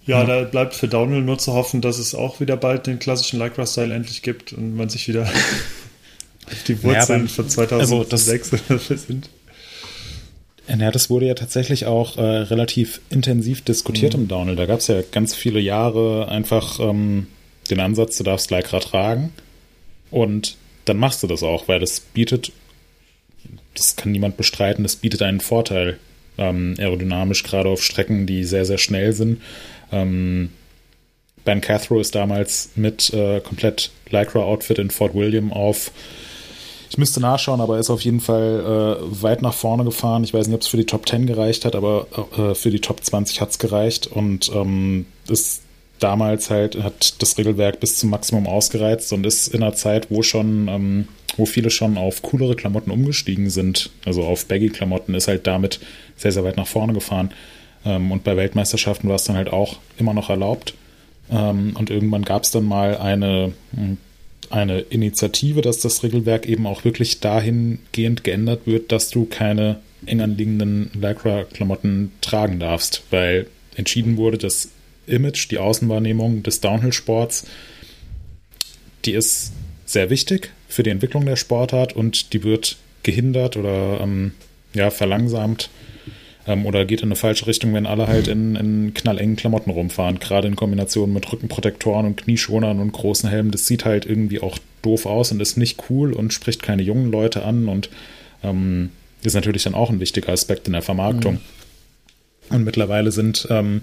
[0.05, 3.39] Ja, da bleibt für Downhill nur zu hoffen, dass es auch wieder bald den klassischen
[3.39, 5.23] Lycra-Style endlich gibt und man sich wieder
[6.45, 9.29] auf die Wurzeln ja, von 2006 also das, sind.
[10.67, 14.23] Ja, das wurde ja tatsächlich auch äh, relativ intensiv diskutiert mhm.
[14.23, 14.55] im Downhill.
[14.57, 17.27] Da gab es ja ganz viele Jahre einfach ähm,
[17.69, 19.31] den Ansatz, du darfst Lycra tragen
[20.11, 22.51] und dann machst du das auch, weil das bietet
[23.73, 25.99] das kann niemand bestreiten, das bietet einen Vorteil
[26.37, 29.41] ähm, aerodynamisch, gerade auf Strecken, die sehr, sehr schnell sind.
[29.91, 30.49] Ähm,
[31.45, 35.91] ben Cathro ist damals mit äh, komplett Lycra-Outfit in Fort William auf,
[36.93, 40.23] ich müsste nachschauen, aber er ist auf jeden Fall äh, weit nach vorne gefahren.
[40.23, 42.05] Ich weiß nicht, ob es für die Top 10 gereicht hat, aber
[42.37, 45.63] äh, für die Top 20 hat es gereicht und ähm, ist
[45.97, 50.21] damals halt, hat das Regelwerk bis zum Maximum ausgereizt und ist in einer Zeit, wo
[50.21, 51.07] schon ähm,
[51.37, 55.79] wo viele schon auf coolere Klamotten umgestiegen sind, also auf Baggy-Klamotten, ist halt damit
[56.15, 57.31] sehr, sehr weit nach vorne gefahren.
[57.85, 60.73] Ähm, und bei Weltmeisterschaften war es dann halt auch immer noch erlaubt.
[61.31, 63.97] Ähm, und irgendwann gab es dann mal eine, hm,
[64.49, 70.21] eine Initiative, dass das Regelwerk eben auch wirklich dahingehend geändert wird, dass du keine eng
[70.21, 74.69] anliegenden Lycra-Klamotten tragen darfst, weil entschieden wurde, das
[75.07, 77.45] Image, die Außenwahrnehmung des Downhill-Sports,
[79.05, 79.53] die ist
[79.85, 84.33] sehr wichtig für die Entwicklung der Sportart und die wird gehindert oder ähm,
[84.73, 85.69] ja, verlangsamt
[86.47, 90.19] ähm, oder geht in eine falsche Richtung, wenn alle halt in, in knallengen Klamotten rumfahren.
[90.19, 93.51] Gerade in Kombination mit Rückenprotektoren und Knieschonern und großen Helmen.
[93.51, 97.11] Das sieht halt irgendwie auch doof aus und ist nicht cool und spricht keine jungen
[97.11, 97.89] Leute an und
[98.43, 98.89] ähm,
[99.23, 101.35] ist natürlich dann auch ein wichtiger Aspekt in der Vermarktung.
[101.35, 102.55] Mhm.
[102.55, 103.81] Und mittlerweile sind ähm,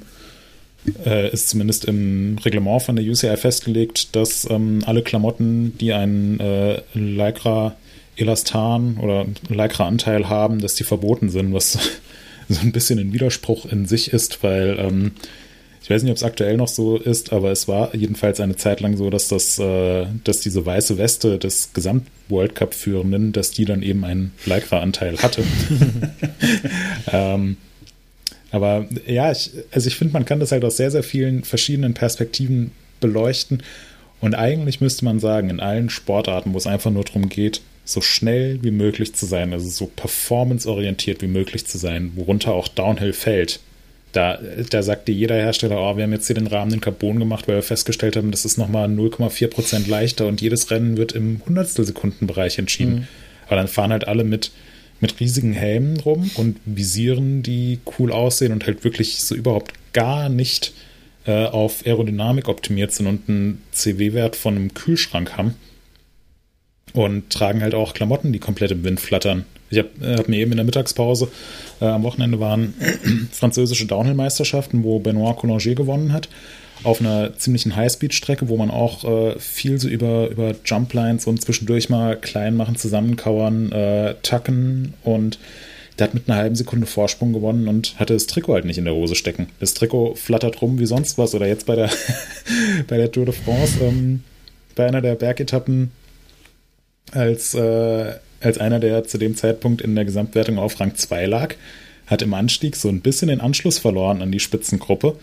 [1.04, 6.40] äh, ist zumindest im Reglement von der UCI festgelegt, dass ähm, alle Klamotten, die einen
[6.40, 7.76] äh, Lycra
[8.16, 11.78] Elastan oder Lycra-Anteil haben, dass die verboten sind, was
[12.48, 15.12] so ein bisschen ein Widerspruch in sich ist, weil ähm,
[15.82, 18.80] ich weiß nicht, ob es aktuell noch so ist, aber es war jedenfalls eine Zeit
[18.80, 23.82] lang so, dass das, äh, dass diese weiße Weste des Gesamt-World Cup-Führenden, dass die dann
[23.82, 25.42] eben einen Lycra-Anteil hatte.
[27.12, 27.56] ähm,
[28.50, 31.94] aber ja, ich, also ich finde, man kann das halt aus sehr, sehr vielen verschiedenen
[31.94, 33.62] Perspektiven beleuchten.
[34.20, 38.00] Und eigentlich müsste man sagen, in allen Sportarten, wo es einfach nur darum geht, so
[38.00, 43.12] schnell wie möglich zu sein, also so performanceorientiert wie möglich zu sein, worunter auch Downhill
[43.12, 43.60] fällt.
[44.12, 44.38] Da,
[44.70, 47.46] da sagt dir jeder Hersteller, oh, wir haben jetzt hier den Rahmen in Carbon gemacht,
[47.46, 52.58] weil wir festgestellt haben, das ist nochmal 0,4% leichter und jedes Rennen wird im Hundertstelsekundenbereich
[52.58, 52.94] entschieden.
[52.94, 53.08] Mhm.
[53.46, 54.50] Aber dann fahren halt alle mit,
[55.00, 60.28] mit riesigen Helmen rum und Visieren, die cool aussehen und halt wirklich so überhaupt gar
[60.28, 60.72] nicht
[61.26, 65.54] äh, auf Aerodynamik optimiert sind und einen CW-Wert von einem Kühlschrank haben.
[66.92, 69.44] Und tragen halt auch Klamotten, die komplett im Wind flattern.
[69.70, 71.30] Ich habe äh, hab mir eben in der Mittagspause
[71.80, 72.74] äh, am Wochenende waren
[73.32, 76.28] französische Downhill-Meisterschaften, wo Benoit Coulanger gewonnen hat.
[76.82, 81.90] Auf einer ziemlichen Highspeed-Strecke, wo man auch äh, viel so über, über Jumplines und zwischendurch
[81.90, 85.38] mal klein machen, zusammenkauern, äh, tacken und
[86.00, 88.86] der hat mit einer halben Sekunde Vorsprung gewonnen und hatte das Trikot halt nicht in
[88.86, 89.48] der Hose stecken.
[89.60, 91.34] Das Trikot flattert rum wie sonst was.
[91.34, 91.90] Oder jetzt bei der,
[92.88, 94.22] bei der Tour de France, ähm,
[94.74, 95.90] bei einer der Bergetappen,
[97.12, 101.54] als, äh, als einer, der zu dem Zeitpunkt in der Gesamtwertung auf Rang 2 lag,
[102.06, 105.16] hat im Anstieg so ein bisschen den Anschluss verloren an die Spitzengruppe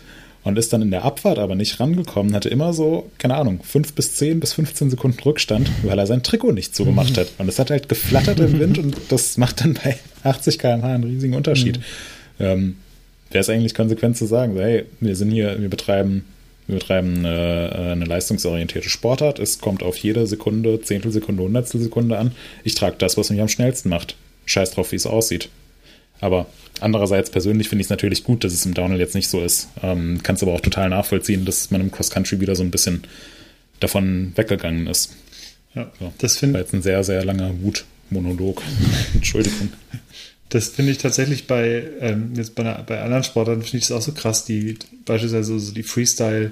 [0.47, 3.93] und ist dann in der Abfahrt aber nicht rangekommen, hatte immer so, keine Ahnung, 5
[3.93, 7.33] bis 10 bis 15 Sekunden Rückstand, weil er sein Trikot nicht zugemacht hat.
[7.37, 11.03] Und es hat halt geflattert im Wind und das macht dann bei 80 km/h einen
[11.03, 11.79] riesigen Unterschied.
[12.39, 12.45] Mhm.
[12.45, 12.75] Ähm,
[13.29, 16.23] Wäre es eigentlich konsequent zu sagen, so, hey, wir sind hier, wir betreiben,
[16.65, 22.31] wir betreiben eine, äh, eine leistungsorientierte Sportart, es kommt auf jede Sekunde, Zehntelsekunde, Hundertstelsekunde an.
[22.63, 24.15] Ich trage das, was mich am schnellsten macht.
[24.45, 25.49] Scheiß drauf, wie es aussieht.
[26.19, 26.47] Aber
[26.79, 29.69] andererseits persönlich finde ich es natürlich gut, dass es im Downhill jetzt nicht so ist.
[29.81, 33.03] Ähm, Kannst aber auch total nachvollziehen, dass man im Cross-Country wieder so ein bisschen
[33.79, 35.15] davon weggegangen ist.
[35.75, 36.11] Ja, so.
[36.17, 38.61] das finde war jetzt ein sehr, sehr langer Wutmonolog.
[39.13, 39.73] Entschuldigung.
[40.49, 43.97] Das finde ich tatsächlich bei, ähm, jetzt bei, einer, bei anderen Sportarten finde ich das
[43.97, 46.51] auch so krass, die beispielsweise so die Freestyle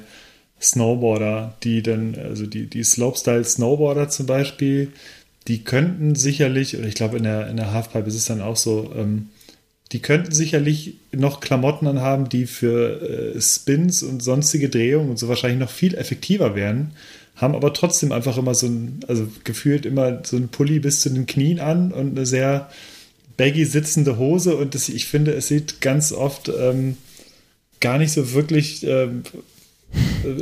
[0.62, 4.92] Snowboarder, die dann, also die, die Slopestyle Snowboarder zum Beispiel,
[5.48, 8.56] die könnten sicherlich, oder ich glaube in der, in der Halfpipe ist es dann auch
[8.56, 9.30] so, ähm,
[9.92, 15.28] die könnten sicherlich noch Klamotten anhaben, die für äh, Spins und sonstige Drehungen und so
[15.28, 16.92] wahrscheinlich noch viel effektiver wären,
[17.36, 21.10] haben aber trotzdem einfach immer so ein, also gefühlt immer so ein Pulli bis zu
[21.10, 22.70] den Knien an und eine sehr
[23.38, 26.98] baggy sitzende Hose und das, ich finde, es sieht ganz oft ähm,
[27.80, 29.24] gar nicht so wirklich ähm,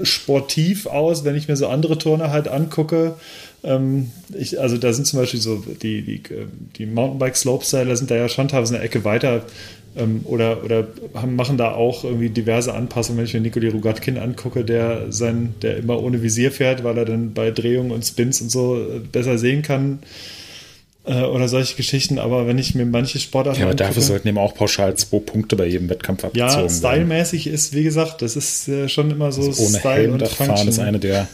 [0.03, 3.15] sportiv aus, wenn ich mir so andere Turner halt angucke.
[3.63, 6.21] Ähm, ich, also da sind zum Beispiel so die, die,
[6.77, 9.45] die Mountainbike Slopestyler sind da ja schon teilweise eine Ecke weiter
[9.95, 13.19] ähm, oder, oder haben, machen da auch irgendwie diverse Anpassungen.
[13.19, 17.05] Wenn ich mir Nikoli Rugatkin angucke, der sein, der immer ohne Visier fährt, weil er
[17.05, 19.99] dann bei Drehungen und Spins und so äh, besser sehen kann
[21.05, 24.37] äh, oder solche Geschichten, aber wenn ich mir manche Sportarten Ja, aber dafür sollten eben
[24.37, 26.69] auch pauschal zwei Punkte bei jedem Wettkampf abgezogen werden.
[26.69, 30.13] Ja, stylmäßig ist, wie gesagt, das ist äh, schon immer so also ohne Style Helm
[30.13, 30.67] und Function.
[30.67, 31.27] ist eine der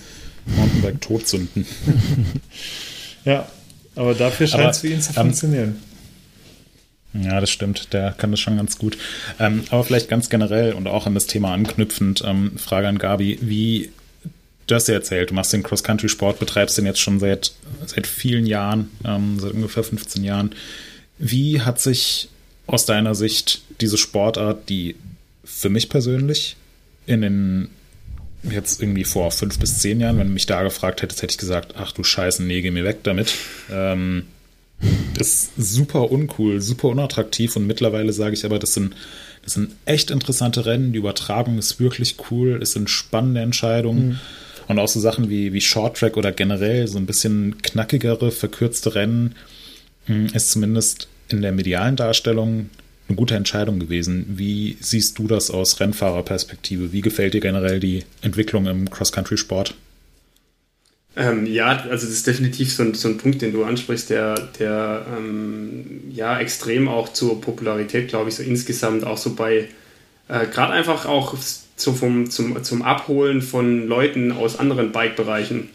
[0.45, 1.65] Mountainbike-Todsünden.
[3.25, 3.47] ja,
[3.95, 5.75] aber dafür scheint es für ihn zu ähm, funktionieren.
[7.13, 7.93] Ja, das stimmt.
[7.93, 8.97] Der kann das schon ganz gut.
[9.39, 13.39] Ähm, aber vielleicht ganz generell und auch an das Thema anknüpfend, ähm, Frage an Gabi,
[13.41, 13.89] wie
[14.67, 17.53] du hast ja erzählt, du machst den Cross-Country-Sport, betreibst den jetzt schon seit,
[17.85, 20.51] seit vielen Jahren, ähm, seit ungefähr 15 Jahren.
[21.17, 22.29] Wie hat sich
[22.67, 24.95] aus deiner Sicht diese Sportart, die
[25.43, 26.55] für mich persönlich
[27.07, 27.69] in den
[28.43, 31.37] jetzt irgendwie vor fünf bis zehn Jahren, wenn du mich da gefragt hättest, hätte ich
[31.37, 33.33] gesagt, ach du Scheiße, nee, geh mir weg damit.
[33.71, 34.25] Ähm,
[35.19, 38.95] ist super uncool, super unattraktiv und mittlerweile sage ich aber, das sind,
[39.43, 40.93] das sind echt interessante Rennen.
[40.93, 44.07] Die Übertragung ist wirklich cool, es sind spannende Entscheidungen.
[44.07, 44.19] Mhm.
[44.67, 48.93] Und auch so Sachen wie, wie Short Track oder generell so ein bisschen knackigere, verkürzte
[48.93, 49.33] Rennen
[50.05, 52.69] hm, ist zumindest in der medialen Darstellung
[53.09, 54.25] eine gute Entscheidung gewesen.
[54.29, 56.93] Wie siehst du das aus Rennfahrerperspektive?
[56.93, 59.75] Wie gefällt dir generell die Entwicklung im Cross-Country-Sport?
[61.15, 64.35] Ähm, ja, also das ist definitiv so ein, so ein Punkt, den du ansprichst, der,
[64.59, 69.67] der ähm, ja extrem auch zur Popularität, glaube ich, so insgesamt auch so bei
[70.29, 71.35] äh, gerade einfach auch
[71.75, 75.69] so vom, zum, zum Abholen von Leuten aus anderen Bike-Bereichen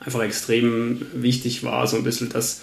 [0.00, 1.86] einfach extrem wichtig war.
[1.86, 2.62] So ein bisschen das,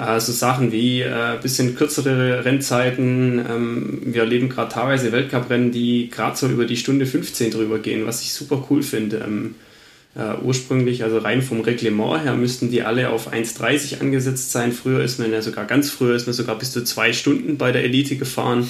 [0.00, 3.38] äh, so Sachen wie äh, bisschen kürzere Rennzeiten.
[3.38, 8.06] Ähm, wir erleben gerade teilweise Weltcuprennen, die gerade so über die Stunde 15 drüber gehen,
[8.06, 9.18] was ich super cool finde.
[9.18, 9.54] Ähm,
[10.16, 14.72] äh, ursprünglich, also rein vom Reglement her, müssten die alle auf 1,30 angesetzt sein.
[14.72, 17.70] Früher ist man ja sogar ganz früher ist man sogar bis zu zwei Stunden bei
[17.70, 18.66] der Elite gefahren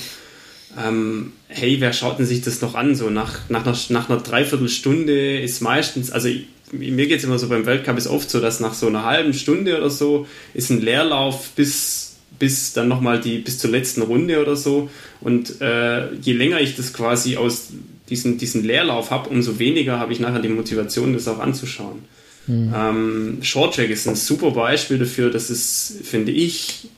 [0.79, 2.95] ähm, hey, wer schaut denn sich das noch an?
[2.95, 7.39] So nach, nach, einer, nach einer Dreiviertelstunde ist meistens, also ich, mir geht es immer
[7.39, 10.71] so beim Weltcup ist oft so, dass nach so einer halben Stunde oder so ist
[10.71, 14.89] ein Leerlauf bis, bis dann nochmal die, bis zur letzten Runde oder so.
[15.21, 17.69] Und äh, je länger ich das quasi aus
[18.09, 22.01] diesen, diesen Leerlauf habe, umso weniger habe ich nachher die Motivation, das auch anzuschauen.
[22.47, 22.73] Mhm.
[22.75, 26.89] Ähm, Short Track ist ein super Beispiel dafür, das ist, finde ich,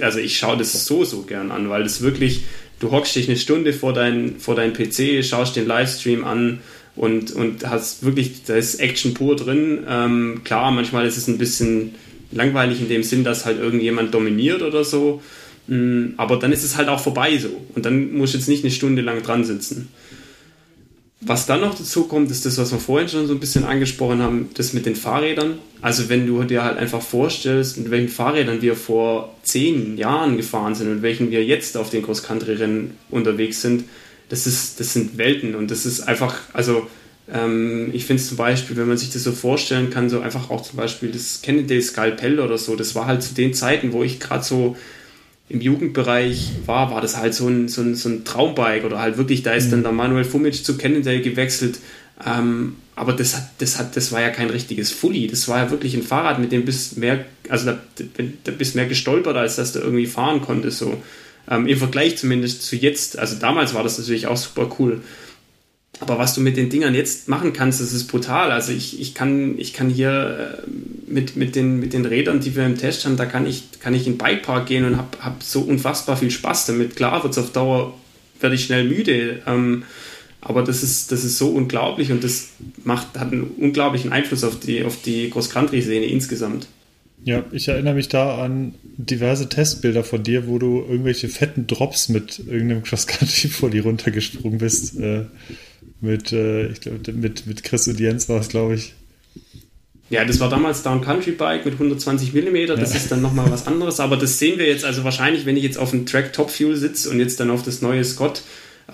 [0.00, 2.44] also ich schaue das so, so gern an, weil das wirklich,
[2.80, 6.60] du hockst dich eine Stunde vor dein, vor dein PC, schaust den Livestream an
[6.96, 9.84] und, und hast wirklich, da ist Action pur drin.
[9.88, 11.94] Ähm, klar, manchmal ist es ein bisschen
[12.32, 15.22] langweilig in dem Sinn, dass halt irgendjemand dominiert oder so.
[15.66, 17.48] Mm, aber dann ist es halt auch vorbei so.
[17.74, 19.88] Und dann musst du jetzt nicht eine Stunde lang dran sitzen.
[21.20, 24.22] Was dann noch dazu kommt, ist das, was wir vorhin schon so ein bisschen angesprochen
[24.22, 25.58] haben, das mit den Fahrrädern.
[25.80, 30.76] Also wenn du dir halt einfach vorstellst, mit welchen Fahrrädern wir vor zehn Jahren gefahren
[30.76, 33.84] sind und welchen wir jetzt auf den Cross-Country-Rennen unterwegs sind,
[34.28, 36.86] das, ist, das sind Welten und das ist einfach, also
[37.32, 40.50] ähm, ich finde es zum Beispiel, wenn man sich das so vorstellen kann, so einfach
[40.50, 44.04] auch zum Beispiel das Kennedy Skalpell oder so, das war halt zu den Zeiten, wo
[44.04, 44.76] ich gerade so
[45.48, 49.16] im Jugendbereich war, war das halt so ein, so ein, so ein Traumbike oder halt
[49.16, 49.70] wirklich, da ist mhm.
[49.70, 51.78] dann der Manuel Fumic zu Cannondale gewechselt.
[52.24, 55.28] Ähm, aber das hat, das hat, das war ja kein richtiges Fully.
[55.28, 57.78] Das war ja wirklich ein Fahrrad, mit dem bist mehr, also da,
[58.44, 60.78] da bist mehr gestolpert, als dass du irgendwie fahren konntest.
[60.78, 61.00] So.
[61.48, 63.18] Ähm, Im Vergleich zumindest zu jetzt.
[63.18, 65.00] Also damals war das natürlich auch super cool.
[66.00, 68.52] Aber was du mit den Dingern jetzt machen kannst, das ist brutal.
[68.52, 70.70] Also ich, ich, kann, ich kann hier äh,
[71.10, 73.94] mit, mit, den, mit den Rädern, die wir im Test haben, da kann ich, kann
[73.94, 76.94] ich in den Bikepark gehen und habe hab so unfassbar viel Spaß damit.
[76.94, 77.94] Klar wird es auf Dauer,
[78.40, 79.42] werde ich schnell müde.
[79.46, 79.82] Ähm,
[80.40, 82.50] aber das ist, das ist so unglaublich und das
[82.84, 86.68] macht, hat einen unglaublichen Einfluss auf die, auf die Cross-Country-Szene insgesamt.
[87.24, 92.08] Ja, ich erinnere mich da an diverse Testbilder von dir, wo du irgendwelche fetten Drops
[92.08, 94.98] mit irgendeinem Cross-Country-Fully runtergesprungen bist.
[95.00, 95.24] Äh,
[96.00, 98.94] mit, äh, ich glaube, mit, mit Chris und Jens war es, glaube ich.
[100.10, 102.96] Ja, das war damals Down Country Bike mit 120 mm, das ja.
[102.96, 105.78] ist dann nochmal was anderes, aber das sehen wir jetzt, also wahrscheinlich, wenn ich jetzt
[105.78, 108.42] auf dem Track Top Fuel sitze und jetzt dann auf das neue Scott,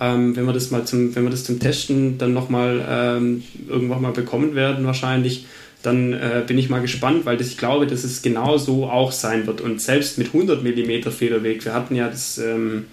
[0.01, 4.03] ähm, wenn wir das mal zum, wenn wir das zum Testen dann nochmal ähm, irgendwann
[4.03, 5.47] mal bekommen werden, wahrscheinlich,
[5.83, 9.13] dann äh, bin ich mal gespannt, weil das, ich glaube, dass es genau so auch
[9.13, 12.87] sein wird und selbst mit 100 mm Federweg, wir hatten ja das, ähm,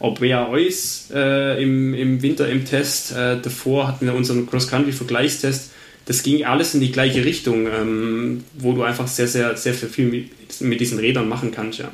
[0.00, 3.12] ob wer Eus äh, im, im Winter im Test.
[3.12, 5.70] Äh, davor hatten wir unseren Cross-Country-Vergleichstest.
[6.06, 10.06] Das ging alles in die gleiche Richtung, ähm, wo du einfach sehr, sehr, sehr viel
[10.06, 11.78] mit, mit diesen Rädern machen kannst.
[11.78, 11.92] Ja.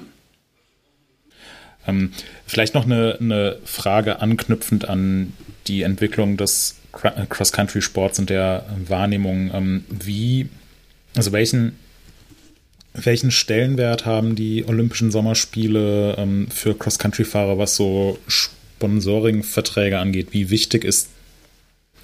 [1.87, 2.12] Ähm,
[2.47, 5.33] vielleicht noch eine, eine Frage anknüpfend an
[5.66, 9.51] die Entwicklung des Cross-Country-Sports und der Wahrnehmung.
[9.53, 10.49] Ähm, wie,
[11.16, 11.77] also welchen
[13.05, 20.28] welchen Stellenwert haben die Olympischen Sommerspiele ähm, für Cross-Country-Fahrer, was so Sponsoring-Verträge angeht?
[20.32, 21.09] Wie wichtig ist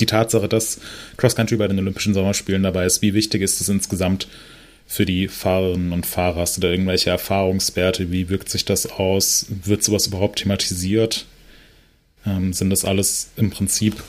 [0.00, 0.80] die Tatsache, dass
[1.16, 3.02] Cross-Country bei den Olympischen Sommerspielen dabei ist?
[3.02, 4.28] Wie wichtig ist es insgesamt
[4.86, 6.40] für die Fahrerinnen und Fahrer?
[6.40, 8.10] Hast du da irgendwelche Erfahrungswerte?
[8.10, 9.46] Wie wirkt sich das aus?
[9.48, 11.26] Wird sowas überhaupt thematisiert?
[12.26, 14.02] Ähm, sind das alles im Prinzip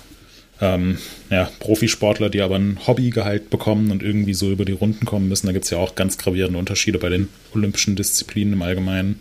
[0.64, 0.98] ähm,
[1.30, 5.48] ja, Profisportler, die aber ein Hobbygehalt bekommen und irgendwie so über die Runden kommen müssen.
[5.48, 9.20] Da gibt es ja auch ganz gravierende Unterschiede bei den olympischen Disziplinen im Allgemeinen.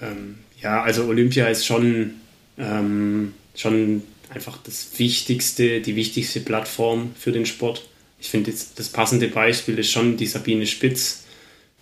[0.00, 2.12] Ähm, ja, also Olympia ist schon,
[2.56, 4.02] ähm, schon
[4.32, 7.88] einfach das wichtigste, die wichtigste Plattform für den Sport.
[8.20, 11.24] Ich finde, das passende Beispiel ist schon die Sabine Spitz,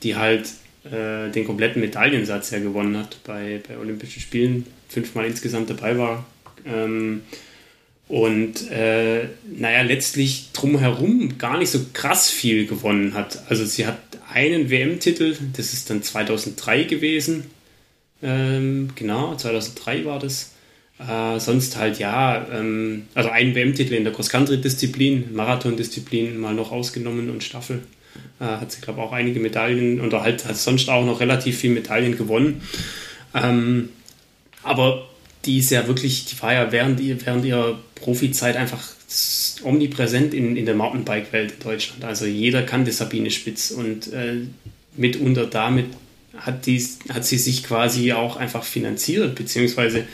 [0.03, 0.49] die halt
[0.85, 6.25] äh, den kompletten Medaillensatz ja gewonnen hat bei, bei Olympischen Spielen, fünfmal insgesamt dabei war.
[6.65, 7.23] Ähm,
[8.09, 13.43] und äh, naja, letztlich drumherum gar nicht so krass viel gewonnen hat.
[13.49, 13.99] Also sie hat
[14.33, 17.45] einen WM-Titel, das ist dann 2003 gewesen.
[18.23, 20.53] Ähm, genau, 2003 war das.
[20.99, 27.29] Äh, sonst halt ja, ähm, also einen WM-Titel in der Cross-Country-Disziplin, Marathon-Disziplin mal noch ausgenommen
[27.29, 27.83] und Staffel.
[28.41, 31.59] Äh, hat sie, glaube ich, auch einige Medaillen und halt hat sonst auch noch relativ
[31.59, 32.63] viele Medaillen gewonnen.
[33.35, 33.91] Ähm,
[34.63, 35.09] aber
[35.47, 38.83] die ist ja wirklich, die war ja während, während ihrer Profizeit einfach
[39.63, 42.05] omnipräsent in, in der Mountainbike-Welt in Deutschland.
[42.05, 44.43] Also jeder kannte Sabine Spitz und äh,
[44.97, 45.87] mitunter damit
[46.37, 50.05] hat, die, hat sie sich quasi auch einfach finanziert, beziehungsweise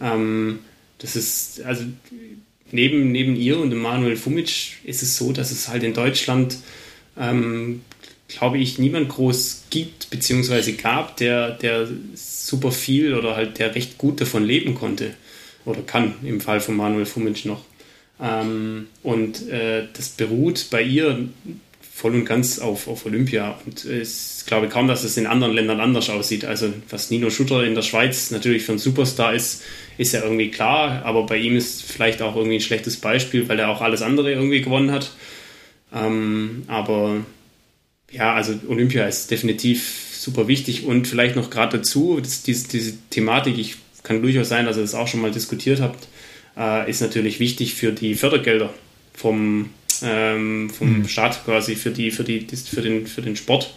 [0.00, 0.60] ähm,
[0.98, 1.84] das ist, also
[2.70, 6.58] neben, neben ihr und Emanuel Fumic ist es so, dass es halt in Deutschland,
[7.18, 7.82] ähm,
[8.30, 13.98] glaube ich, niemand groß gibt, beziehungsweise gab, der, der super viel oder halt der recht
[13.98, 15.14] gut davon leben konnte
[15.64, 17.64] oder kann im Fall von Manuel Fumic noch.
[18.20, 21.28] Ähm, und äh, das beruht bei ihr
[21.92, 23.58] voll und ganz auf, auf Olympia.
[23.66, 26.44] Und ich glaube kaum, dass es in anderen Ländern anders aussieht.
[26.46, 29.62] Also was Nino Schutter in der Schweiz natürlich für ein Superstar ist,
[29.98, 33.58] ist ja irgendwie klar, aber bei ihm ist vielleicht auch irgendwie ein schlechtes Beispiel, weil
[33.58, 35.12] er auch alles andere irgendwie gewonnen hat.
[35.92, 37.18] Ähm, aber
[38.10, 42.92] ja, also Olympia ist definitiv super wichtig und vielleicht noch gerade dazu, dass diese, diese
[43.10, 46.08] Thematik, ich kann durchaus sein, dass ihr das auch schon mal diskutiert habt,
[46.56, 48.72] äh, ist natürlich wichtig für die Fördergelder
[49.14, 49.70] vom,
[50.02, 51.08] ähm, vom mhm.
[51.08, 53.74] Staat quasi für die, für die, für den, für den Sport.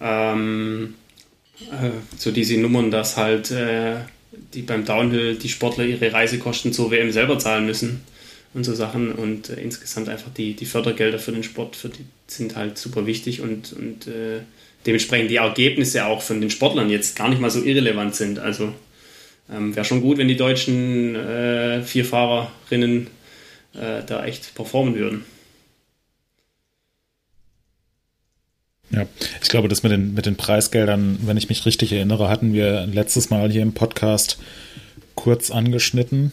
[0.00, 0.94] Ähm,
[1.70, 3.96] äh, so diese Nummern, dass halt äh,
[4.54, 8.00] die beim Downhill die Sportler ihre Reisekosten zur WM selber zahlen müssen
[8.54, 12.04] und so Sachen und äh, insgesamt einfach die, die Fördergelder für den Sport für die
[12.30, 14.40] sind halt super wichtig und, und äh,
[14.86, 18.38] dementsprechend die Ergebnisse auch von den Sportlern jetzt gar nicht mal so irrelevant sind.
[18.38, 18.72] Also
[19.52, 23.08] ähm, wäre schon gut, wenn die deutschen äh, Vierfahrerinnen
[23.74, 25.24] äh, da echt performen würden.
[28.90, 29.06] Ja,
[29.40, 32.86] ich glaube, das mit den, mit den Preisgeldern, wenn ich mich richtig erinnere, hatten wir
[32.86, 34.38] letztes Mal hier im Podcast
[35.14, 36.32] kurz angeschnitten,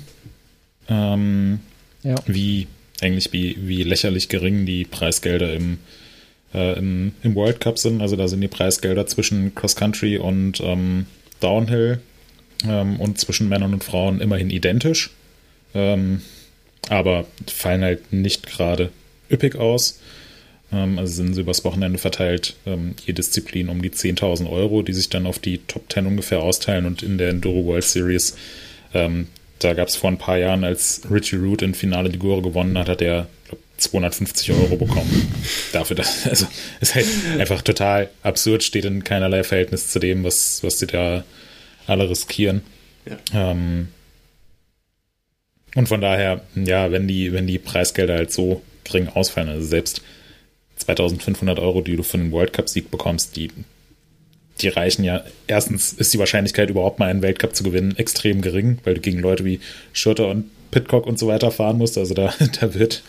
[0.89, 1.59] ähm,
[2.01, 2.15] ja.
[2.25, 2.67] wie
[3.01, 5.79] eigentlich wie, wie lächerlich gering die Preisgelder im,
[6.53, 8.01] äh, im, im World Cup sind.
[8.01, 11.05] Also da sind die Preisgelder zwischen Cross Country und ähm,
[11.39, 11.99] Downhill
[12.65, 15.11] ähm, und zwischen Männern und Frauen immerhin identisch,
[15.73, 16.21] ähm,
[16.89, 18.91] aber fallen halt nicht gerade
[19.29, 19.99] üppig aus.
[20.71, 24.93] Ähm, also sind sie übers Wochenende verteilt, ähm, je Disziplin um die 10.000 Euro, die
[24.93, 26.85] sich dann auf die Top 10 ungefähr austeilen.
[26.85, 28.35] Und in der Enduro World Series,
[28.93, 29.27] ähm,
[29.59, 32.89] da gab es vor ein paar Jahren, als Richie Root in Finale Ligure gewonnen hat,
[32.89, 35.31] hat er glaub, 250 Euro bekommen.
[35.71, 36.47] Dafür, dass, also
[36.79, 37.07] ist halt
[37.39, 41.23] einfach total absurd, steht in keinerlei Verhältnis zu dem, was, was sie da
[41.87, 42.61] alle riskieren.
[43.05, 43.51] Ja.
[43.51, 43.89] Ähm,
[45.75, 50.01] und von daher, ja, wenn die, wenn die Preisgelder halt so gering ausfallen, also selbst
[50.77, 53.51] 2500 Euro, die du für einen World Cup-Sieg bekommst, die,
[54.61, 55.23] die reichen ja.
[55.47, 59.19] Erstens ist die Wahrscheinlichkeit, überhaupt mal einen Weltcup zu gewinnen, extrem gering, weil du gegen
[59.19, 59.59] Leute wie
[59.93, 61.97] Schurter und Pitcock und so weiter fahren musst.
[61.97, 63.03] Also da, da wird,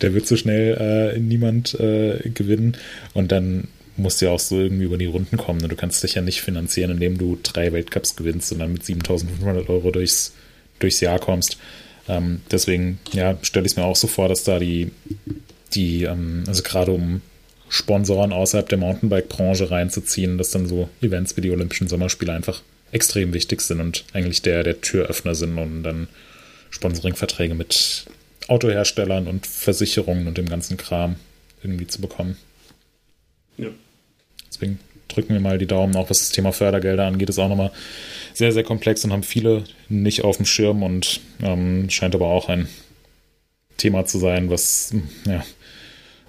[0.00, 2.76] da wird so schnell äh, niemand äh, gewinnen.
[3.12, 5.62] Und dann musst du ja auch so irgendwie über die Runden kommen.
[5.62, 8.84] Und du kannst dich ja nicht finanzieren, indem du drei Weltcups gewinnst und dann mit
[8.84, 10.32] 7500 Euro durchs,
[10.80, 11.58] durchs Jahr kommst.
[12.08, 14.90] Ähm, deswegen, ja, stelle ich es mir auch so vor, dass da die
[15.74, 17.20] die, ähm, also gerade um
[17.68, 22.62] Sponsoren außerhalb der Mountainbike-Branche reinzuziehen, dass dann so Events wie die Olympischen Sommerspiele einfach
[22.92, 26.08] extrem wichtig sind und eigentlich der, der Türöffner sind und dann
[26.70, 28.06] Sponsoringverträge mit
[28.48, 31.16] Autoherstellern und Versicherungen und dem ganzen Kram
[31.62, 32.36] irgendwie zu bekommen.
[33.56, 33.68] Ja.
[34.48, 34.78] Deswegen
[35.08, 37.72] drücken wir mal die Daumen, auch was das Thema Fördergelder angeht, ist auch nochmal
[38.34, 42.48] sehr, sehr komplex und haben viele nicht auf dem Schirm und ähm, scheint aber auch
[42.48, 42.68] ein
[43.76, 44.94] Thema zu sein, was
[45.26, 45.44] ja,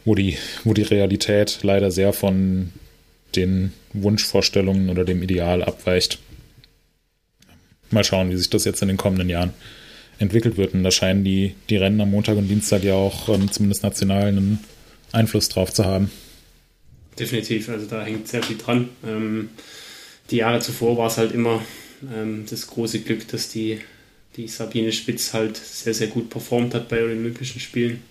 [0.05, 2.71] wo die, wo die Realität leider sehr von
[3.35, 6.19] den Wunschvorstellungen oder dem Ideal abweicht.
[7.91, 9.53] Mal schauen, wie sich das jetzt in den kommenden Jahren
[10.19, 10.73] entwickelt wird.
[10.73, 14.27] Und da scheinen die, die Rennen am Montag und Dienstag ja auch ähm, zumindest national
[14.27, 14.59] einen
[15.11, 16.09] Einfluss drauf zu haben.
[17.19, 18.89] Definitiv, also da hängt sehr viel dran.
[19.05, 19.49] Ähm,
[20.29, 21.61] die Jahre zuvor war es halt immer
[22.13, 23.79] ähm, das große Glück, dass die,
[24.35, 28.01] die Sabine Spitz halt sehr, sehr gut performt hat bei Olympischen Spielen.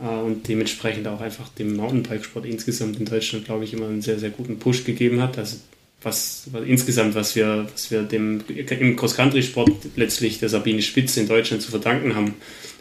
[0.00, 4.18] Äh, und dementsprechend auch einfach dem Mountainbikesport insgesamt in Deutschland, glaube ich, immer einen sehr,
[4.18, 5.38] sehr guten Push gegeben hat.
[5.38, 5.58] Also
[6.02, 11.28] was, was insgesamt, was wir, was wir dem im Cross-Country-Sport letztlich der Sabine Spitze in
[11.28, 12.34] Deutschland zu verdanken haben,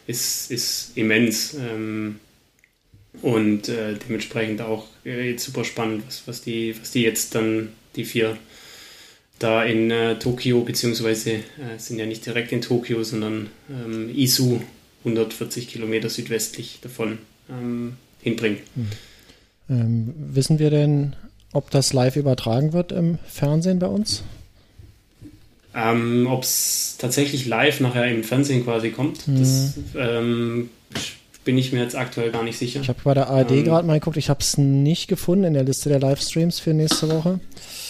[0.08, 1.54] ist, ist immens.
[1.54, 2.20] Ähm,
[3.22, 7.70] und äh, dementsprechend auch äh, jetzt super spannend, was, was, die, was die jetzt dann,
[7.96, 8.38] die vier,
[9.40, 11.40] da in Tokio, beziehungsweise
[11.78, 14.62] sind ja nicht direkt in Tokio, sondern ähm, Isu
[15.04, 17.20] 140 Kilometer südwestlich davon
[17.50, 18.60] ähm, hinbringen.
[18.76, 18.88] Hm.
[19.70, 21.16] Ähm, wissen wir denn,
[21.52, 24.24] ob das live übertragen wird im Fernsehen bei uns?
[25.76, 29.40] Ähm, ob es tatsächlich live nachher im Fernsehen quasi kommt, hm.
[29.40, 30.70] das ähm,
[31.44, 32.80] bin ich mir jetzt aktuell gar nicht sicher.
[32.82, 35.54] Ich habe bei der ARD ähm, gerade mal geguckt, ich habe es nicht gefunden in
[35.54, 37.40] der Liste der Livestreams für nächste Woche.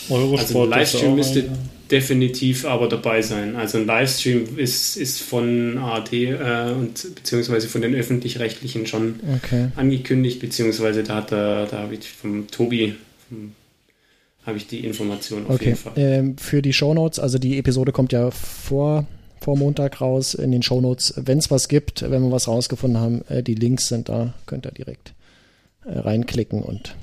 [0.09, 1.51] Eurosport also Livestream müsste ein, ja.
[1.91, 3.55] Definitiv aber dabei sein.
[3.55, 9.69] Also ein Livestream ist, ist von ARD äh, und beziehungsweise von den öffentlich-rechtlichen schon okay.
[9.75, 12.95] angekündigt, beziehungsweise da hat er, da habe ich vom Tobi
[14.45, 15.65] habe ich die Information auf okay.
[15.65, 15.93] jeden Fall.
[15.95, 19.05] Ähm, für die Shownotes, also die Episode kommt ja vor,
[19.39, 21.13] vor Montag raus in den Shownotes.
[21.17, 24.65] Wenn es was gibt, wenn wir was rausgefunden haben, äh, die Links sind da, könnt
[24.65, 25.13] ihr direkt
[25.85, 26.95] äh, reinklicken und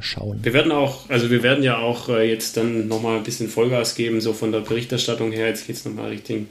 [0.00, 0.40] schauen.
[0.42, 3.94] Wir werden auch, also wir werden ja auch äh, jetzt dann nochmal ein bisschen Vollgas
[3.94, 5.48] geben, so von der Berichterstattung her.
[5.48, 6.46] Jetzt geht es nochmal richtig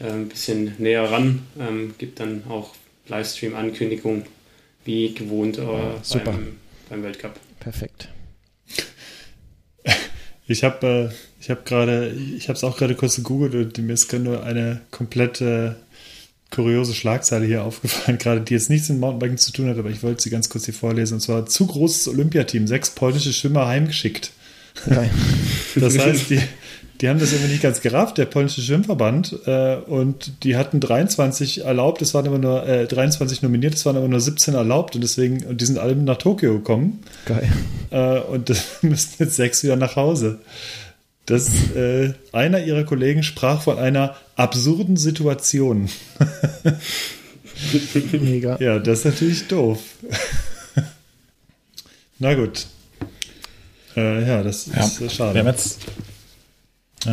[0.00, 1.40] äh, ein bisschen näher ran.
[1.58, 2.74] Ähm, gibt dann auch
[3.08, 4.24] Livestream-Ankündigung,
[4.84, 5.62] wie gewohnt äh,
[6.02, 6.32] Super.
[6.32, 6.56] Beim,
[6.88, 7.34] beim Weltcup.
[7.60, 8.08] Perfekt.
[10.50, 13.92] Ich habe äh, ich habe gerade, ich habe es auch gerade kurz gegoogelt und mir
[13.92, 15.76] ist nur eine komplette
[16.50, 20.02] kuriose Schlagzeile hier aufgefallen, gerade die jetzt nichts mit Mountainbiken zu tun hat, aber ich
[20.02, 21.14] wollte sie ganz kurz hier vorlesen.
[21.14, 24.32] Und zwar zu großes Olympiateam, sechs polnische Schwimmer heimgeschickt.
[24.86, 25.10] Nein.
[25.74, 26.40] Das heißt, die,
[27.00, 29.38] die haben das irgendwie nicht ganz gerafft, der polnische Schwimmverband.
[29.46, 33.96] Äh, und die hatten 23 erlaubt, es waren immer nur äh, 23 nominiert, es waren
[33.96, 37.00] aber nur 17 erlaubt und deswegen, und die sind alle nach Tokio gekommen.
[37.26, 37.48] Geil.
[37.90, 40.38] Äh, und das müssen jetzt sechs wieder nach Hause.
[41.28, 45.88] Das, äh, einer ihrer Kollegen sprach von einer absurden Situation.
[48.20, 48.56] Mega.
[48.60, 49.78] Ja, das ist natürlich doof.
[52.18, 52.66] Na gut.
[53.96, 54.84] Äh, ja, das Ja.
[54.84, 55.34] ist äh, schade.
[55.34, 55.78] Wir haben jetzt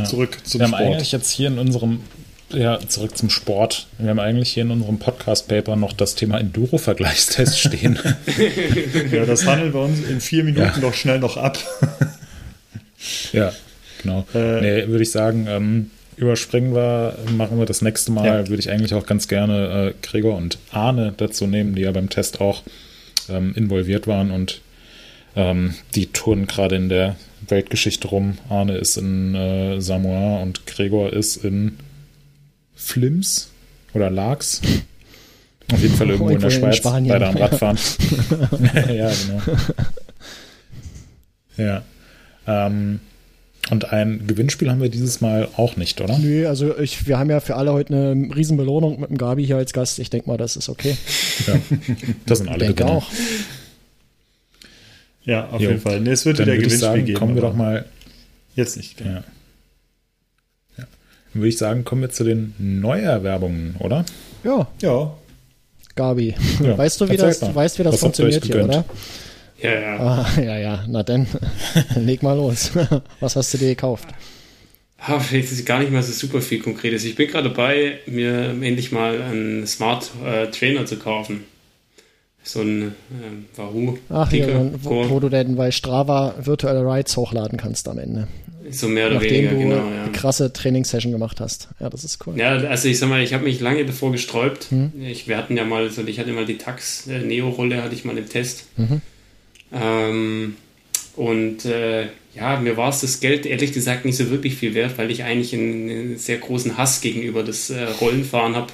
[0.09, 0.93] Zurück zum wir haben Sport.
[0.93, 1.99] eigentlich jetzt hier in unserem,
[2.51, 3.87] ja, zurück zum Sport.
[3.99, 7.99] Wir haben eigentlich hier in unserem Podcast-Paper noch das Thema Enduro-Vergleichstest stehen.
[9.11, 10.77] Ja, das handeln wir uns in vier Minuten Ja.
[10.79, 11.57] doch schnell noch ab.
[13.31, 13.53] ja,
[14.01, 14.25] genau.
[14.33, 18.25] Äh, nee, würde ich sagen, ähm, überspringen wir, machen wir das nächste Mal.
[18.25, 18.47] Ja.
[18.47, 22.09] Würde ich eigentlich auch ganz gerne äh, Gregor und Arne dazu nehmen, die ja beim
[22.09, 22.63] Test auch
[23.29, 24.61] ähm, involviert waren und
[25.35, 27.15] ähm, die touren gerade in der
[27.47, 28.37] Weltgeschichte rum.
[28.49, 31.77] Arne ist in äh, Samoa und Gregor ist in
[32.75, 33.49] Flims
[33.93, 34.61] oder Lags.
[35.71, 37.09] Auf jeden Fall irgendwo in der in Schweiz, Spanien.
[37.09, 37.77] beide am Radfahren.
[38.89, 39.41] ja, genau.
[41.57, 41.83] Ja.
[42.47, 42.99] Ähm,
[43.71, 46.17] und ein Gewinnspiel haben wir dieses Mal auch nicht, oder?
[46.19, 49.57] Nö, also ich, wir haben ja für alle heute eine Riesenbelohnung mit dem Gabi hier
[49.57, 49.97] als Gast.
[49.99, 50.95] Ich denke mal, das ist okay.
[51.47, 51.55] Ja.
[52.25, 52.97] Das sind Ich alle denke Gewinner.
[52.97, 53.07] auch.
[55.23, 55.69] Ja, auf Jo.
[55.69, 55.99] jeden Fall.
[56.01, 57.19] Nee, es wird Dann wieder würde ich Gewinnspiel sagen, geben.
[57.19, 57.85] kommen wir doch mal.
[58.55, 58.99] Jetzt nicht.
[59.01, 59.07] Ja.
[59.15, 59.23] Ja.
[60.77, 60.85] Dann
[61.33, 64.05] würde ich sagen, kommen wir zu den Neuerwerbungen, oder?
[64.43, 65.13] Ja, Ja,
[65.95, 66.35] Gabi.
[66.61, 67.55] Ja, Weißt du, wie erzähl das, mal.
[67.55, 68.85] weißt, wie das Was funktioniert hier, oder?
[69.61, 69.99] Ja, ja.
[69.99, 70.85] Ah, ja, ja.
[70.87, 71.27] Na dann,
[71.95, 72.71] leg mal los.
[73.19, 74.07] Was hast du dir gekauft?
[74.97, 77.03] Ah, vielleicht ist gar nicht mal so super viel Konkretes.
[77.03, 81.43] Ich bin gerade dabei, mir endlich mal einen Smart äh, Trainer zu kaufen.
[82.43, 83.97] So ein ähm, Wahoo.
[84.09, 88.27] Ach, hier, so, wo, wo du denn bei Strava virtuelle Rides hochladen kannst am Ende.
[88.69, 89.87] so mehr oder Nachdem weniger, du genau.
[89.87, 90.07] eine Ja.
[90.09, 91.69] krasse Trainingssession gemacht hast.
[91.79, 92.37] Ja, das ist cool.
[92.37, 94.71] Ja, also ich sag mal, ich habe mich lange davor gesträubt.
[94.71, 94.91] Mhm.
[95.01, 98.17] Ich, wir hatten ja mal so, ich hatte mal die Tax äh, hatte ich mal
[98.17, 98.65] im Test.
[98.77, 99.01] Mhm.
[99.71, 100.55] Ähm,
[101.15, 104.97] und äh, ja, mir war es das Geld ehrlich gesagt nicht so wirklich viel wert,
[104.97, 108.67] weil ich eigentlich einen, einen sehr großen Hass gegenüber das äh, Rollenfahren habe.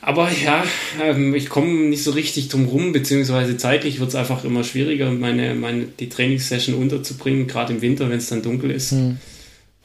[0.00, 0.64] Aber ja,
[1.02, 5.10] ähm, ich komme nicht so richtig drum rum, beziehungsweise zeitlich wird es einfach immer schwieriger,
[5.10, 8.92] meine, meine, die Trainingssession unterzubringen, gerade im Winter, wenn es dann dunkel ist.
[8.92, 9.18] Hm.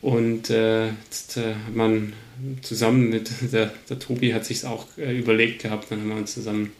[0.01, 2.13] Und äh, jetzt äh, hat man
[2.61, 6.33] zusammen mit der, der Tobi hat sich auch äh, überlegt gehabt, dann haben wir uns
[6.33, 6.71] zusammen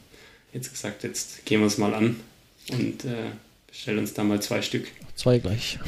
[0.54, 2.18] jetzt gesagt, jetzt gehen wir es mal an
[2.72, 3.32] und äh,
[3.68, 4.88] bestellen uns da mal zwei Stück.
[5.16, 5.80] Zwei gleich.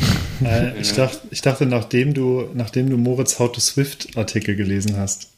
[0.44, 4.98] äh, ich, dachte, ich dachte, nachdem du, nachdem du Moritz How to Swift Artikel gelesen
[4.98, 5.30] hast,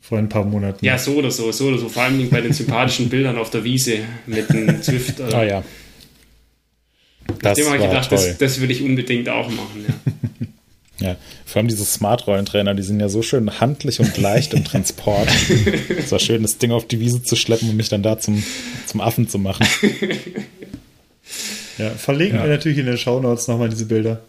[0.00, 0.84] vor ein paar Monaten.
[0.84, 1.88] Ja, so oder so, so oder so.
[1.88, 5.20] Vor allem bei den sympathischen Bildern auf der Wiese mit dem Zwift.
[5.20, 5.64] Ah ja.
[7.42, 8.18] Das Dem habe ich war gedacht, toll.
[8.18, 9.84] das, das würde ich unbedingt auch machen.
[9.86, 9.94] Ja.
[11.00, 11.16] Ja,
[11.46, 15.28] vor allem diese Smart-Rollentrainer, die sind ja so schön handlich und leicht im Transport.
[15.96, 18.42] Es war schön, das Ding auf die Wiese zu schleppen und mich dann da zum,
[18.84, 19.64] zum Affen zu machen.
[21.78, 22.42] Ja, verlegen Ja.
[22.44, 24.20] wir natürlich in den Shownotes nochmal diese Bilder.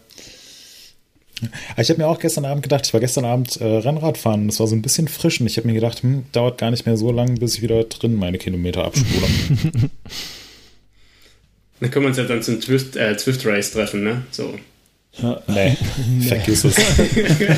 [1.78, 4.60] Ich habe mir auch gestern Abend gedacht, ich war gestern Abend äh, Rennrad fahren, das
[4.60, 6.98] war so ein bisschen frisch und ich habe mir gedacht, hm, dauert gar nicht mehr
[6.98, 9.26] so lange, bis ich wieder drin meine Kilometer abspule.
[11.80, 14.22] Dann können wir uns ja dann zum Zwift, äh, Zwift Race treffen, ne?
[14.30, 14.54] So.
[15.48, 15.76] nee,
[16.28, 16.76] vergiss es.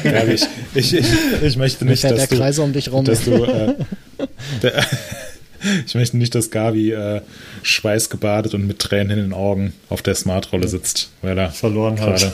[0.04, 1.06] Ja, ich, ich, ich,
[1.42, 3.04] ich möchte nicht, fährt der dass du, Kreis um dich rum.
[3.04, 3.74] dass du äh,
[4.62, 4.86] der,
[5.86, 7.20] ich möchte nicht, dass Gabi äh,
[7.62, 12.20] schweißgebadet und mit Tränen in den Augen auf der Smartrolle sitzt, weil er Verloren hat.
[12.20, 12.32] gerade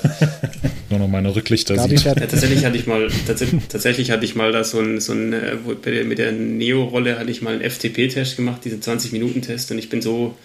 [0.90, 2.06] nur noch meine Rücklichter Gabi sieht.
[2.06, 5.32] Ja, tatsächlich hatte ich mal, tatsächlich, tatsächlich hatte ich mal da so ein, so ein
[5.32, 10.02] äh, mit der Neo-Rolle hatte ich mal einen FTP-Test gemacht, diesen 20-Minuten-Test und ich bin
[10.02, 10.36] so,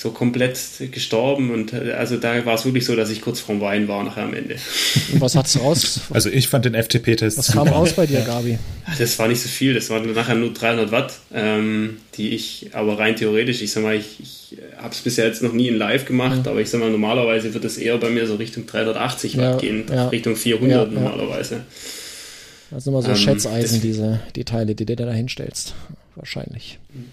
[0.00, 0.56] so komplett
[0.92, 4.04] gestorben und äh, also da war es wirklich so, dass ich kurz vorm Wein war
[4.04, 4.54] nachher am Ende.
[5.14, 6.00] Was hat's raus?
[6.10, 8.60] Also ich fand den FTP-Test Was kam raus bei dir, Gabi?
[8.96, 12.96] Das war nicht so viel, das waren nachher nur 300 Watt, ähm, die ich aber
[12.96, 16.04] rein theoretisch, ich sag mal, ich, ich habe es bisher jetzt noch nie in Live
[16.04, 19.42] gemacht, aber ich sag mal, normalerweise wird es eher bei mir so Richtung 380 Watt
[19.42, 20.08] Ja, gehen, ja.
[20.10, 20.90] Richtung 400 Ja, ja.
[21.00, 21.62] normalerweise.
[22.70, 25.74] Das sind immer so Ähm, Schätzeisen, das- diese die Teile, die du da hinstellst.
[26.14, 26.78] Wahrscheinlich.
[26.94, 27.04] Und,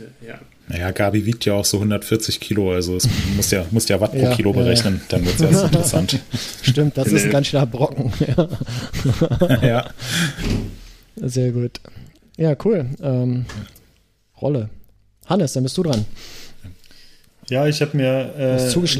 [0.00, 0.38] äh, ja.
[0.68, 4.12] Naja, Gabi wiegt ja auch so 140 Kilo, also es muss ja, muss ja Watt
[4.12, 6.18] pro Ja, Kilo ja, berechnen, dann wird es erst interessant.
[6.62, 7.32] Stimmt, das ist ein Nee.
[7.32, 8.12] ganz schöner Brocken.
[9.48, 9.90] Ja, ja.
[11.16, 11.80] sehr gut.
[12.36, 12.86] Ja, cool.
[13.02, 13.46] Ähm,
[14.40, 14.70] Rolle.
[15.26, 16.04] Hannes, dann bist du dran.
[17.48, 18.72] Ja, ich habe mir, äh.
[18.72, 18.94] TÜV,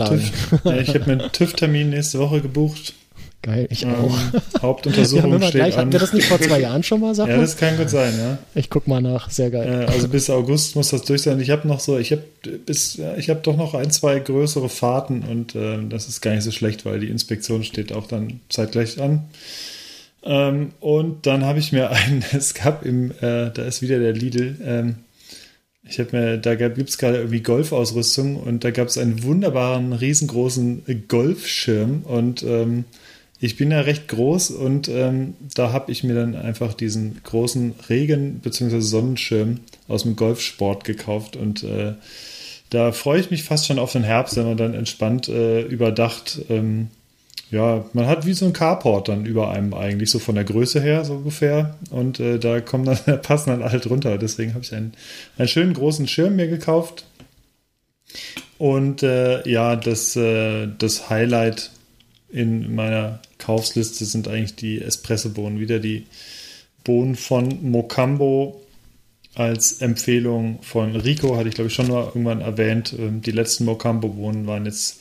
[0.65, 2.95] ja, ich habe mir einen TÜV-Termin nächste Woche gebucht.
[3.43, 4.19] Geil, ich ähm, auch.
[4.61, 5.81] Hauptuntersuchung ja, steht gleich, an.
[5.81, 8.13] Hatten wir das nicht vor zwei Jahren schon mal, sag Ja, das kann gut sein,
[8.19, 8.39] ja.
[8.55, 9.87] Ich guck mal nach, sehr geil.
[9.89, 11.41] Äh, also bis August muss das durch sein.
[11.41, 12.23] Ich habe noch so, ich habe
[12.67, 16.45] bis, ich habe doch noch ein, zwei größere Fahrten und äh, das ist gar nicht
[16.45, 19.25] so schlecht, weil die Inspektion steht auch dann zeitgleich an.
[20.23, 24.13] Ähm, und dann habe ich mir einen, es gab im, äh, da ist wieder der
[24.13, 24.97] Lidl, ähm,
[25.83, 29.93] ich habe mir, da gibt es gerade irgendwie Golfausrüstung und da gab es einen wunderbaren,
[29.93, 32.85] riesengroßen Golfschirm und ähm,
[33.43, 37.75] ich bin ja recht groß und ähm, da habe ich mir dann einfach diesen großen
[37.89, 38.81] Regen- bzw.
[38.81, 41.95] Sonnenschirm aus dem Golfsport gekauft und äh,
[42.69, 46.41] da freue ich mich fast schon auf den Herbst, wenn man dann entspannt äh, überdacht,
[46.51, 46.89] ähm,
[47.51, 50.81] ja, man hat wie so ein Carport dann über einem eigentlich, so von der Größe
[50.81, 54.75] her so ungefähr und äh, da kommen dann, passen dann alle drunter, deswegen habe ich
[54.75, 54.93] einen,
[55.39, 57.07] einen schönen großen Schirm mir gekauft
[58.59, 61.71] und äh, ja, das, äh, das Highlight
[62.33, 65.61] in meiner Kaufsliste sind eigentlich die Espresso-Bohnen.
[65.61, 66.07] Wieder die
[66.85, 68.61] Bohnen von Mocambo
[69.35, 72.95] als Empfehlung von Rico, hatte ich glaube ich schon mal irgendwann erwähnt.
[72.99, 75.01] Ähm, die letzten Mocambo-Bohnen waren jetzt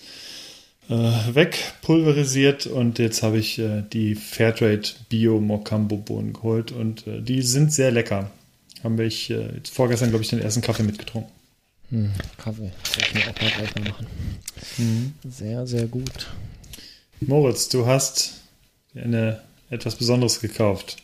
[0.90, 7.42] äh, wegpulverisiert und jetzt habe ich äh, die Fairtrade Bio Mocambo-Bohnen geholt und äh, die
[7.42, 8.32] sind sehr lecker.
[8.84, 11.32] Haben wir ich äh, vorgestern, glaube ich, den ersten Kaffee mitgetrunken.
[11.90, 14.08] Hm, Kaffee, soll ich mir auch mal gleich mal machen.
[14.78, 15.14] Mhm.
[15.30, 16.28] Sehr, sehr gut.
[17.22, 18.42] Moritz, du hast
[18.96, 20.98] eine, etwas Besonderes gekauft.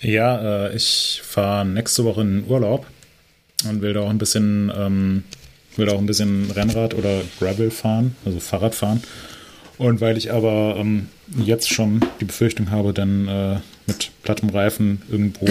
[0.00, 2.86] Ja, äh, ich fahre nächste Woche in Urlaub
[3.68, 5.24] und will da auch ein bisschen, ähm,
[5.76, 9.02] will auch ein bisschen Rennrad oder Gravel fahren, also Fahrrad fahren.
[9.76, 15.02] Und weil ich aber ähm, jetzt schon die Befürchtung habe, dann äh, mit plattem Reifen
[15.10, 15.46] irgendwo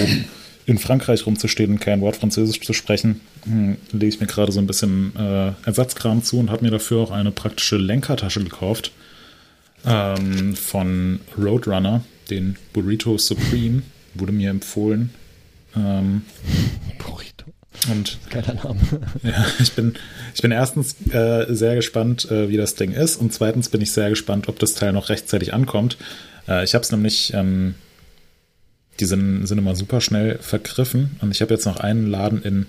[0.66, 4.60] in Frankreich rumzustehen und kein Wort Französisch zu sprechen, hm, lege ich mir gerade so
[4.60, 8.92] ein bisschen äh, Ersatzkram zu und habe mir dafür auch eine praktische Lenkertasche gekauft
[9.86, 13.84] ähm, von Roadrunner, den Burrito Supreme,
[14.14, 15.12] wurde mir empfohlen.
[15.76, 16.24] Ähm,
[16.98, 17.46] Burrito.
[17.92, 18.80] Und Geiler Name.
[19.24, 19.96] Ja, ich bin,
[20.34, 23.92] ich bin erstens äh, sehr gespannt, äh, wie das Ding ist, und zweitens bin ich
[23.92, 25.98] sehr gespannt, ob das Teil noch rechtzeitig ankommt.
[26.48, 27.76] Äh, ich habe es nämlich ähm,
[29.00, 31.18] die sind, sind immer super schnell vergriffen.
[31.22, 32.66] Und ich habe jetzt noch einen Laden in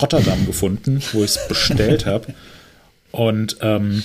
[0.00, 2.34] Rotterdam gefunden, wo ich es bestellt habe.
[3.10, 4.02] Und ähm,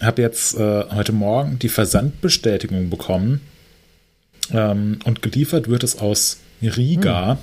[0.00, 3.40] habe jetzt äh, heute Morgen die Versandbestätigung bekommen.
[4.52, 7.32] Ähm, und geliefert wird es aus Riga.
[7.32, 7.38] Hm.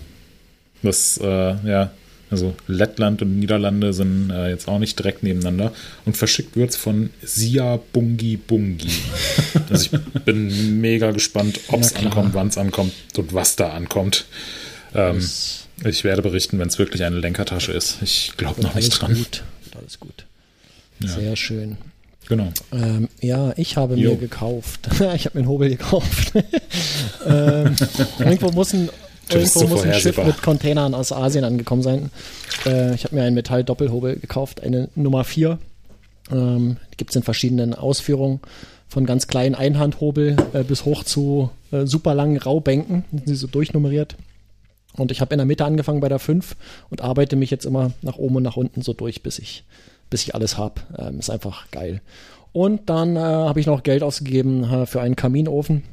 [0.82, 1.92] Was äh, ja
[2.34, 5.72] also Lettland und Niederlande sind äh, jetzt auch nicht direkt nebeneinander.
[6.04, 8.90] Und verschickt wird es von Sia Bungi Bungi.
[9.70, 14.26] also ich bin mega gespannt, ob es ankommt, wann es ankommt und was da ankommt.
[14.96, 15.24] Ähm,
[15.84, 17.98] ich werde berichten, wenn es wirklich eine Lenkertasche ist.
[18.02, 19.14] Ich glaube noch nicht dran.
[19.14, 19.44] Gut.
[19.78, 20.26] Alles gut.
[21.00, 21.10] Ja.
[21.10, 21.78] Sehr schön.
[22.30, 22.50] Genau.
[22.72, 24.12] Ähm, ja, ich habe jo.
[24.12, 24.88] mir gekauft.
[25.16, 26.34] ich habe mir einen Hobel gekauft.
[27.26, 27.76] ähm,
[28.20, 28.90] irgendwo muss ein
[29.30, 32.12] Irgendwo muss ein Schiff mit Containern aus Asien angekommen sein.
[32.66, 35.60] Äh, ich habe mir einen Metall-Doppelhobel gekauft, eine Nummer 4.
[36.32, 38.42] Ähm, Gibt es in verschiedenen Ausführungen.
[38.90, 43.06] Von ganz kleinen Einhandhobel äh, bis hoch zu äh, super langen Raubänken.
[43.12, 44.16] Die sind so durchnummeriert.
[44.98, 46.56] Und ich habe in der Mitte angefangen bei der 5
[46.90, 49.64] und arbeite mich jetzt immer nach oben und nach unten so durch, bis ich,
[50.10, 50.82] bis ich alles habe.
[50.98, 52.02] Ähm, ist einfach geil.
[52.52, 55.84] Und dann äh, habe ich noch Geld ausgegeben äh, für einen Kaminofen,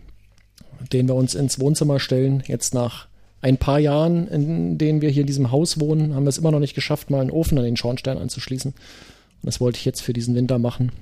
[0.92, 2.42] den wir uns ins Wohnzimmer stellen.
[2.46, 3.08] Jetzt nach
[3.40, 6.50] ein paar Jahren, in denen wir hier in diesem Haus wohnen, haben wir es immer
[6.50, 8.72] noch nicht geschafft, mal einen Ofen an den Schornstein anzuschließen.
[8.72, 10.92] Und das wollte ich jetzt für diesen Winter machen.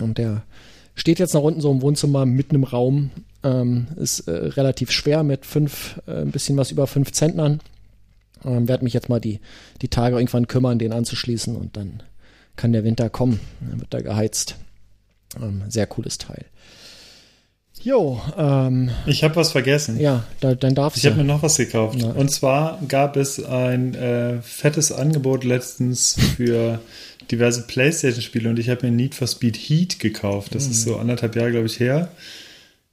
[0.00, 0.42] Und der
[0.96, 3.10] steht jetzt nach unten so im Wohnzimmer mitten im Raum.
[3.44, 7.60] Ähm, ist äh, relativ schwer mit fünf, äh, ein bisschen was über fünf Zentnern.
[8.44, 9.40] Ähm, werde mich jetzt mal die,
[9.82, 12.02] die Tage irgendwann kümmern, den anzuschließen und dann
[12.56, 13.38] kann der Winter kommen.
[13.60, 14.56] Dann wird da geheizt.
[15.40, 16.46] Ähm, sehr cooles Teil.
[17.82, 20.00] Jo, ähm, ich habe was vergessen.
[20.00, 21.06] Ja, da, dann darfst du.
[21.06, 22.00] Ich habe mir noch was gekauft.
[22.00, 22.08] Ja.
[22.08, 26.80] Und zwar gab es ein äh, fettes Angebot letztens für
[27.30, 30.54] diverse PlayStation-Spiele und ich habe mir Need for Speed Heat gekauft.
[30.54, 30.70] Das mhm.
[30.70, 32.10] ist so anderthalb Jahre, glaube ich, her.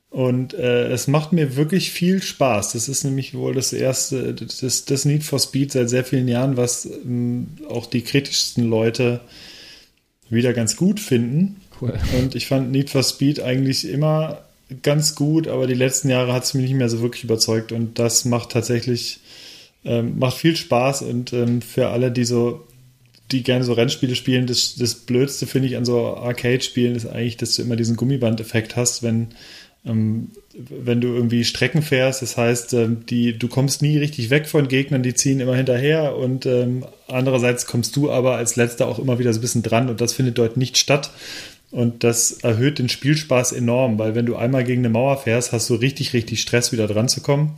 [0.10, 2.73] Und äh, es macht mir wirklich viel Spaß.
[2.73, 6.55] Das ist nämlich wohl das erste, das, das Need for Speed seit sehr vielen Jahren,
[6.55, 9.22] was ähm, auch die kritischsten Leute
[10.30, 11.61] wieder ganz gut finden.
[11.81, 11.93] Cool.
[12.19, 14.43] Und ich fand Need for Speed eigentlich immer
[14.84, 17.99] ganz gut, aber die letzten Jahre hat es mich nicht mehr so wirklich überzeugt und
[17.99, 19.19] das macht tatsächlich
[19.85, 22.65] ähm, macht viel Spaß und ähm, für alle, die so
[23.32, 27.38] die gerne so Rennspiele spielen, das, das Blödste finde ich an so Arcade-Spielen ist eigentlich,
[27.38, 29.30] dass du immer diesen Gummiband-Effekt hast, wenn
[29.86, 34.48] ähm, wenn du irgendwie Strecken fährst, das heißt, ähm, die, du kommst nie richtig weg
[34.48, 39.00] von Gegnern, die ziehen immer hinterher und ähm, andererseits kommst du aber als letzter auch
[39.00, 41.12] immer wieder so ein bisschen dran und das findet dort nicht statt.
[41.72, 45.72] Und das erhöht den Spielspaß enorm, weil wenn du einmal gegen eine Mauer fährst, hast
[45.72, 47.56] du richtig, richtig Stress, wieder dran zu kommen.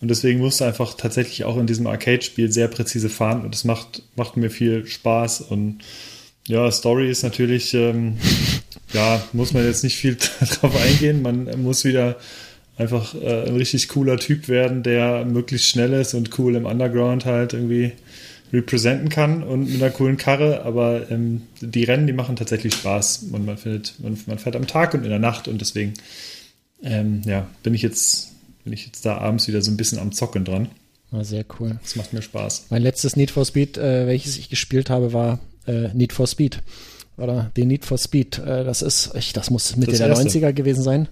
[0.00, 3.64] Und deswegen musst du einfach tatsächlich auch in diesem Arcade-Spiel sehr präzise fahren und das
[3.64, 5.40] macht, macht mir viel Spaß.
[5.42, 5.78] Und
[6.46, 8.18] ja, Story ist natürlich, ähm,
[8.92, 10.16] ja, muss man jetzt nicht viel
[10.60, 11.22] drauf eingehen.
[11.22, 12.16] Man muss wieder
[12.76, 17.24] einfach äh, ein richtig cooler Typ werden, der möglichst schnell ist und cool im Underground
[17.24, 17.92] halt irgendwie
[18.52, 23.28] representen kann und mit einer coolen Karre, aber ähm, die Rennen, die machen tatsächlich Spaß
[23.32, 25.94] und man findet, man, man fährt am Tag und in der Nacht und deswegen
[26.82, 28.35] ähm, ja, bin ich jetzt
[28.66, 30.68] bin ich jetzt da abends wieder so ein bisschen am Zocken dran.
[31.12, 31.78] War sehr cool.
[31.82, 32.66] Das macht mir Spaß.
[32.70, 35.38] Mein letztes Need for Speed, äh, welches ich gespielt habe, war
[35.68, 36.64] äh, Need for Speed.
[37.16, 38.38] Oder den Need for Speed.
[38.38, 40.28] Äh, das ist, ich, das muss Mitte das der erste.
[40.28, 41.06] 90er gewesen sein.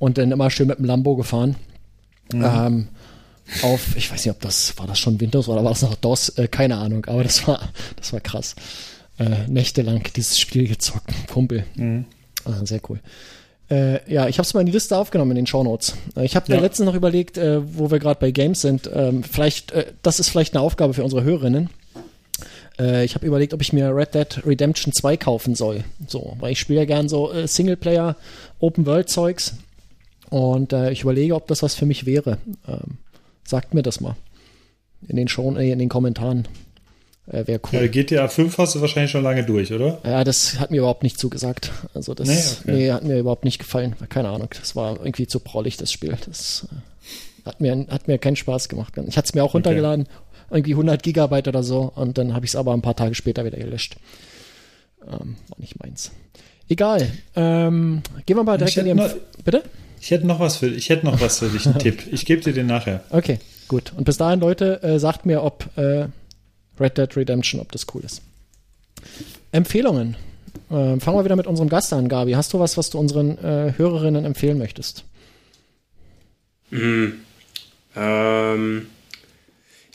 [0.00, 1.54] Und dann immer schön mit dem Lambo gefahren.
[2.32, 2.44] Mhm.
[2.44, 2.88] Ähm,
[3.62, 6.30] auf, ich weiß nicht, ob das, war das schon Windows oder war das noch DOS?
[6.30, 8.56] Äh, keine Ahnung, aber das war, das war krass.
[9.20, 11.14] Äh, nächtelang dieses Spiel gezockt.
[11.28, 11.66] Kumpel.
[11.76, 12.06] Mhm.
[12.44, 12.98] Ah, sehr cool.
[13.68, 15.96] Äh, ja, ich habe es mal in die Liste aufgenommen in den Shownotes.
[16.16, 16.56] Äh, ich habe ja.
[16.56, 18.88] mir letztens noch überlegt, äh, wo wir gerade bei Games sind.
[18.92, 21.70] Ähm, vielleicht, äh, das ist vielleicht eine Aufgabe für unsere Hörerinnen.
[22.78, 25.82] Äh, ich habe überlegt, ob ich mir Red Dead Redemption 2 kaufen soll.
[26.06, 28.16] So, weil ich spiele ja gern so äh, Singleplayer,
[28.60, 29.54] Open World Zeugs.
[30.28, 32.38] Und ich überlege, ob das was für mich wäre.
[32.66, 32.98] Ähm,
[33.44, 34.16] sagt mir das mal
[35.06, 36.48] in den Show, in den Kommentaren.
[37.28, 37.80] Äh, Wäre cool.
[37.80, 39.98] Ja, GTA 5 hast du wahrscheinlich schon lange durch, oder?
[40.04, 41.72] Ja, das hat mir überhaupt nicht zugesagt.
[41.94, 42.84] Also das nee, okay.
[42.84, 43.96] nee, hat mir überhaupt nicht gefallen.
[44.08, 44.48] Keine Ahnung.
[44.58, 46.16] Das war irgendwie zu prollig, das Spiel.
[46.26, 48.94] Das äh, hat mir, hat mir keinen Spaß gemacht.
[49.06, 50.56] Ich hatte es mir auch runtergeladen, okay.
[50.56, 53.44] irgendwie 100 Gigabyte oder so, und dann habe ich es aber ein paar Tage später
[53.44, 53.96] wieder gelöscht.
[55.02, 56.12] Ähm, war nicht meins.
[56.68, 57.08] Egal.
[57.36, 59.62] Ähm, gehen wir mal direkt in die noch, Bitte?
[60.00, 62.02] Ich hätte noch was für, ich hätte noch was für dich, einen Tipp.
[62.12, 63.04] Ich gebe dir den nachher.
[63.10, 63.38] Okay,
[63.68, 63.92] gut.
[63.96, 66.06] Und bis dahin, Leute, äh, sagt mir, ob äh,
[66.78, 68.22] Red Dead Redemption, ob das cool ist.
[69.52, 70.16] Empfehlungen.
[70.70, 72.32] Äh, fangen wir wieder mit unserem Gast an, Gabi.
[72.32, 75.04] Hast du was, was du unseren äh, Hörerinnen empfehlen möchtest?
[76.70, 77.20] Mhm.
[77.94, 78.86] Ähm,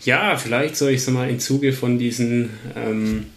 [0.03, 3.27] ja, vielleicht soll ich so mal im Zuge von diesen ähm,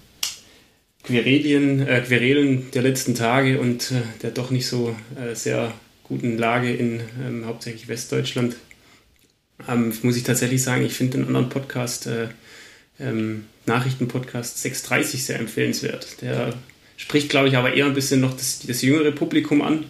[1.03, 5.73] Querelien, äh, Querelen der letzten Tage und äh, der doch nicht so äh, sehr
[6.05, 8.57] guten Lage in ähm, hauptsächlich Westdeutschland,
[9.69, 12.29] ähm, muss ich tatsächlich sagen, ich finde den anderen Podcast äh,
[12.99, 16.21] ähm, Nachrichtenpodcast 630 sehr empfehlenswert.
[16.23, 16.55] Der
[16.97, 19.85] spricht, glaube ich, aber eher ein bisschen noch das, das jüngere Publikum an.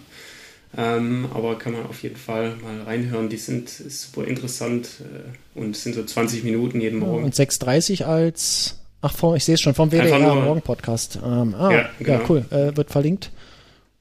[0.77, 3.29] Ähm, aber kann man auf jeden Fall mal reinhören.
[3.29, 7.23] Die sind super interessant äh, und sind so 20 Minuten jeden Morgen.
[7.23, 11.19] und 630 als, ach, ich sehe es schon, vom WDR Morgen Podcast.
[11.23, 12.11] Ähm, ah, ja, genau.
[12.11, 12.45] ja cool.
[12.49, 13.31] Äh, wird verlinkt.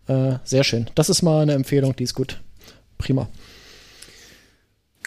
[0.09, 0.91] Äh, sehr schön.
[0.97, 2.41] Das ist mal eine Empfehlung, die ist gut.
[2.99, 3.29] Prima.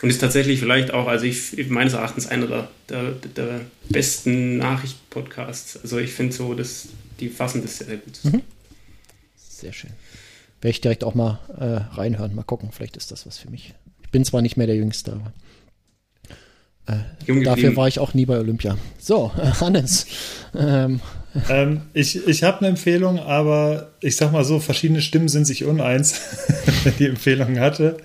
[0.02, 5.80] Und ist tatsächlich vielleicht auch, also ich meines Erachtens einer der, der, der besten Nachrichtenpodcasts.
[5.82, 8.20] Also ich finde so, dass die fassen das sehr, sehr gut.
[8.24, 8.42] Mhm.
[9.36, 9.92] Sehr schön.
[10.62, 13.74] Werde ich direkt auch mal äh, reinhören, mal gucken, vielleicht ist das was für mich.
[14.04, 15.34] Ich bin zwar nicht mehr der Jüngste, aber
[16.88, 18.78] äh, dafür war ich auch nie bei Olympia.
[19.00, 20.06] So, äh, Hannes.
[20.56, 21.02] Ähm.
[21.50, 25.66] Ähm, ich ich habe eine Empfehlung, aber ich sag mal so, verschiedene Stimmen sind sich
[25.66, 26.22] uneins,
[27.00, 27.98] die Empfehlung hatte.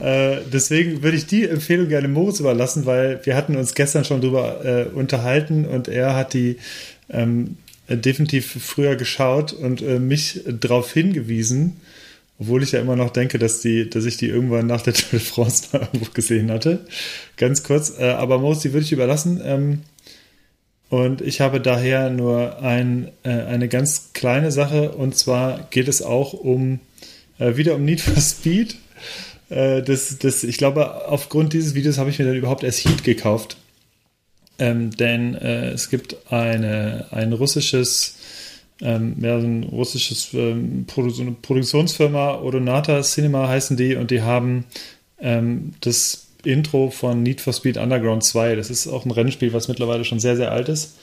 [0.00, 4.20] Äh, deswegen würde ich die Empfehlung gerne Moritz überlassen, weil wir hatten uns gestern schon
[4.20, 6.56] drüber äh, unterhalten und er hat die
[7.10, 7.56] ähm,
[7.88, 11.80] definitiv früher geschaut und äh, mich darauf hingewiesen,
[12.38, 15.18] obwohl ich ja immer noch denke, dass, die, dass ich die irgendwann nach der Tour
[15.18, 16.86] de France mal irgendwo gesehen hatte.
[17.36, 17.94] Ganz kurz.
[17.98, 19.40] Äh, aber Moritz, die würde ich überlassen.
[19.44, 19.80] Ähm,
[20.90, 26.02] und ich habe daher nur ein, äh, eine ganz kleine Sache und zwar geht es
[26.02, 26.80] auch um
[27.40, 28.74] wieder um Need for Speed
[29.50, 33.04] äh, das, das, ich glaube, aufgrund dieses Videos habe ich mir dann überhaupt erst Heat
[33.04, 33.56] gekauft.
[34.58, 38.16] Ähm, denn äh, es gibt eine, ein russisches,
[38.80, 44.22] ähm, ja, ein russisches ähm, Produ so eine Produktionsfirma, Odonata Cinema heißen die, und die
[44.22, 44.64] haben
[45.20, 48.56] ähm, das Intro von Need for Speed Underground 2.
[48.56, 50.96] Das ist auch ein Rennspiel, was mittlerweile schon sehr, sehr alt ist.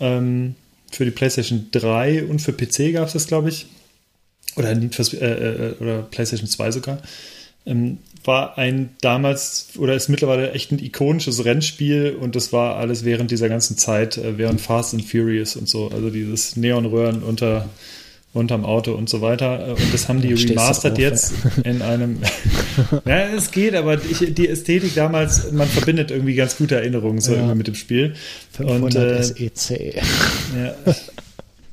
[0.00, 0.54] Ähm,
[0.90, 3.66] für die PlayStation 3 und für PC gab es das, glaube ich.
[4.56, 7.02] Oder Need for Speed, äh, äh, oder PlayStation 2 sogar
[7.68, 13.04] ähm, war ein damals oder ist mittlerweile echt ein ikonisches Rennspiel und das war alles
[13.04, 17.68] während dieser ganzen Zeit, äh, während Fast and Furious und so, also dieses Neonröhren unter
[18.34, 19.68] unterm Auto und so weiter.
[19.68, 21.62] Äh, und das haben die remastered auf, jetzt ja.
[21.70, 22.18] in einem.
[23.04, 27.34] ja, es geht, aber ich, die Ästhetik damals, man verbindet irgendwie ganz gute Erinnerungen so
[27.34, 27.54] ja.
[27.54, 28.14] mit dem Spiel.
[28.52, 30.02] 500 und, äh, SEC.
[30.56, 30.94] Ja,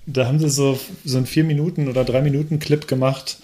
[0.08, 3.38] da haben sie so, so einen 4 Minuten oder 3 Minuten Clip gemacht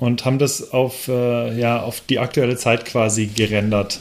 [0.00, 4.00] und haben das auf, äh, ja, auf die aktuelle Zeit quasi gerendert.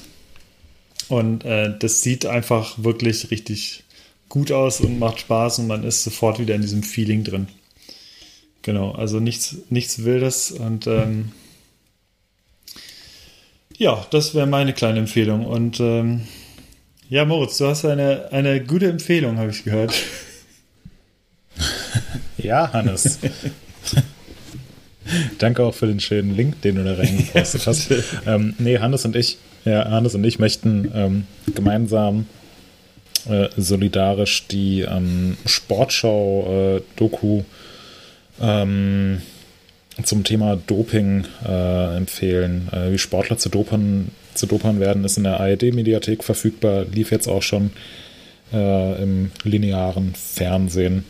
[1.10, 3.84] Und äh, das sieht einfach wirklich richtig
[4.30, 7.48] gut aus und macht Spaß und man ist sofort wieder in diesem Feeling drin.
[8.62, 11.34] Genau, also nichts, nichts Wildes und ähm,
[13.78, 15.46] ja, das wäre meine kleine Empfehlung.
[15.46, 16.28] Und ähm,
[17.10, 19.94] ja, Moritz, du hast eine, eine gute Empfehlung, habe ich gehört.
[22.38, 23.20] ja, Hannes.
[25.38, 27.92] Danke auch für den schönen Link, den du da reingepostet hast.
[28.28, 31.24] ähm, nee, Hannes und ich, ja, Hannes und ich möchten ähm,
[31.56, 32.26] gemeinsam
[33.28, 37.44] äh, solidarisch die ähm, Sportschau-Doku äh,
[38.42, 39.22] ähm,
[40.04, 42.70] zum Thema Doping äh, empfehlen.
[42.72, 47.28] Äh, wie Sportler zu Dopern, zu Dopern werden, ist in der ARD-Mediathek verfügbar, lief jetzt
[47.28, 47.72] auch schon
[48.54, 51.04] äh, im linearen Fernsehen.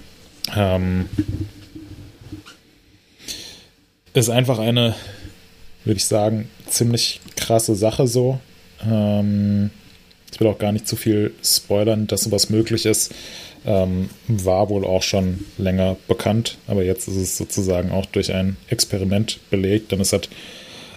[0.55, 1.05] Ähm,
[4.13, 4.95] ist einfach eine,
[5.83, 8.39] würde ich sagen, ziemlich krasse Sache so.
[8.83, 9.71] Ähm,
[10.31, 13.13] ich will auch gar nicht zu viel spoilern, dass sowas möglich ist.
[13.65, 18.55] Ähm, war wohl auch schon länger bekannt, aber jetzt ist es sozusagen auch durch ein
[18.69, 20.29] Experiment belegt, denn es hat,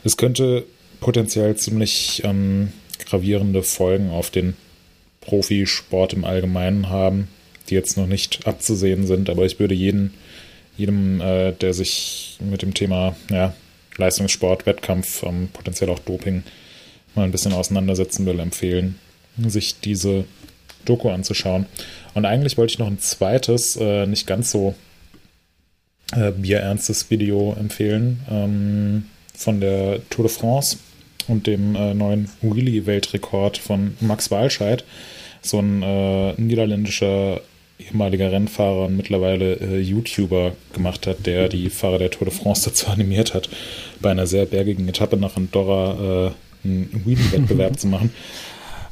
[0.04, 0.64] es könnte
[1.00, 2.72] potenziell ziemlich ähm,
[3.04, 4.54] gravierende Folgen auf den
[5.20, 7.28] Profisport im Allgemeinen haben,
[7.68, 10.14] die jetzt noch nicht abzusehen sind, aber ich würde jeden,
[10.76, 13.54] jedem, äh, der sich mit dem Thema ja,
[13.96, 16.42] Leistungssport, Wettkampf, ähm, potenziell auch Doping
[17.14, 18.98] mal ein bisschen auseinandersetzen will, empfehlen,
[19.38, 20.24] sich diese
[20.84, 21.66] Doku anzuschauen.
[22.14, 24.74] Und eigentlich wollte ich noch ein zweites, äh, nicht ganz so
[26.12, 29.04] äh, bierernstes Video empfehlen ähm,
[29.34, 30.78] von der Tour de France
[31.28, 34.84] und dem äh, neuen Wheelie-Weltrekord von Max Walscheid.
[35.40, 37.40] So ein äh, niederländischer
[37.86, 42.64] ehemaliger Rennfahrer und mittlerweile äh, YouTuber gemacht hat, der die Fahrer der Tour de France
[42.70, 43.48] dazu animiert hat,
[44.00, 46.30] bei einer sehr bergigen Etappe nach Andorra äh,
[46.64, 48.12] einen Wheelie-Wettbewerb zu machen.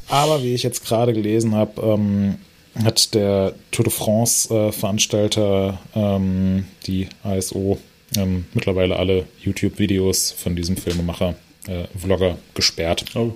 [0.08, 2.36] Aber wie ich jetzt gerade gelesen habe, ähm,
[2.84, 7.78] hat der Tour de France-Veranstalter, äh, ähm, die ASO,
[8.16, 11.34] ähm, mittlerweile alle YouTube-Videos von diesem Filmemacher,
[11.68, 13.04] äh, Vlogger, gesperrt.
[13.14, 13.32] Oh.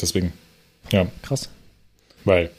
[0.00, 0.32] Deswegen,
[0.90, 1.06] ja.
[1.22, 1.50] Krass.
[2.24, 2.50] Weil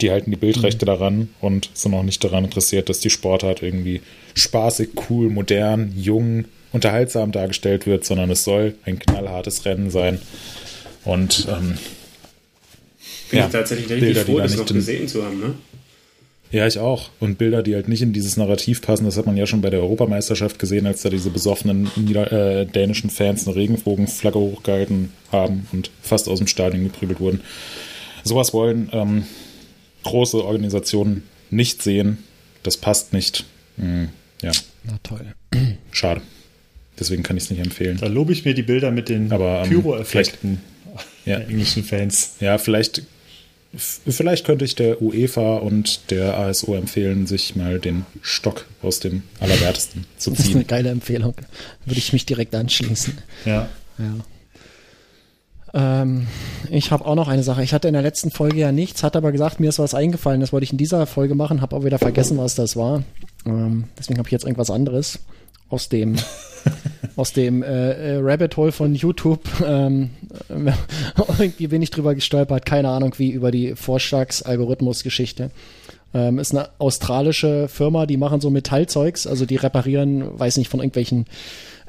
[0.00, 0.88] die halten die Bildrechte mhm.
[0.88, 4.00] daran und sind auch nicht daran interessiert, dass die Sportart irgendwie
[4.34, 10.20] spaßig, cool, modern, jung, unterhaltsam dargestellt wird, sondern es soll ein knallhartes Rennen sein.
[11.04, 11.78] Und ähm,
[13.30, 15.54] bin ja, ich tatsächlich richtig Bilder, froh, das noch gesehen zu haben, ne?
[16.52, 17.10] Ja, ich auch.
[17.18, 19.70] Und Bilder, die halt nicht in dieses Narrativ passen, das hat man ja schon bei
[19.70, 25.66] der Europameisterschaft gesehen, als da diese besoffenen Nieder äh, dänischen Fans eine Regenbogenflagge hochgehalten haben
[25.72, 27.40] und fast aus dem Stadion geprügelt wurden.
[28.22, 29.24] Sowas wollen ähm,
[30.06, 32.18] große Organisationen nicht sehen.
[32.62, 33.44] Das passt nicht.
[33.76, 34.08] Hm,
[34.42, 34.52] ja.
[34.84, 35.34] Na toll.
[35.90, 36.22] Schade.
[36.98, 37.98] Deswegen kann ich es nicht empfehlen.
[38.00, 40.60] Da lobe ich mir die Bilder mit den ähm, Pyro-Effekten
[41.24, 41.38] ja.
[41.38, 42.36] der englischen Fans.
[42.40, 43.02] Ja, vielleicht
[43.78, 49.22] Vielleicht könnte ich der UEFA und der ASO empfehlen, sich mal den Stock aus dem
[49.38, 50.36] Allerwertesten zu ziehen.
[50.36, 51.34] Das ist eine geile Empfehlung.
[51.84, 53.18] Würde ich mich direkt anschließen.
[53.44, 53.68] Ja.
[53.98, 54.14] ja.
[55.76, 56.26] Ähm,
[56.70, 57.62] ich habe auch noch eine Sache.
[57.62, 60.40] Ich hatte in der letzten Folge ja nichts, hatte aber gesagt, mir ist was eingefallen.
[60.40, 63.02] Das wollte ich in dieser Folge machen, habe auch wieder vergessen, was das war.
[63.44, 65.18] Ähm, deswegen habe ich jetzt irgendwas anderes
[65.68, 66.16] aus dem
[67.16, 70.10] aus dem äh, äh, Rabbit Hole von YouTube ähm,
[71.38, 75.50] irgendwie bin ich drüber gestolpert, keine Ahnung wie über die Vorschlagsalgorithmus-Geschichte.
[76.14, 80.80] Ähm, ist eine australische Firma, die machen so Metallzeugs, also die reparieren, weiß nicht, von
[80.80, 81.26] irgendwelchen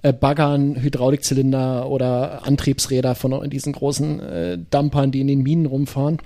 [0.04, 6.20] äh, Baggern, Hydraulikzylinder oder Antriebsräder von diesen großen äh, Dampern, die in den Minen rumfahren.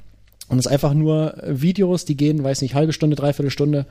[0.47, 3.85] Und es ist einfach nur Videos, die gehen, weiß nicht, halbe Stunde, dreiviertel Stunde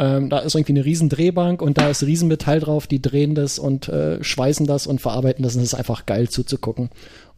[0.00, 3.58] ähm, da ist irgendwie eine riesen Drehbank und da ist Riesenmetall drauf, die drehen das
[3.58, 6.88] und äh, schweißen das und verarbeiten das und es ist einfach geil zuzugucken.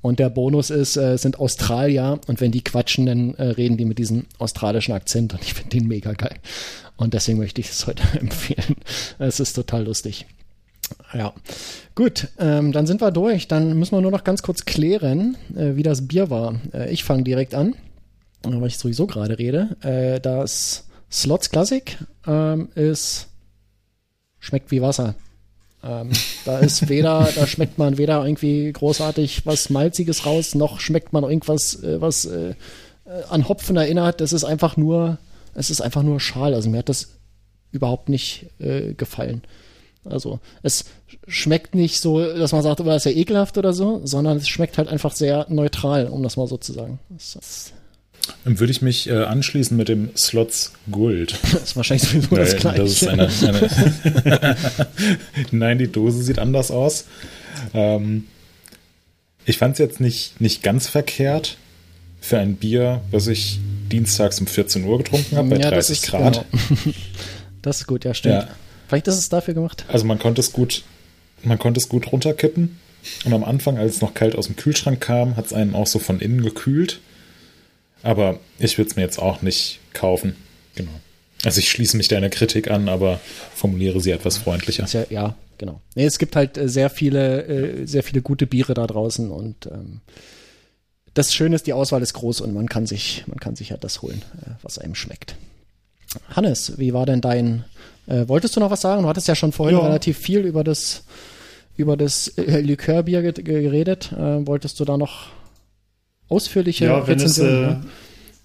[0.01, 3.85] Und der Bonus ist, äh, sind Australier und wenn die quatschen, dann äh, reden die
[3.85, 6.37] mit diesem australischen Akzent und ich finde den mega geil.
[6.97, 8.77] Und deswegen möchte ich es heute empfehlen.
[9.19, 10.27] Es ist total lustig.
[11.15, 11.33] Ja,
[11.95, 13.49] gut, ähm, dann sind wir durch.
[13.49, 16.55] Dann müssen wir nur noch ganz kurz klären, äh, wie das Bier war.
[16.73, 17.75] Äh, ich fange direkt an,
[18.43, 19.77] weil ich sowieso gerade rede.
[19.83, 23.29] Äh, das Slots Classic ähm, ist
[24.43, 25.15] schmeckt wie Wasser.
[25.85, 26.11] Ähm,
[26.45, 31.25] da ist weder, da schmeckt man weder irgendwie großartig was Malziges raus, noch schmeckt man
[31.25, 32.51] irgendwas, äh, was äh,
[33.05, 34.21] äh, an Hopfen erinnert.
[34.21, 35.19] Das ist einfach nur,
[35.55, 36.55] es ist einfach nur Schal.
[36.55, 37.09] Also mir hat das
[37.71, 39.43] überhaupt nicht äh, gefallen.
[40.05, 40.85] Also es
[41.29, 44.49] schmeckt nicht so, dass man sagt, oh, das ist ja ekelhaft oder so, sondern es
[44.49, 46.99] schmeckt halt einfach sehr neutral, um das mal so zu sagen.
[48.45, 51.39] Dann würde ich mich äh, anschließen mit dem Slots Gold.
[51.53, 52.83] Das ist wahrscheinlich sowieso das Gleiche.
[52.83, 54.57] Das eine, eine
[55.51, 57.07] Nein, die Dose sieht anders aus.
[57.75, 58.27] Ähm,
[59.45, 61.57] ich fand es jetzt nicht, nicht ganz verkehrt
[62.21, 63.59] für ein Bier, was ich
[63.91, 66.45] dienstags um 14 Uhr getrunken habe, bei ja, 30 Grad.
[66.51, 66.95] Genau.
[67.63, 68.35] Das ist gut, ja, stimmt.
[68.35, 68.49] Ja.
[68.93, 69.87] Vielleicht ist es dafür gemacht.
[69.89, 70.85] Also man konnte es gut,
[71.43, 72.79] man konnte es gut runterkippen.
[73.25, 75.87] Und am Anfang, als es noch kalt aus dem Kühlschrank kam, hat es einen auch
[75.87, 77.01] so von innen gekühlt.
[78.03, 80.37] Aber ich würde es mir jetzt auch nicht kaufen.
[80.75, 80.91] Genau.
[81.43, 83.19] Also ich schließe mich deiner Kritik an, aber
[83.55, 84.87] formuliere sie etwas freundlicher.
[84.93, 85.81] Ja, ja, genau.
[85.95, 89.65] Nee, es gibt halt äh, sehr viele, äh, sehr viele gute Biere da draußen und
[89.73, 90.03] ähm,
[91.15, 93.85] das Schöne ist, die Auswahl ist groß und man kann sich, man kann sich halt
[93.85, 95.35] das holen, äh, was einem schmeckt.
[96.29, 97.65] Hannes, wie war denn dein,
[98.13, 99.03] äh, wolltest du noch was sagen?
[99.03, 99.85] Du hattest ja schon vorhin ja.
[99.85, 101.05] relativ viel über das,
[101.77, 104.13] über das äh, Likörbier geredet.
[104.13, 105.29] Äh, wolltest du da noch
[106.29, 107.19] ausführliche ja, wenn?
[107.19, 107.77] Es, äh,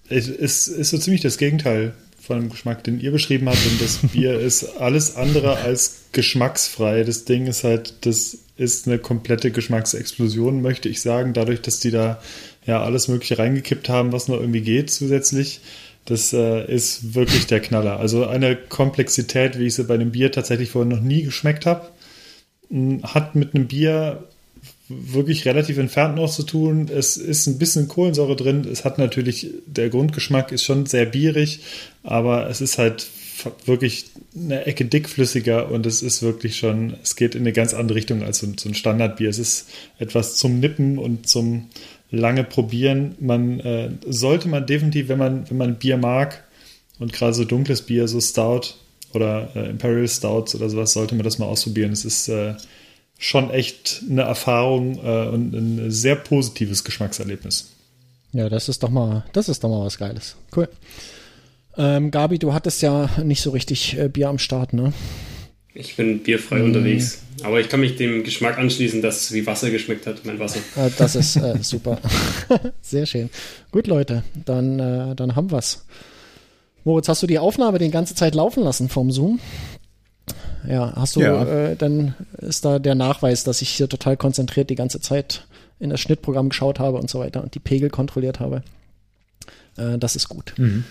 [0.08, 3.64] ist, ist so ziemlich das Gegenteil von dem Geschmack, den ihr beschrieben habt.
[3.66, 7.04] Und das Bier ist alles andere als geschmacksfrei.
[7.04, 11.90] Das Ding ist halt, das ist eine komplette Geschmacksexplosion, möchte ich sagen, dadurch, dass die
[11.90, 12.20] da
[12.66, 15.60] ja alles Mögliche reingekippt haben, was noch irgendwie geht zusätzlich.
[16.08, 18.00] Das äh, ist wirklich der Knaller.
[18.00, 21.86] Also eine Komplexität, wie ich sie bei einem Bier tatsächlich vorher noch nie geschmeckt habe,
[23.02, 24.24] hat mit einem Bier
[24.88, 26.88] wirklich relativ entfernt noch zu tun.
[26.88, 28.66] Es ist ein bisschen Kohlensäure drin.
[28.70, 31.60] Es hat natürlich, der Grundgeschmack ist schon sehr bierig,
[32.02, 33.06] aber es ist halt
[33.66, 37.96] wirklich eine Ecke dickflüssiger und es ist wirklich schon, es geht in eine ganz andere
[37.98, 39.28] Richtung als so, ein Standardbier.
[39.28, 39.68] Es ist
[39.98, 41.66] etwas zum Nippen und zum
[42.10, 43.14] lange probieren.
[43.20, 46.44] Man äh, sollte man definitiv, wenn man, wenn man Bier mag
[46.98, 48.74] und gerade so dunkles Bier, so Stout
[49.12, 51.92] oder äh, Imperial Stouts oder sowas, sollte man das mal ausprobieren.
[51.92, 52.54] Es ist äh,
[53.18, 57.70] schon echt eine Erfahrung äh, und ein sehr positives Geschmackserlebnis.
[58.32, 60.36] Ja, das ist doch mal, das ist doch mal was Geiles.
[60.54, 60.68] Cool.
[61.76, 64.92] Ähm, Gabi, du hattest ja nicht so richtig äh, Bier am Start, ne?
[65.78, 66.64] Ich bin bierfrei mm.
[66.64, 67.22] unterwegs.
[67.44, 70.58] Aber ich kann mich dem Geschmack anschließen, dass es wie Wasser geschmeckt hat, mein Wasser.
[70.74, 72.00] Äh, das ist äh, super.
[72.82, 73.30] Sehr schön.
[73.70, 75.86] Gut, Leute, dann, äh, dann haben wir's.
[76.82, 79.38] Moritz, hast du die Aufnahme die ganze Zeit laufen lassen vom Zoom?
[80.68, 81.44] Ja, hast du, ja.
[81.44, 85.46] Äh, dann ist da der Nachweis, dass ich hier total konzentriert die ganze Zeit
[85.78, 88.64] in das Schnittprogramm geschaut habe und so weiter und die Pegel kontrolliert habe.
[89.76, 90.54] Äh, das ist gut.
[90.56, 90.82] Mhm.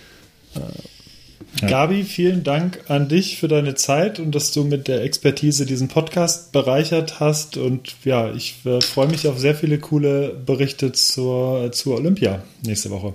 [1.62, 1.68] Ja.
[1.68, 5.88] Gabi, vielen Dank an dich für deine Zeit und dass du mit der Expertise diesen
[5.88, 7.58] Podcast bereichert hast.
[7.58, 12.90] Und ja, ich äh, freue mich auf sehr viele coole Berichte zur, zur Olympia nächste
[12.92, 13.14] Woche.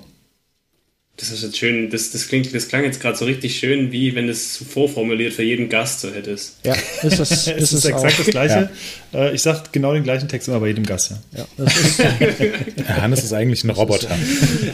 [1.16, 4.14] Das ist jetzt schön, das, das, klingt, das klang jetzt gerade so richtig schön, wie
[4.14, 6.56] wenn es vorformuliert für jeden Gast so hättest.
[6.64, 8.24] Ja, ist das, ist es ist exakt auch.
[8.24, 8.70] das Gleiche.
[9.12, 9.26] Ja.
[9.26, 11.10] Äh, ich sage genau den gleichen Text immer bei jedem Gast.
[11.10, 11.38] Ja.
[11.38, 12.00] ja das ist,
[12.88, 14.08] Hannes ist eigentlich ein Roboter.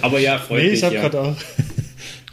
[0.01, 1.03] Aber ja, freut nee, ich habe ja.
[1.03, 1.37] gerade auch.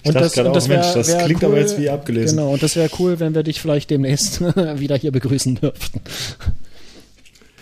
[0.05, 2.37] Ich und das, und das, wär, Mensch, das klingt cool, aber jetzt wie abgelesen.
[2.37, 4.39] Genau, und das wäre cool, wenn wir dich vielleicht demnächst
[4.79, 5.99] wieder hier begrüßen dürften.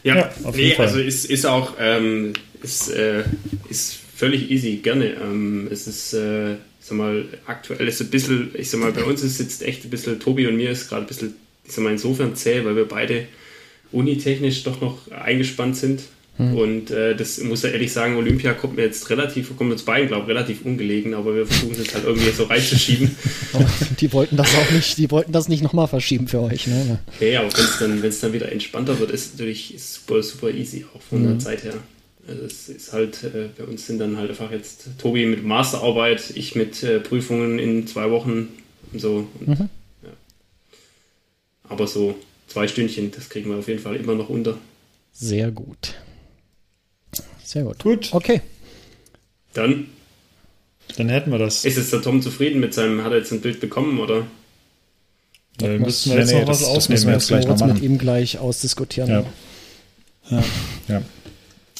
[0.04, 0.88] Ja, ja auf nee, jeden Fall.
[0.88, 3.24] also ist, ist auch ähm, ist, äh,
[3.70, 5.14] ist völlig easy, gerne.
[5.22, 9.24] Ähm, es ist, äh, sag mal, aktuell ist ein bisschen, ich sag mal, bei uns
[9.24, 11.94] ist jetzt echt ein bisschen, Tobi und mir ist gerade ein bisschen, ich sag mal,
[11.94, 13.26] insofern zäh, weil wir beide
[13.94, 16.02] unitechnisch doch noch eingespannt sind.
[16.38, 16.58] Hm.
[16.58, 20.08] Und äh, das muss ja ehrlich sagen, Olympia kommt mir jetzt relativ, kommt uns beiden,
[20.08, 23.16] glaube ich, relativ ungelegen, aber wir versuchen es jetzt halt irgendwie so reinzuschieben.
[23.56, 23.64] Oh,
[24.00, 26.98] die wollten das auch nicht, die wollten das nicht nochmal verschieben für euch, ne?
[27.20, 30.88] Ja, aber wenn es dann, dann wieder entspannter wird, ist es natürlich super, super easy,
[30.92, 31.28] auch von hm.
[31.28, 31.76] der Zeit her.
[32.28, 36.32] Also es ist halt, äh, bei uns sind dann halt einfach jetzt Tobi mit Masterarbeit,
[36.36, 38.48] ich mit äh, Prüfungen in zwei Wochen
[38.92, 39.28] und so.
[39.40, 39.70] Und, mhm.
[40.02, 40.10] ja.
[41.70, 42.16] Aber so
[42.48, 44.58] zwei Stündchen, das kriegen wir auf jeden Fall immer noch unter.
[45.12, 45.96] Sehr gut.
[47.44, 47.80] Sehr gut.
[47.84, 48.10] Gut.
[48.12, 48.42] Okay.
[49.54, 49.88] Dann.
[50.98, 51.66] Dann hätten wir das.
[51.66, 54.26] Ist jetzt der Tom zufrieden mit seinem, hat er jetzt ein Bild bekommen, oder?
[55.62, 56.80] Ja, müssen wir jetzt nee, noch was das, aufnehmen.
[56.80, 57.74] Das müssen wir jetzt gleich noch machen.
[57.74, 59.10] mit ihm gleich ausdiskutieren.
[59.10, 59.26] Ja.
[60.30, 60.44] ja.
[60.88, 61.02] ja.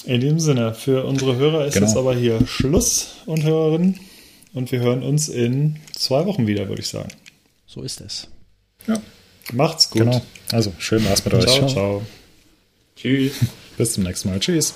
[0.04, 1.86] In diesem Sinne, für unsere Hörer ist genau.
[1.86, 4.00] jetzt aber hier Schluss und Hörerinnen.
[4.52, 7.08] Und wir hören uns in zwei Wochen wieder, würde ich sagen.
[7.66, 8.28] So ist es.
[8.86, 9.00] Ja.
[9.52, 10.02] Macht's gut.
[10.02, 10.22] Genau.
[10.52, 11.46] Also, schön war's mit euch.
[11.46, 12.02] Ciao, ciao.
[12.96, 13.32] Tschüss.
[13.76, 14.38] Bis zum nächsten Mal.
[14.38, 14.74] Tschüss.